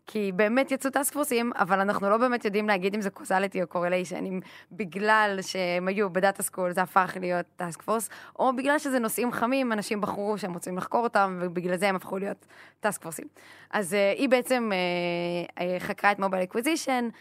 כי 0.07 0.31
באמת 0.35 0.71
יצאו 0.71 0.91
task 0.91 1.13
force-ים, 1.13 1.51
אבל 1.55 1.79
אנחנו 1.79 2.09
לא 2.09 2.17
באמת 2.17 2.45
יודעים 2.45 2.67
להגיד 2.67 2.95
אם 2.95 3.01
זה 3.01 3.09
causality 3.09 3.61
או 3.61 3.67
correlation, 3.67 4.25
אם 4.25 4.39
בגלל 4.71 5.39
שהם 5.41 5.87
היו 5.87 6.09
ב-data 6.09 6.43
school 6.43 6.71
זה 6.71 6.81
הפך 6.81 7.17
להיות 7.19 7.45
task 7.55 7.81
force, 7.81 8.09
או 8.39 8.55
בגלל 8.55 8.79
שזה 8.79 8.99
נושאים 8.99 9.31
חמים, 9.31 9.71
אנשים 9.71 10.01
בחרו 10.01 10.37
שהם 10.37 10.53
רוצים 10.53 10.77
לחקור 10.77 11.03
אותם, 11.03 11.39
ובגלל 11.41 11.77
זה 11.77 11.89
הם 11.89 11.95
הפכו 11.95 12.17
להיות 12.17 12.45
task 12.79 13.01
force-ים. 13.01 13.27
אז 13.71 13.93
אה, 13.93 14.13
היא 14.17 14.29
בעצם 14.29 14.69
אה, 14.73 15.65
אה, 15.65 15.79
חקרה 15.79 16.11
את 16.11 16.19
mobile 16.19 16.43
acquisition, 16.43 17.09
אה, 17.13 17.19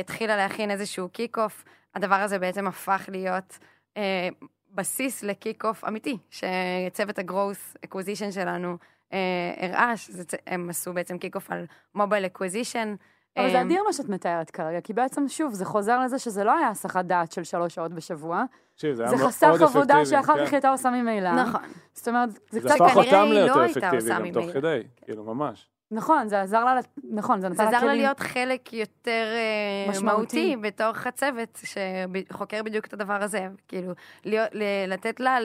התחילה 0.00 0.36
להכין 0.36 0.70
איזשהו 0.70 1.08
kick-off, 1.08 1.64
הדבר 1.94 2.14
הזה 2.14 2.38
בעצם 2.38 2.66
הפך 2.66 3.04
להיות... 3.08 3.58
אה, 3.96 4.28
בסיס 4.74 5.22
ל-kick-off 5.22 5.84
אמיתי, 5.84 6.18
שצוות 6.30 7.18
ה-growth 7.18 7.86
acquisition 7.86 8.32
שלנו 8.32 8.76
אה, 9.12 9.18
הראה, 9.58 9.92
שהם 9.96 10.70
עשו 10.70 10.92
בעצם 10.92 11.18
kick-off 11.18 11.50
על 11.50 11.66
mobile 11.94 12.24
acquisition. 12.24 12.88
אבל 13.36 13.50
זה 13.50 13.56
אה, 13.56 13.62
אדיר 13.62 13.82
מה 13.86 13.92
שאת 13.92 14.08
מתארת 14.08 14.50
כרגע, 14.50 14.80
כי 14.80 14.92
בעצם, 14.92 15.28
שוב, 15.28 15.54
זה 15.54 15.64
חוזר 15.64 16.00
לזה 16.00 16.18
שזה 16.18 16.44
לא 16.44 16.58
היה 16.58 16.68
הסחת 16.68 17.04
דעת 17.04 17.32
של 17.32 17.44
שלוש 17.44 17.74
שעות 17.74 17.92
בשבוע, 17.92 18.44
תקשיב, 18.74 18.94
זה 18.94 19.02
היה 19.02 19.16
זה 19.16 19.26
חסך 19.26 19.46
עבודה 19.46 19.80
אפקטיבי, 19.80 20.06
שאחר 20.06 20.34
כן. 20.34 20.44
כך 20.44 20.50
היא 20.50 20.56
הייתה 20.56 20.70
עושה 20.70 20.90
ממילא. 20.90 21.32
נכון. 21.32 21.62
זאת 21.92 22.08
אומרת, 22.08 22.30
זה 22.30 22.40
זה 22.50 22.60
קצת... 22.60 22.80
הפך 22.80 22.94
כנראה 22.94 23.04
אותם 23.04 23.32
היא 23.32 23.34
לא 23.34 23.44
ליותר 23.44 23.60
הייתה 23.60 23.78
אפקטיבי 23.78 23.96
עושה 23.96 24.18
גם 24.18 24.30
תוך 24.30 24.44
ממילא. 24.44 24.60
כדי, 24.60 24.82
כאילו, 25.04 25.24
ממש. 25.24 25.68
נכון, 25.94 26.28
זה 26.28 26.40
עזר 26.40 26.64
לה, 26.64 26.80
נכון, 27.10 27.40
זה 27.40 27.48
נתן 27.48 27.56
זה 27.56 27.62
לה 27.62 27.68
עזר 27.68 27.86
לה 27.86 27.92
כלים. 27.92 28.02
להיות 28.02 28.20
חלק 28.20 28.72
יותר 28.72 29.24
אה, 29.34 29.90
משמעותי. 29.90 30.56
בתוך 30.60 31.06
הצוות 31.06 31.58
שחוקר 31.62 32.62
בדיוק 32.62 32.86
את 32.86 32.92
הדבר 32.92 33.22
הזה. 33.22 33.46
כאילו, 33.68 33.92
להיות, 34.24 34.48
לתת 34.88 35.20
לה 35.20 35.38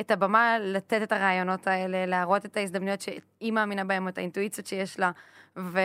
את 0.00 0.10
הבמה, 0.10 0.56
לתת 0.58 1.02
את 1.02 1.12
הרעיונות 1.12 1.66
האלה, 1.66 2.06
להראות 2.06 2.44
את 2.44 2.56
ההזדמנויות 2.56 3.00
שהיא 3.00 3.52
מאמינה 3.52 3.84
בהן, 3.84 4.08
את 4.08 4.18
האינטואיציות 4.18 4.66
שיש 4.66 5.00
לה, 5.00 5.10
ו, 5.58 5.80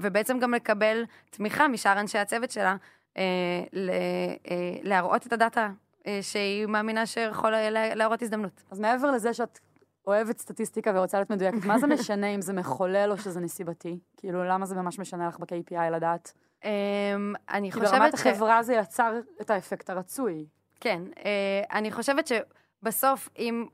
ובעצם 0.00 0.38
גם 0.38 0.54
לקבל 0.54 1.04
תמיכה 1.30 1.68
משאר 1.68 2.00
אנשי 2.00 2.18
הצוות 2.18 2.50
שלה, 2.50 2.76
אה, 3.16 3.22
אה, 3.74 3.94
להראות 4.82 5.26
את 5.26 5.32
הדאטה 5.32 5.70
שהיא 6.20 6.66
מאמינה 6.66 7.06
שיכול 7.06 7.50
לה- 7.50 7.94
להראות 7.94 8.22
הזדמנות. 8.22 8.62
אז 8.70 8.80
מעבר 8.80 9.10
לזה 9.10 9.34
שאת 9.34 9.58
אוהבת 10.08 10.38
סטטיסטיקה 10.38 10.92
ורוצה 10.94 11.18
להיות 11.18 11.30
מדויקת, 11.30 11.64
מה 11.64 11.78
זה 11.78 11.86
משנה 11.86 12.26
אם 12.26 12.40
זה 12.40 12.52
מחולל 12.52 13.08
או 13.12 13.18
שזה 13.18 13.40
נסיבתי? 13.40 13.98
כאילו, 14.16 14.44
למה 14.44 14.66
זה 14.66 14.74
ממש 14.74 14.98
משנה 14.98 15.28
לך 15.28 15.38
ב-KPI 15.38 15.90
לדעת? 15.92 16.32
אה, 16.64 16.70
אני 17.50 17.72
כי 17.72 17.80
ברמת 17.80 17.90
חושבת 17.90 18.18
ש... 18.18 18.26
החברה 18.26 18.62
זה 18.62 18.74
יצר 18.74 19.20
את 19.40 19.50
האפקט 19.50 19.90
הרצוי. 19.90 20.46
כן, 20.80 21.02
אה, 21.24 21.62
אני 21.78 21.92
חושבת 21.92 22.26
שבסוף, 22.26 23.28
אם... 23.38 23.66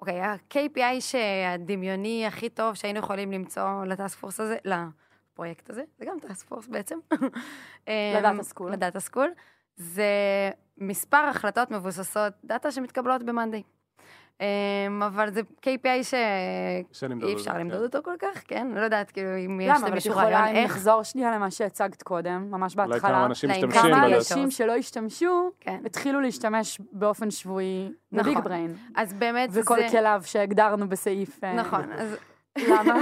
אוקיי, 0.00 0.20
ה-KPI 0.20 1.00
שהדמיוני 1.00 2.26
הכי 2.26 2.48
טוב 2.48 2.74
שהיינו 2.74 2.98
יכולים 2.98 3.32
למצוא 3.32 3.84
ל-task 3.84 4.18
force 4.18 4.40
הזה, 4.40 4.56
לפרויקט 4.64 5.70
הזה, 5.70 5.82
זה 5.98 6.04
גם 6.04 6.18
task 6.20 6.48
force 6.48 6.66
בעצם. 6.66 6.98
אה, 7.88 8.14
ל-data 8.18 8.42
school. 8.42 8.72
ל-data 8.72 9.00
school, 9.00 9.30
זה 9.76 10.10
מספר 10.78 11.16
החלטות 11.16 11.70
מבוססות 11.70 12.32
דאטה 12.44 12.70
שמתקבלות 12.70 13.22
ב-Monday. 13.22 13.77
אה, 14.40 15.06
אבל 15.06 15.30
זה 15.30 15.40
KPI 15.62 16.02
שאי 16.02 17.34
אפשר 17.34 17.52
כן. 17.52 17.60
למדוד 17.60 17.82
אותו 17.82 17.98
כל 18.04 18.14
כך, 18.18 18.42
כן? 18.48 18.68
לא 18.74 18.80
יודעת, 18.80 19.10
כאילו, 19.10 19.28
אם 19.46 19.60
יש 19.60 19.68
למה? 19.68 19.76
אבל 19.76 19.86
את 19.86 19.92
למישהו 19.92 20.10
יכולה, 20.10 20.40
רעיון 20.40 20.56
איך... 20.56 20.70
נחזור 20.70 21.02
שנייה 21.02 21.34
למה 21.34 21.50
שהצגת 21.50 22.02
קודם, 22.02 22.50
ממש 22.50 22.76
אולי 22.76 22.88
בהתחלה. 22.88 23.10
כמה 23.10 23.26
אנשים 23.26 23.50
משתמשים 23.50 23.82
כמה. 23.82 24.06
אנשים 24.06 24.50
שלא 24.50 24.72
השתמשו, 24.72 25.50
כן. 25.60 25.80
התחילו 25.84 26.20
להשתמש 26.20 26.80
באופן 26.92 27.30
שבועי 27.30 27.92
נכון. 28.12 28.32
ב-BigBrain. 28.32 28.74
אז 28.96 29.12
באמת 29.12 29.52
זה... 29.52 29.60
וכל 29.60 29.78
כליו 29.90 30.22
שהגדרנו 30.24 30.88
בסעיף... 30.88 31.44
אה, 31.44 31.54
נכון, 31.54 31.92
אז 31.92 32.16
למה? 32.68 32.94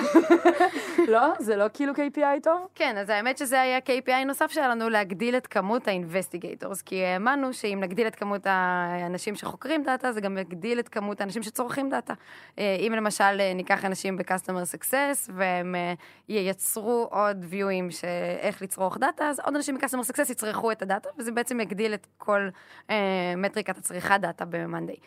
לא? 1.13 1.33
זה 1.39 1.57
לא 1.57 1.65
כאילו 1.75 1.93
KPI 1.93 2.41
טוב? 2.43 2.69
כן, 2.75 2.97
אז 2.99 3.09
האמת 3.09 3.39
שזה 3.39 3.61
היה 3.61 3.79
KPI 3.79 4.25
נוסף 4.27 4.51
שהיה 4.51 4.69
לנו, 4.69 4.89
להגדיל 4.89 5.37
את 5.37 5.47
כמות 5.47 5.89
ה-investigators, 5.89 6.83
כי 6.83 7.05
האמנו 7.05 7.53
שאם 7.53 7.79
נגדיל 7.81 8.07
את 8.07 8.15
כמות 8.15 8.43
האנשים 8.45 9.35
שחוקרים 9.35 9.83
דאטה, 9.83 10.13
זה 10.13 10.21
גם 10.21 10.39
יגדיל 10.39 10.79
את 10.79 10.89
כמות 10.89 11.21
האנשים 11.21 11.43
שצורכים 11.43 11.91
דאטה. 11.91 12.15
אה, 12.59 12.77
אם 12.81 12.93
למשל 12.97 13.41
אה, 13.41 13.53
ניקח 13.55 13.85
אנשים 13.85 14.17
ב-customer 14.17 14.77
success, 14.77 15.31
והם 15.35 15.75
אה, 15.75 15.95
ייצרו 16.29 17.09
עוד 17.11 17.45
viewים 17.51 17.91
של 17.91 18.07
איך 18.41 18.63
לצרוך 18.63 18.99
דאטה, 18.99 19.29
אז 19.29 19.41
עוד 19.41 19.57
אנשים 19.57 19.79
ב-customer 19.79 20.13
success 20.13 20.31
יצרכו 20.31 20.73
את 20.73 20.83
הדאטה, 20.83 21.09
וזה 21.19 21.33
בעצם 21.33 21.61
יגדיל 21.61 21.95
את 21.95 22.07
כל 22.19 22.49
מטריקת 23.37 23.79
הצריכת 23.79 24.19
דאטה 24.21 24.45
ב-Monday. 24.45 25.01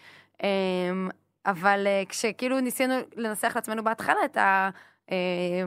אבל 1.50 1.88
אה, 1.88 2.04
כשכאילו 2.10 2.60
ניסינו 2.60 2.94
לנסח 3.16 3.56
לעצמנו 3.56 3.84
בהתחלה 3.84 4.26
את 4.26 4.38
ה... 4.38 4.70
אה, 5.12 5.64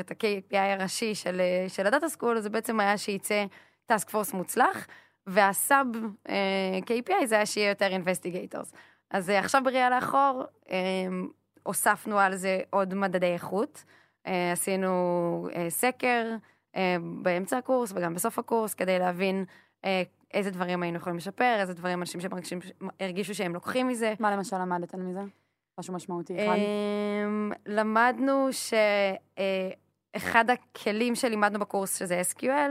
את 0.00 0.10
ה-KPI 0.10 0.56
הראשי 0.56 1.14
של, 1.14 1.40
אה, 1.40 1.68
של 1.68 1.86
ה-data 1.86 2.08
school, 2.08 2.40
זה 2.40 2.50
בעצם 2.50 2.80
היה 2.80 2.98
שייצא 2.98 3.44
task 3.86 4.10
force 4.10 4.32
מוצלח, 4.32 4.86
וה-sub 5.26 5.86
KPI 6.86 7.26
זה 7.26 7.34
היה 7.34 7.46
שיהיה 7.46 7.68
יותר 7.68 7.86
investigators. 7.86 8.72
אז 9.10 9.28
עכשיו 9.28 9.62
בראייה 9.64 9.90
לאחור, 9.90 10.44
הוספנו 11.62 12.18
על 12.18 12.36
זה 12.36 12.60
עוד 12.70 12.94
מדדי 12.94 13.32
איכות. 13.32 13.84
עשינו 14.52 15.48
סקר 15.68 16.36
באמצע 17.22 17.58
הקורס 17.58 17.92
וגם 17.94 18.14
בסוף 18.14 18.38
הקורס, 18.38 18.74
כדי 18.74 18.98
להבין 18.98 19.44
איזה 20.34 20.50
דברים 20.50 20.82
היינו 20.82 20.96
יכולים 20.96 21.16
לשפר, 21.16 21.56
איזה 21.60 21.74
דברים 21.74 22.00
אנשים 22.00 22.20
שמרגישים, 22.20 22.58
הרגישו 23.00 23.34
שהם 23.34 23.54
לוקחים 23.54 23.88
מזה. 23.88 24.14
מה 24.20 24.36
למשל 24.36 24.58
למדתם 24.58 25.08
מזה? 25.08 25.20
משהו 25.78 25.94
משמעותי 25.94 26.34
אחד? 26.36 26.56
אמ, 26.56 27.52
למדנו 27.66 28.48
שאחד 30.12 30.44
הכלים 30.50 31.14
שלימדנו 31.14 31.58
בקורס, 31.58 31.98
שזה 31.98 32.20
SQL, 32.32 32.70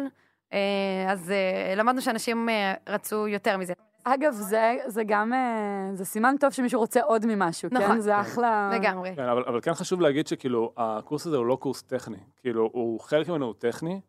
אה, 0.54 1.12
אז 1.12 1.32
אה, 1.32 1.76
למדנו 1.76 2.02
שאנשים 2.02 2.50
אה, 2.50 2.74
רצו 2.88 3.28
יותר 3.28 3.58
מזה. 3.58 3.74
אגב, 4.04 4.34
זה, 4.34 4.78
זה 4.88 5.04
גם, 5.08 5.34
אה, 5.34 5.90
זה 5.94 6.06
סימן 6.06 6.36
טוב 6.40 6.52
שמישהו 6.52 6.80
רוצה 6.80 7.02
עוד 7.02 7.26
ממשהו, 7.26 7.70
נכון. 7.72 7.88
כן? 7.88 8.00
זה 8.00 8.22
אחלה... 8.22 8.72
לגמרי. 8.74 9.16
כן, 9.16 9.24
אבל, 9.24 9.44
אבל 9.48 9.62
כן 9.62 9.74
חשוב 9.74 10.02
להגיד 10.02 10.28
שכאילו, 10.28 10.74
הקורס 10.78 11.26
הזה 11.28 11.38
הוא 11.38 11.46
לא 11.46 11.56
קורס 11.56 11.82
טכני. 11.82 12.18
כאילו, 12.42 12.70
הוא, 12.74 13.00
חלק 13.00 13.30
ממנו 13.30 13.46
הוא 13.46 13.54
טכני, 13.58 14.02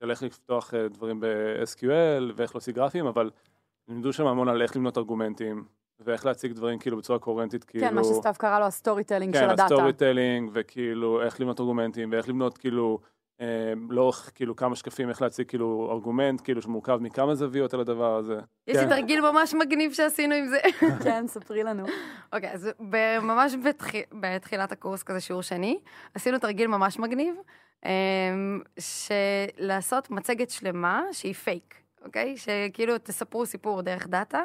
של 0.00 0.10
איך 0.10 0.22
לפתוח 0.22 0.74
אה, 0.74 0.88
דברים 0.88 1.20
ב-SQL 1.20 2.32
ואיך 2.36 2.54
להוציא 2.54 2.72
גרפים, 2.72 3.06
אבל 3.06 3.30
לימדו 3.88 4.12
שם 4.12 4.26
המון 4.26 4.48
על 4.48 4.62
איך 4.62 4.76
לבנות 4.76 4.98
ארגומנטים, 4.98 5.64
ואיך 6.00 6.26
להציג 6.26 6.52
דברים 6.52 6.78
כאילו 6.78 6.96
בצורה 6.96 7.18
קוהרנטית, 7.18 7.64
כאילו... 7.64 7.86
כן, 7.86 7.94
מה 7.94 8.04
שסתיו 8.04 8.34
קרא 8.38 8.58
לו 8.58 8.64
ה 8.64 9.04
storytelling 9.04 9.34
של 9.34 9.40
כן, 9.40 9.50
הדאטה. 9.50 9.64
ה 9.64 9.69
story 9.69 9.92
telling, 9.92 10.50
וכאילו 10.52 11.22
איך 11.22 11.40
לבנות 11.40 11.60
ארגומנטים, 11.60 12.12
ואיך 12.12 12.28
לבנות 12.28 12.58
כאילו, 12.58 12.98
אה, 13.40 13.72
לאורך 13.90 14.30
כאילו 14.34 14.56
כמה 14.56 14.76
שקפים, 14.76 15.08
איך 15.08 15.22
להציג 15.22 15.48
כאילו 15.48 15.88
ארגומנט, 15.92 16.40
כאילו 16.44 16.62
שמורכב 16.62 16.98
מכמה 17.00 17.34
זוויות 17.34 17.74
על 17.74 17.80
הדבר 17.80 18.16
הזה. 18.16 18.38
יש 18.66 18.76
לי 18.76 18.82
כן. 18.82 18.88
תרגיל 18.88 19.20
ממש 19.20 19.54
מגניב 19.54 19.92
שעשינו 19.92 20.34
עם 20.34 20.46
זה. 20.46 20.58
כן, 21.04 21.24
ספרי 21.26 21.62
לנו. 21.62 21.84
אוקיי, 22.32 22.52
אז 22.52 22.70
ב- 22.90 23.18
ממש 23.18 23.54
בתח... 23.64 23.86
בתחילת 24.20 24.72
הקורס, 24.72 25.02
כזה 25.02 25.20
שיעור 25.20 25.42
שני, 25.42 25.80
עשינו 26.14 26.38
תרגיל 26.38 26.66
ממש 26.66 26.98
מגניב, 26.98 27.34
שלעשות 28.78 30.10
מצגת 30.10 30.50
שלמה 30.50 31.02
שהיא 31.12 31.34
פייק, 31.34 31.74
אוקיי? 32.04 32.36
שכאילו 32.36 32.98
תספרו 32.98 33.46
סיפור 33.46 33.82
דרך 33.82 34.06
דאטה, 34.06 34.42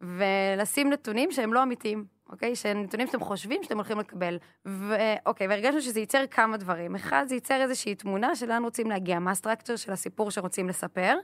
ולשים 0.00 0.90
נתונים 0.90 1.32
שהם 1.32 1.52
לא 1.52 1.62
אמיתיים, 1.62 2.04
אוקיי? 2.28 2.56
שהם 2.56 2.82
נתונים 2.82 3.06
שאתם 3.06 3.20
חושבים 3.20 3.62
שאתם 3.62 3.76
הולכים 3.76 3.98
לקבל. 3.98 4.38
ואוקיי, 4.64 5.48
והרגשנו 5.48 5.80
שזה 5.80 6.00
ייצר 6.00 6.26
כמה 6.30 6.56
דברים. 6.56 6.94
אחד, 6.94 7.24
זה 7.28 7.34
ייצר 7.34 7.62
איזושהי 7.62 7.94
תמונה 7.94 8.36
של 8.36 8.48
לאן 8.48 8.64
רוצים 8.64 8.90
להגיע, 8.90 9.18
מה 9.18 9.30
הסטרקצ'ר 9.30 9.76
של 9.76 9.92
הסיפור 9.92 10.30
שרוצים 10.30 10.68
לספר, 10.68 11.16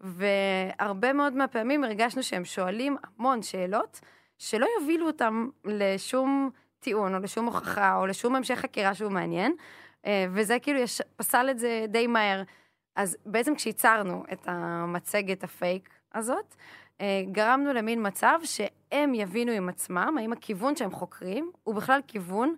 והרבה 0.00 1.12
מאוד 1.12 1.36
מהפעמים 1.36 1.84
הרגשנו 1.84 2.22
שהם 2.22 2.44
שואלים 2.44 2.96
המון 3.02 3.42
שאלות, 3.42 4.00
שלא 4.38 4.66
יובילו 4.80 5.06
אותם 5.06 5.48
לשום 5.64 6.50
טיעון, 6.80 7.14
או 7.14 7.20
לשום 7.20 7.46
הוכחה, 7.46 7.96
או 7.96 8.06
לשום 8.06 8.36
המשך 8.36 8.54
חקירה 8.54 8.94
שהוא 8.94 9.12
מעניין, 9.12 9.52
וזה 10.06 10.58
כאילו 10.62 10.78
יש, 10.78 11.02
פסל 11.16 11.48
את 11.50 11.58
זה 11.58 11.84
די 11.88 12.06
מהר. 12.06 12.42
אז 12.96 13.16
בעצם 13.26 13.54
כשייצרנו 13.54 14.24
את 14.32 14.40
המצגת 14.46 15.44
הפייק 15.44 15.88
הזאת, 16.14 16.54
אה, 17.00 17.22
גרמנו 17.32 17.72
למין 17.72 18.06
מצב 18.06 18.38
שהם 18.44 19.14
יבינו 19.14 19.52
עם 19.52 19.68
עצמם, 19.68 20.14
האם 20.18 20.32
הכיוון 20.32 20.76
שהם 20.76 20.90
חוקרים 20.90 21.50
הוא 21.64 21.74
בכלל 21.74 22.00
כיוון 22.06 22.54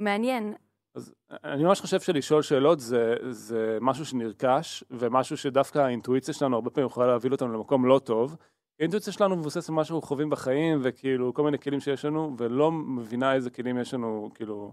מעניין. 0.00 0.54
אז 0.94 1.14
אני 1.44 1.64
ממש 1.64 1.80
חושב 1.80 2.00
שלשאול 2.00 2.42
שאלות 2.42 2.80
זה, 2.80 3.14
זה 3.30 3.78
משהו 3.80 4.06
שנרכש, 4.06 4.84
ומשהו 4.90 5.36
שדווקא 5.36 5.78
האינטואיציה 5.78 6.34
שלנו 6.34 6.56
הרבה 6.56 6.70
פעמים 6.70 6.86
יכולה 6.86 7.06
להוביל 7.06 7.32
אותנו 7.32 7.52
למקום 7.52 7.86
לא 7.86 7.98
טוב. 7.98 8.36
האינטואיציה 8.80 9.12
שלנו 9.12 9.36
מבוססת 9.36 9.68
על 9.68 9.74
מה 9.74 9.84
שאנחנו 9.84 10.02
חווים 10.02 10.30
בחיים, 10.30 10.80
וכאילו 10.82 11.34
כל 11.34 11.42
מיני 11.42 11.58
כלים 11.58 11.80
שיש 11.80 12.04
לנו, 12.04 12.34
ולא 12.38 12.72
מבינה 12.72 13.34
איזה 13.34 13.50
כלים 13.50 13.78
יש 13.78 13.94
לנו, 13.94 14.30
כאילו, 14.34 14.72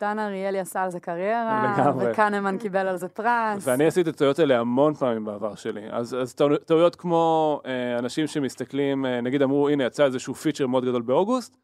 דן 0.00 0.18
אריאלי 0.18 0.60
עשה 0.60 0.82
על 0.82 0.90
זה 0.90 1.00
קריירה, 1.00 1.74
לגמרי. 1.78 2.10
וקנמן 2.10 2.58
קיבל 2.58 2.86
על 2.88 2.96
זה 2.96 3.08
פרס. 3.08 3.68
ואני 3.68 3.86
עשיתי 3.86 4.10
את 4.10 4.14
הטעויות 4.14 4.38
האלה 4.38 4.58
המון 4.58 4.94
פעמים 4.94 5.24
בעבר 5.24 5.54
שלי. 5.54 5.80
אז, 5.90 6.14
אז 6.14 6.34
טעו- 6.34 6.56
טעויות 6.64 6.96
כמו 6.96 7.60
אה, 7.66 7.98
אנשים 7.98 8.26
שמסתכלים, 8.26 9.06
אה, 9.06 9.20
נגיד 9.20 9.42
אמרו, 9.42 9.68
הנה, 9.68 9.84
יצא 9.84 10.04
איזשהו 10.04 10.34
פיצ'ר 10.34 10.66
מאוד 10.66 10.84
גדול 10.84 11.02
באוגוסט, 11.02 11.56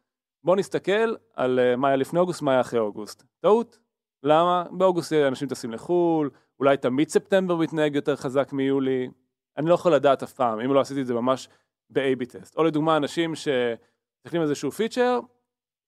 בואו 0.43 0.55
נסתכל 0.55 1.15
על 1.35 1.59
אה, 1.59 1.75
מה 1.75 1.87
היה 1.87 1.97
לפני 1.97 2.19
אוגוסט, 2.19 2.41
מה 2.41 2.51
היה 2.51 2.61
אחרי 2.61 2.79
אוגוסט. 2.79 3.23
טעות. 3.39 3.79
למה? 4.23 4.63
באוגוסט 4.71 5.13
אנשים 5.13 5.47
טסים 5.47 5.71
לחו"ל, 5.71 6.29
אולי 6.59 6.77
תמיד 6.77 7.09
ספטמבר 7.09 7.55
מתנהג 7.55 7.95
יותר 7.95 8.15
חזק 8.15 8.53
מיולי. 8.53 9.09
אני 9.57 9.69
לא 9.69 9.73
יכול 9.73 9.93
לדעת 9.93 10.23
אף 10.23 10.33
פעם, 10.33 10.59
אם 10.59 10.73
לא 10.73 10.79
עשיתי 10.79 11.01
את 11.01 11.07
זה 11.07 11.13
ממש 11.13 11.49
ב-AB 11.89 12.25
טסט. 12.25 12.57
או 12.57 12.63
לדוגמה, 12.63 12.97
אנשים 12.97 13.35
שמסתכלים 13.35 14.41
על 14.41 14.49
איזשהו 14.49 14.71
פיצ'ר, 14.71 15.19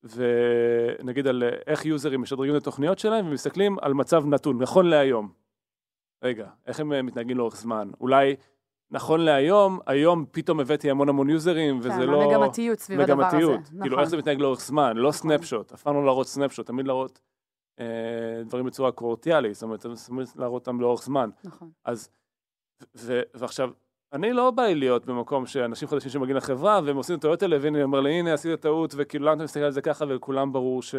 ונגיד 0.03 1.27
על 1.27 1.43
אה, 1.43 1.49
איך 1.67 1.85
יוזרים 1.85 2.21
משדרגים 2.21 2.55
את 2.55 2.61
התוכניות 2.61 2.99
שלהם, 2.99 3.27
ומסתכלים 3.27 3.77
על 3.81 3.93
מצב 3.93 4.25
נתון, 4.25 4.61
נכון 4.61 4.85
להיום. 4.85 5.31
רגע, 6.23 6.49
איך 6.65 6.79
הם 6.79 6.93
אה, 6.93 7.01
מתנהגים 7.01 7.37
לאורך 7.37 7.55
זמן? 7.55 7.91
אולי 8.01 8.35
נכון 8.91 9.19
להיום, 9.19 9.79
היום 9.87 10.25
פתאום 10.31 10.59
הבאתי 10.59 10.91
המון 10.91 11.09
המון 11.09 11.29
יוזרים, 11.29 11.79
וזה 11.79 11.89
כן, 11.89 12.01
לא... 12.01 12.23
המגמתיות 12.23 12.79
סביב 12.79 12.99
הדבר 12.99 13.25
הזה. 13.25 13.37
מגמתיות. 13.37 13.59
נכון. 13.61 13.81
כאילו, 13.81 13.99
איך 13.99 14.09
זה 14.09 14.17
מתנהג 14.17 14.39
לאורך 14.39 14.61
זמן, 14.61 14.97
לא 14.97 15.09
נכון. 15.09 15.21
סנפשוט, 15.21 15.71
אף 15.71 15.81
פעם 15.81 15.95
לא 15.95 16.05
להראות 16.05 16.27
סנפשוט, 16.27 16.67
תמיד 16.67 16.87
להראות 16.87 17.19
אה, 17.79 18.43
דברים 18.45 18.65
בצורה 18.65 18.91
קורטיאלית, 18.91 19.53
זאת 19.53 19.63
אומרת, 19.63 19.85
להראות 20.35 20.67
אותם 20.67 20.81
לאורך 20.81 21.03
זמן. 21.03 21.29
נכון. 21.43 21.71
אז, 21.85 22.09
ועכשיו, 23.33 23.69
אני 24.13 24.33
לא 24.33 24.51
בא 24.51 24.63
לי 24.63 24.75
להיות 24.75 25.05
במקום 25.05 25.45
שאנשים 25.45 25.87
חדשים 25.87 26.11
שמגיעים 26.11 26.37
לחברה, 26.37 26.79
והם 26.85 26.97
עושים 26.97 27.15
את 27.15 27.19
הטעויות 27.19 27.43
האלה, 27.43 27.57
והנה, 27.61 27.83
אומר 27.83 27.99
לי, 27.99 28.19
הנה, 28.19 28.33
עשית 28.33 28.61
טעות, 28.61 28.93
וכאילו, 28.97 29.25
למה 29.25 29.35
אתה 29.35 29.43
מסתכל 29.43 29.63
על 29.63 29.71
זה 29.71 29.81
ככה, 29.81 30.05
ולכולם 30.05 30.53
ברור 30.53 30.83
ש... 30.83 30.95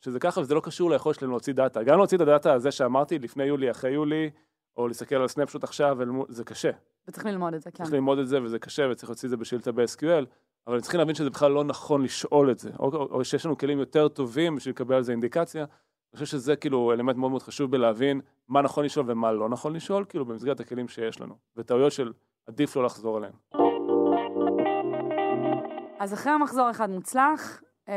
שזה 0.00 0.20
ככה, 0.20 0.40
וזה 0.40 0.54
לא 0.54 0.60
קשור 0.60 0.90
ליכולת 0.90 1.16
שלהם 1.16 1.30
להוציא 1.30 1.52
דאטה. 1.52 1.82
גם 1.82 1.96
להוציא 1.96 2.16
את 2.16 2.22
הדאטה 2.22 2.52
הזה 2.52 2.70
שאמרתי, 2.70 3.18
לפני 3.18 3.44
יולי, 3.44 3.70
אחרי 3.70 3.90
יולי, 3.90 4.30
או 4.76 4.88
להסתכל 4.88 5.14
על 5.14 5.28
סנפשוט 5.28 5.64
עכשיו, 5.64 5.98
זה 6.28 6.44
קשה. 6.44 6.70
וצריך 7.08 7.26
ללמוד 7.26 7.54
את 7.54 7.62
זה, 7.62 7.70
כן. 7.70 7.84
צריך 7.84 7.94
ללמוד 7.94 8.18
את 8.18 8.28
זה, 8.28 8.42
וזה 8.42 8.58
קשה, 8.58 8.88
וצריך 8.90 9.10
להוציא 9.10 9.26
את 9.26 9.30
זה 9.30 9.36
בשאילתה 9.36 9.72
ב-SQL, 9.72 10.24
אבל 10.66 10.80
צריכים 10.80 10.98
להבין 10.98 11.14
שזה 11.14 11.30
בכלל 11.30 11.52
לא 11.52 11.64
נכון 11.64 12.02
לשאול 12.02 12.50
את 12.50 12.58
זה, 12.58 12.70
או, 12.78 12.96
או 12.96 13.24
שיש 13.24 13.46
לנו 13.46 13.58
כלים 13.58 13.78
יותר 13.78 14.08
טובים 14.08 14.56
בשביל 14.56 14.72
לקבל 14.72 14.94
על 14.94 15.02
זה 15.02 15.12
אינדיקציה. 15.12 15.64
אני 16.12 16.18
חושב 16.18 16.26
שזה 16.26 16.56
כאילו 16.56 16.92
אלמנט 16.92 17.16
מאוד 17.16 17.30
מאוד 17.30 17.42
חשוב 17.42 17.70
בלהבין 17.70 18.20
מה 18.48 18.62
נכון 18.62 18.84
לשאול 18.84 19.10
ומה 19.10 19.32
לא 19.32 19.48
נכון 19.48 19.72
לשאול, 19.72 20.04
כאילו 20.08 20.24
במסגרת 20.24 20.60
הכלים 20.60 20.88
שיש 20.88 21.20
לנו, 21.20 21.34
וטעויות 21.56 21.92
שעדיף 21.92 22.76
לא 22.76 22.84
לחזור 22.84 23.16
עליהן. 23.16 23.32
אז 25.98 26.14
אחרי 26.14 26.32
המחזור 26.32 26.70
אחד 26.70 26.90
מוצלח, 26.90 27.62
אה, 27.88 27.94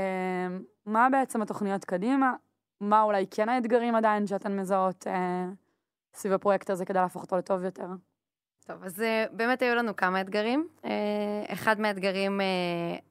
מה 0.86 1.08
בעצם 1.12 1.42
התוכניות 1.42 1.86
קדימה? 1.86 2.34
מה 2.82 3.02
אולי 3.02 3.26
כן 3.32 3.50
האתגרים 3.50 3.96
עדיין 3.96 4.28
שאתן 4.28 4.60
מזהות 4.60 5.08
אה, 5.08 5.46
סביב 6.14 6.34
הפרויקט 6.34 6.70
הזה 6.70 6.86
כדי 6.86 7.00
להפוך 7.00 7.22
אותו 7.22 7.38
לטוב 7.38 7.64
יותר? 7.64 7.88
טוב, 8.66 8.84
אז 8.84 9.02
אה, 9.02 9.26
באמת 9.32 9.62
היו 9.62 9.76
לנו 9.76 9.96
כמה 9.96 10.22
אתגרים. 10.22 10.68
אחד 11.48 11.80
מהאתגרים 11.80 12.42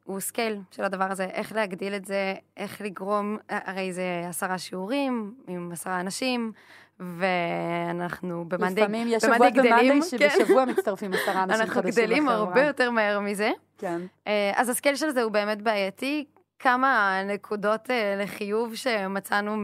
הוא 0.05 0.21
scale 0.21 0.61
של 0.71 0.85
הדבר 0.85 1.11
הזה, 1.11 1.25
איך 1.25 1.53
להגדיל 1.53 1.95
את 1.95 2.05
זה, 2.05 2.35
איך 2.57 2.81
לגרום, 2.81 3.39
הרי 3.49 3.93
זה 3.93 4.25
עשרה 4.29 4.59
שיעורים 4.59 5.35
עם 5.49 5.73
עשרה 5.73 6.01
אנשים, 6.01 6.53
ואנחנו 7.01 8.45
ב 8.49 8.53
monday, 8.53 8.81
לפעמים 8.81 9.09
יש 9.09 9.23
שבועות 9.23 9.41
ב 9.41 9.45
monday 9.45 9.69
גדלים, 9.69 10.03
שבשבוע 10.03 10.65
מצטרפים 10.65 11.13
עשרה 11.13 11.43
אנשים 11.43 11.61
אנחנו 11.61 11.75
חדשים 11.75 12.05
גדלים 12.05 12.27
לחברה. 12.27 12.39
הרבה 12.39 12.63
יותר 12.63 12.91
מהר 12.91 13.21
מזה. 13.21 13.51
כן. 13.79 14.01
אה, 14.27 14.53
אז 14.55 14.69
ה 14.69 14.73
scale 14.73 14.97
של 14.97 15.11
זה 15.11 15.23
הוא 15.23 15.33
באמת 15.33 15.63
בעייתי. 15.63 16.25
כמה 16.59 17.21
נקודות 17.27 17.91
אה, 17.91 18.17
לחיוב 18.19 18.75
שמצאנו 18.75 19.57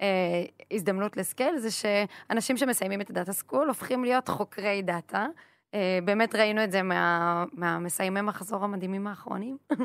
מההזדמנות 0.00 1.16
ל 1.16 1.22
scale, 1.22 1.58
זה 1.58 1.68
שאנשים 1.70 2.56
שמסיימים 2.56 3.00
את 3.00 3.10
ה 3.10 3.14
data 3.14 3.32
school 3.32 3.68
הופכים 3.68 4.04
להיות 4.04 4.28
חוקרי 4.28 4.82
דאטה. 4.82 5.26
אה, 5.74 5.98
באמת 6.04 6.34
ראינו 6.34 6.64
את 6.64 6.72
זה 6.72 6.82
מה, 6.82 7.44
מהמסיימי 7.52 8.20
מחזור 8.20 8.64
המדהימים 8.64 9.06
האחרונים. 9.06 9.56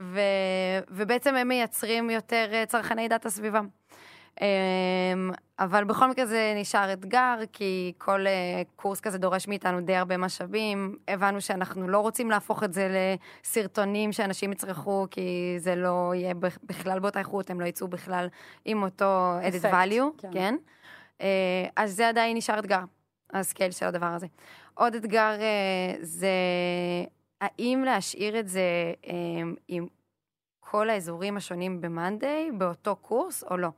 ו, 0.00 0.20
ובעצם 0.88 1.34
הם 1.34 1.48
מייצרים 1.48 2.10
יותר 2.10 2.48
אה, 2.52 2.66
צרכני 2.66 3.08
דאטה 3.08 3.30
סביבם. 3.30 3.68
אמ, 4.40 5.30
אבל 5.58 5.84
בכל 5.84 6.10
מקרה 6.10 6.26
זה 6.26 6.52
נשאר 6.56 6.92
אתגר, 6.92 7.34
כי 7.52 7.92
כל 7.98 8.26
אה, 8.26 8.62
קורס 8.76 9.00
כזה 9.00 9.18
דורש 9.18 9.48
מאיתנו 9.48 9.80
די 9.80 9.96
הרבה 9.96 10.16
משאבים. 10.16 10.96
הבנו 11.08 11.40
שאנחנו 11.40 11.88
לא 11.88 11.98
רוצים 11.98 12.30
להפוך 12.30 12.64
את 12.64 12.72
זה 12.72 12.88
לסרטונים 13.44 14.12
שאנשים 14.12 14.52
יצרכו, 14.52 15.06
כי 15.10 15.54
זה 15.58 15.74
לא 15.74 16.12
יהיה 16.14 16.34
בכ- 16.34 16.58
בכלל 16.62 16.98
באותה 16.98 17.18
איכות, 17.18 17.50
הם 17.50 17.60
לא 17.60 17.66
יצאו 17.66 17.88
בכלל 17.88 18.28
עם 18.64 18.82
אותו 18.82 19.34
added 19.42 19.64
value, 19.72 20.20
כן. 20.22 20.30
כן? 20.32 20.54
אה, 21.20 21.66
אז 21.76 21.92
זה 21.96 22.08
עדיין 22.08 22.36
נשאר 22.36 22.58
אתגר, 22.58 22.80
ה 23.32 23.38
scale 23.38 23.70
של 23.70 23.86
הדבר 23.86 24.06
הזה. 24.06 24.26
עוד 24.74 24.94
אתגר 24.94 25.36
אה, 25.40 25.94
זה 26.00 26.30
האם 27.40 27.82
להשאיר 27.84 28.38
את 28.40 28.48
זה 28.48 28.62
עם 29.68 29.86
כל 30.60 30.90
האזורים 30.90 31.36
השונים 31.36 31.80
ב-Monday 31.80 32.52
באותו 32.58 32.96
קורס 32.96 33.44
או 33.50 33.56
לא. 33.56 33.68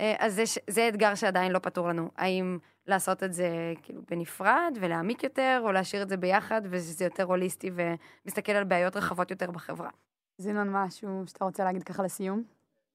אה, 0.00 0.14
אז 0.18 0.34
זה, 0.34 0.42
זה 0.70 0.88
אתגר 0.88 1.14
שעדיין 1.14 1.52
לא 1.52 1.58
פתור 1.58 1.88
לנו. 1.88 2.10
האם 2.16 2.58
לעשות 2.86 3.22
את 3.22 3.32
זה 3.32 3.74
כאילו 3.82 4.02
בנפרד 4.10 4.78
ולהעמיק 4.80 5.22
יותר, 5.24 5.60
או 5.64 5.72
להשאיר 5.72 6.02
את 6.02 6.08
זה 6.08 6.16
ביחד 6.16 6.62
ושזה 6.70 7.04
יותר 7.04 7.24
הוליסטי 7.24 7.70
ומסתכל 7.74 8.52
על 8.52 8.64
בעיות 8.64 8.96
רחבות 8.96 9.30
יותר 9.30 9.50
בחברה. 9.50 9.90
זינון, 10.38 10.68
משהו 10.72 11.22
שאתה 11.26 11.44
רוצה 11.44 11.64
להגיד 11.64 11.82
ככה 11.82 12.02
לסיום? 12.02 12.42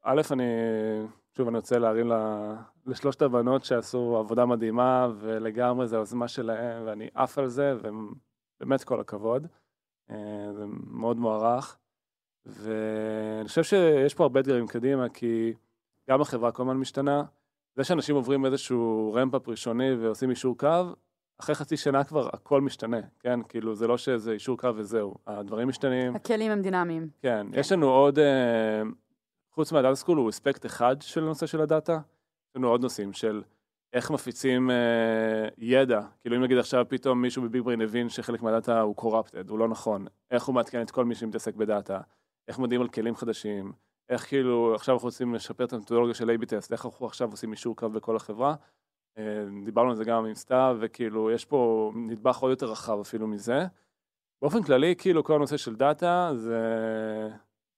א', 0.03 0.22
אני, 0.32 0.43
שוב, 1.38 1.47
אני 1.47 1.58
רוצה 1.58 1.80
להרים 1.80 2.12
לשלושת 2.86 3.22
הבנות 3.22 3.66
שעשו 3.66 4.18
עבודה 4.18 4.45
מדהימה, 4.45 5.08
ולגמרי 5.20 5.88
זו 5.88 5.95
היוזמה 5.95 6.28
שלהם, 6.28 6.84
ואני 6.86 7.10
עף 7.14 7.38
על 7.38 7.47
זה, 7.47 7.74
ובאמת 7.82 8.84
כל 8.84 8.99
הכבוד. 8.99 9.47
אה, 10.10 10.53
זה 10.53 10.64
מאוד 10.88 11.18
מוערך. 11.18 11.78
ואני 12.45 13.47
חושב 13.47 13.64
שיש 13.64 14.14
פה 14.14 14.24
הרבה 14.24 14.39
אתגרים 14.39 14.68
קדימה, 14.68 15.10
כי 15.10 15.53
גם 16.10 16.22
החברה 16.22 16.51
כל 16.51 16.64
הזמן 16.64 16.78
משתנה. 16.78 17.24
זה 17.76 17.84
שאנשים 17.84 18.16
עוברים 18.16 18.45
איזשהו 18.45 19.14
ramp-up 19.16 19.50
ראשוני 19.49 19.95
ועושים 19.95 20.30
אישור 20.30 20.58
קו, 20.58 20.84
אחרי 21.39 21.56
חצי 21.56 21.78
שנה 21.78 22.03
כבר 22.03 22.30
הכל 22.34 22.62
משתנה, 22.62 22.99
כן? 23.20 23.39
כאילו, 23.49 23.76
זה 23.76 23.88
לא 23.88 23.97
שזה 23.97 24.32
אישור 24.32 24.58
קו 24.58 24.76
וזהו. 24.76 25.16
הדברים 25.28 25.68
משתנים. 25.68 26.16
הכלים 26.16 26.51
הם 26.51 26.62
דינמיים. 26.62 27.10
כן, 27.22 27.47
יש 27.53 27.72
לנו 27.72 27.89
עוד, 27.89 28.20
אה, 28.20 28.82
חוץ 29.51 29.72
מה 29.72 29.80
data 29.80 29.96
school, 29.96 30.18
הוא 30.18 30.30
אספקט 30.30 30.66
אחד 30.66 30.95
של 31.01 31.24
הנושא 31.24 31.45
של 31.45 31.62
הדאטה, 31.62 31.93
יש 31.93 32.56
לנו 32.56 32.68
עוד 32.68 32.82
נושאים 32.82 33.14
של 33.14 33.43
איך 33.93 34.12
מפיצים 34.12 34.72
אה, 34.72 35.47
ידע, 35.58 36.01
כאילו 36.22 36.36
אם 36.36 36.41
נגיד 36.43 36.58
עכשיו 36.58 36.86
פתאום 36.89 37.22
מישהו 37.22 37.43
ב 37.43 37.62
BigBrain 37.62 37.82
הבין 37.82 38.10
שחלק 38.10 38.41
מהדאטה 38.41 38.82
הוא 38.82 38.95
corrupted, 38.97 39.49
הוא 39.49 39.60
לא 39.60 39.68
נכון, 39.68 40.06
איך 40.32 40.43
הוא 40.43 40.56
מעדכן 40.56 40.82
את 40.82 40.91
כל 40.91 41.06
מי 41.06 41.16
שמתעסק 41.16 41.56
בדאטה, 41.56 41.99
איך 42.47 42.60
מודיעים 42.60 42.82
על 42.82 42.88
כלים 42.88 43.16
חדשים, 43.16 43.72
איך 44.10 44.28
כאילו 44.28 44.76
עכשיו 44.76 44.95
אנחנו 44.95 45.06
רוצים 45.06 45.36
לשפר 45.36 45.64
את 45.64 45.74
המתודולוגיה 45.74 46.14
של 46.14 46.30
A-B 46.30 46.45
טסט, 46.45 46.72
איך 46.72 46.86
אנחנו 46.86 47.06
עכשיו 47.06 47.32
עושים 47.32 47.51
אישור 47.51 47.76
קו 47.76 47.89
בכל 47.89 48.16
החברה, 48.16 48.56
אה, 49.18 49.45
דיברנו 49.66 49.89
על 49.89 49.95
זה 49.95 50.03
גם 50.03 50.26
עם 50.26 50.36
סתיו, 50.36 50.78
וכאילו 50.80 51.32
יש 51.32 51.45
פה 51.45 51.91
נדבך 51.95 52.38
עוד 52.38 52.51
יותר 52.51 52.72
רחב 52.72 52.99
אפילו 52.99 53.28
מזה. 53.28 53.66
באופן 54.41 54.64
כללי, 54.64 54.95
כאילו 54.97 55.24
כל 55.24 55.36
הנושא 55.36 55.58
של 55.58 55.76
דאטה 55.76 56.32
זה, 56.36 56.60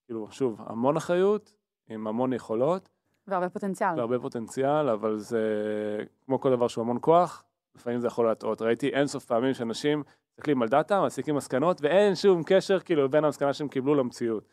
כאילו, 0.06 0.28
שוב, 0.32 0.62
המון 0.66 0.98
אחריות, 0.98 1.54
עם 1.90 2.08
המון 2.08 2.34
יכולות, 2.34 2.90
והרבה 3.28 3.50
פוטנציאל. 3.50 3.94
והרבה 3.98 4.20
פוטנציאל, 4.20 4.90
אבל 4.90 5.18
זה, 5.18 5.44
כמו 6.26 6.40
כל 6.40 6.52
דבר 6.52 6.68
שהוא 6.68 6.82
המון 6.82 6.98
כוח, 7.02 7.44
לפעמים 7.76 8.00
זה 8.00 8.08
יכול 8.08 8.26
להטעות. 8.26 8.62
ראיתי 8.62 8.90
אינסוף 8.90 9.26
פעמים 9.26 9.54
שאנשים 9.54 10.04
מסתכלים 10.34 10.62
על 10.62 10.68
דאטה, 10.68 11.06
מסיקים 11.06 11.36
מסקנות, 11.36 11.82
ואין 11.82 12.16
שום 12.16 12.42
קשר, 12.46 12.80
כאילו, 12.80 13.10
בין 13.10 13.26
המסקנה 13.26 13.54
שהם 13.54 13.68
קיבלו 13.68 13.96
למציאות. 13.96 14.48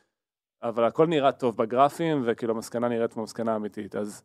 אבל 0.65 0.85
הכל 0.85 1.07
נראה 1.07 1.33
טוב 1.33 1.57
בגרפים, 1.57 2.23
וכאילו 2.27 2.55
המסקנה 2.55 2.89
נראית 2.89 3.13
כמו 3.13 3.23
מסקנה 3.23 3.57
אמיתית. 3.57 3.97
אז 3.97 4.23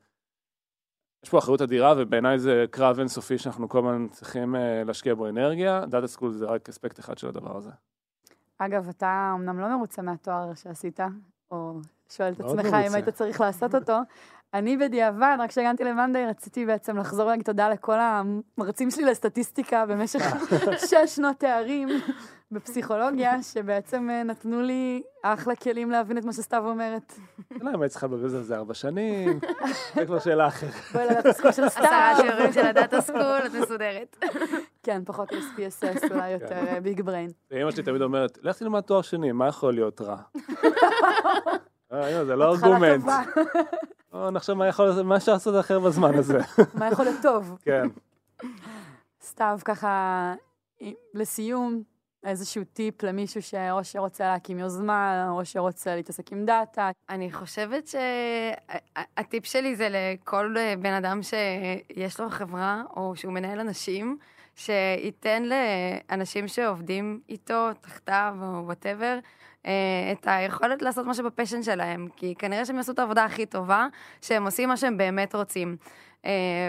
יש 1.23 1.29
פה 1.29 1.37
אחריות 1.37 1.61
אדירה, 1.61 1.93
ובעיניי 1.97 2.39
זה 2.39 2.65
קרב 2.71 2.99
אינסופי 2.99 3.37
שאנחנו 3.37 3.69
כל 3.69 3.79
הזמן 3.79 4.07
צריכים 4.07 4.55
אה, 4.55 4.83
להשקיע 4.83 5.15
בו 5.15 5.27
אנרגיה. 5.27 5.85
data 5.85 6.07
school 6.07 6.31
זה 6.31 6.45
רק 6.45 6.69
אספקט 6.69 6.99
אחד 6.99 7.17
של 7.17 7.27
הדבר 7.27 7.57
הזה. 7.57 7.69
אגב, 8.57 8.89
אתה 8.89 9.31
אמנם 9.35 9.59
לא 9.59 9.77
מרוצה 9.77 10.01
מהתואר 10.01 10.53
שעשית, 10.55 10.99
או 11.51 11.73
שואל 12.09 12.33
את 12.33 12.39
עצמך 12.39 12.65
אם. 12.65 12.93
היית 12.93 13.09
צריך 13.09 13.41
לעשות 13.41 13.75
אותו. 13.75 13.97
אני 14.53 14.77
בדיעבד, 14.77 15.37
רק 15.39 15.49
כשהגעתי 15.49 15.83
ל 15.83 15.88
monday, 15.89 16.25
רציתי 16.25 16.65
בעצם 16.65 16.97
לחזור 16.97 17.25
ולהגיד 17.25 17.45
תודה 17.45 17.69
לכל 17.69 17.97
המרצים 17.99 18.91
שלי 18.91 19.05
לסטטיסטיקה 19.05 19.85
במשך 19.85 20.21
שש 20.89 21.15
שנות 21.15 21.37
תארים 21.37 21.89
בפסיכולוגיה, 22.51 23.43
שבעצם 23.43 24.09
אה, 24.09 24.23
נתנו 24.23 24.61
לי 24.61 25.01
אחלה 25.23 25.55
כלים 25.55 25.91
להבין 25.91 26.17
את 26.17 26.25
מה 26.25 26.33
שסתיו 26.33 26.67
אומרת. 26.67 27.13
לא, 27.61 27.71
אם 27.75 27.81
היית 27.81 27.91
צריכה 27.91 28.07
לבזבז 28.07 28.33
על 28.33 28.41
זה 28.41 28.55
ארבע 28.55 28.73
שנים, 28.73 29.39
זה 29.95 30.05
כבר 30.05 30.19
שאלה 30.19 30.47
אחרת. 30.47 30.73
בואי 30.93 31.05
ל 31.05 31.09
data 31.09 31.25
school 31.25 31.51
של 31.51 31.63
עשרה 31.63 31.85
סתיו. 31.85 32.25
שיעורים 32.25 32.53
של 32.53 32.65
ה 32.65 32.72
data 32.72 33.01
school, 33.01 33.41
את 33.45 33.51
מסודרת. 33.53 34.17
כן, 34.83 35.01
פחות 35.05 35.31
SPSS, 35.31 36.11
אולי 36.11 36.29
יותר 36.29 36.79
BigBrain. 36.83 37.29
אמא 37.51 37.71
שלי 37.71 37.83
תמיד 37.83 38.01
אומרת, 38.01 38.37
לך 38.41 38.57
תלמד 38.57 38.81
תואר 38.81 39.01
שני, 39.01 39.31
מה 39.31 39.47
יכול 39.47 39.73
להיות 39.73 40.01
רע? 40.01 40.17
אה, 41.93 42.25
זה 42.25 42.35
לא 42.35 42.51
ארגומנט. 42.51 43.05
נחשוב 44.13 44.57
מה 44.57 44.67
יכול, 44.67 45.01
מה 45.01 45.17
אפשר 45.17 45.33
לעשות 45.33 45.59
אחר 45.59 45.79
בזמן 45.79 46.15
הזה. 46.15 46.39
מה 46.73 46.87
יכול 46.87 47.05
להיות 47.05 47.21
טוב? 47.21 47.57
כן. 47.61 47.87
סתיו, 49.21 49.59
ככה, 49.65 50.33
לסיום, 51.13 51.83
איזשהו 52.25 52.63
טיפ 52.63 53.03
למישהו 53.03 53.41
שאו 53.41 53.83
שרוצה 53.83 54.27
להקים 54.27 54.59
יוזמה, 54.59 55.29
או 55.29 55.45
שרוצה 55.45 55.95
להתעסק 55.95 56.31
עם 56.31 56.45
דאטה. 56.45 56.91
אני 57.09 57.31
חושבת 57.31 57.87
שהטיפ 57.87 59.45
שלי 59.45 59.75
זה 59.75 59.87
לכל 59.91 60.55
בן 60.79 60.93
אדם 60.93 61.19
שיש 61.23 62.19
לו 62.19 62.29
חברה, 62.29 62.83
או 62.95 63.15
שהוא 63.15 63.33
מנהל 63.33 63.59
אנשים, 63.59 64.17
שייתן 64.55 65.43
לאנשים 65.43 66.47
שעובדים 66.47 67.19
איתו, 67.29 67.73
תחתיו, 67.81 68.35
או 68.41 68.65
whatever, 68.65 69.19
את 69.61 70.27
היכולת 70.27 70.81
לעשות 70.81 71.05
משהו 71.05 71.25
ב 71.25 71.30
passion 71.30 71.63
שלהם, 71.63 72.07
כי 72.15 72.35
כנראה 72.35 72.65
שהם 72.65 72.77
יעשו 72.77 72.91
את 72.91 72.99
העבודה 72.99 73.25
הכי 73.25 73.45
טובה, 73.45 73.87
שהם 74.21 74.45
עושים 74.45 74.69
מה 74.69 74.77
שהם 74.77 74.97
באמת 74.97 75.35
רוצים. 75.35 75.77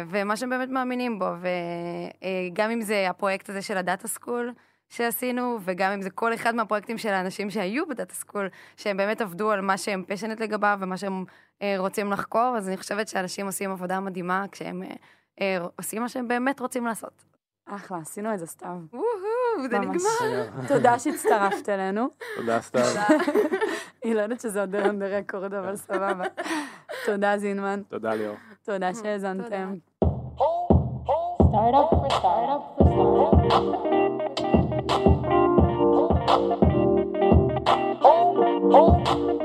ומה 0.08 0.36
שהם 0.36 0.50
באמת 0.50 0.68
מאמינים 0.68 1.18
בו, 1.18 1.30
וגם 1.40 2.70
אם 2.70 2.80
זה 2.80 3.10
הפרויקט 3.10 3.48
הזה 3.48 3.62
של 3.62 3.76
ה 3.76 3.82
data 3.82 4.08
school, 4.08 4.52
שעשינו, 4.90 5.58
וגם 5.64 5.92
אם 5.92 6.02
זה 6.02 6.10
כל 6.10 6.34
אחד 6.34 6.54
מהפרויקטים 6.54 6.98
של 6.98 7.08
האנשים 7.08 7.50
שהיו 7.50 7.86
ב 7.86 7.92
data 7.92 8.14
school, 8.14 8.48
שהם 8.76 8.96
באמת 8.96 9.20
עבדו 9.20 9.50
על 9.50 9.60
מה 9.60 9.78
שהם 9.78 10.04
passionate 10.08 10.40
לגביו 10.40 10.78
ומה 10.80 10.96
שהם 10.96 11.24
אה, 11.62 11.74
רוצים 11.78 12.12
לחקור, 12.12 12.54
אז 12.56 12.68
אני 12.68 12.76
חושבת 12.76 13.08
שאנשים 13.08 13.46
עושים 13.46 13.70
עבודה 13.70 14.00
מדהימה 14.00 14.44
כשהם 14.52 14.82
אה, 14.82 14.88
אה, 15.40 15.58
עושים 15.78 16.02
מה 16.02 16.08
שהם 16.08 16.28
באמת 16.28 16.60
רוצים 16.60 16.86
לעשות. 16.86 17.24
אחלה, 17.66 17.98
עשינו 17.98 18.34
את 18.34 18.38
זה 18.38 18.46
סתיו. 18.46 18.76
וואו, 18.92 19.68
זה 19.70 19.78
נגמר. 19.78 20.68
תודה 20.68 20.98
שהצטרפת 20.98 21.68
אלינו. 21.68 22.08
תודה 22.36 22.60
סתיו. 22.60 22.84
היא 24.04 24.14
לא 24.14 24.20
יודעת 24.20 24.40
שזה 24.40 24.60
עוד 24.60 24.74
the 24.74 25.30
record, 25.30 25.46
אבל 25.46 25.76
סבבה. 25.76 26.24
תודה 27.06 27.38
זינמן. 27.38 27.82
תודה 27.88 28.14
ליאור. 28.14 28.36
תודה 28.62 28.94
שהאזנתם. 28.94 29.74
תודה. 29.98 30.10
Oh, 34.92 35.06
oh. 38.72 39.39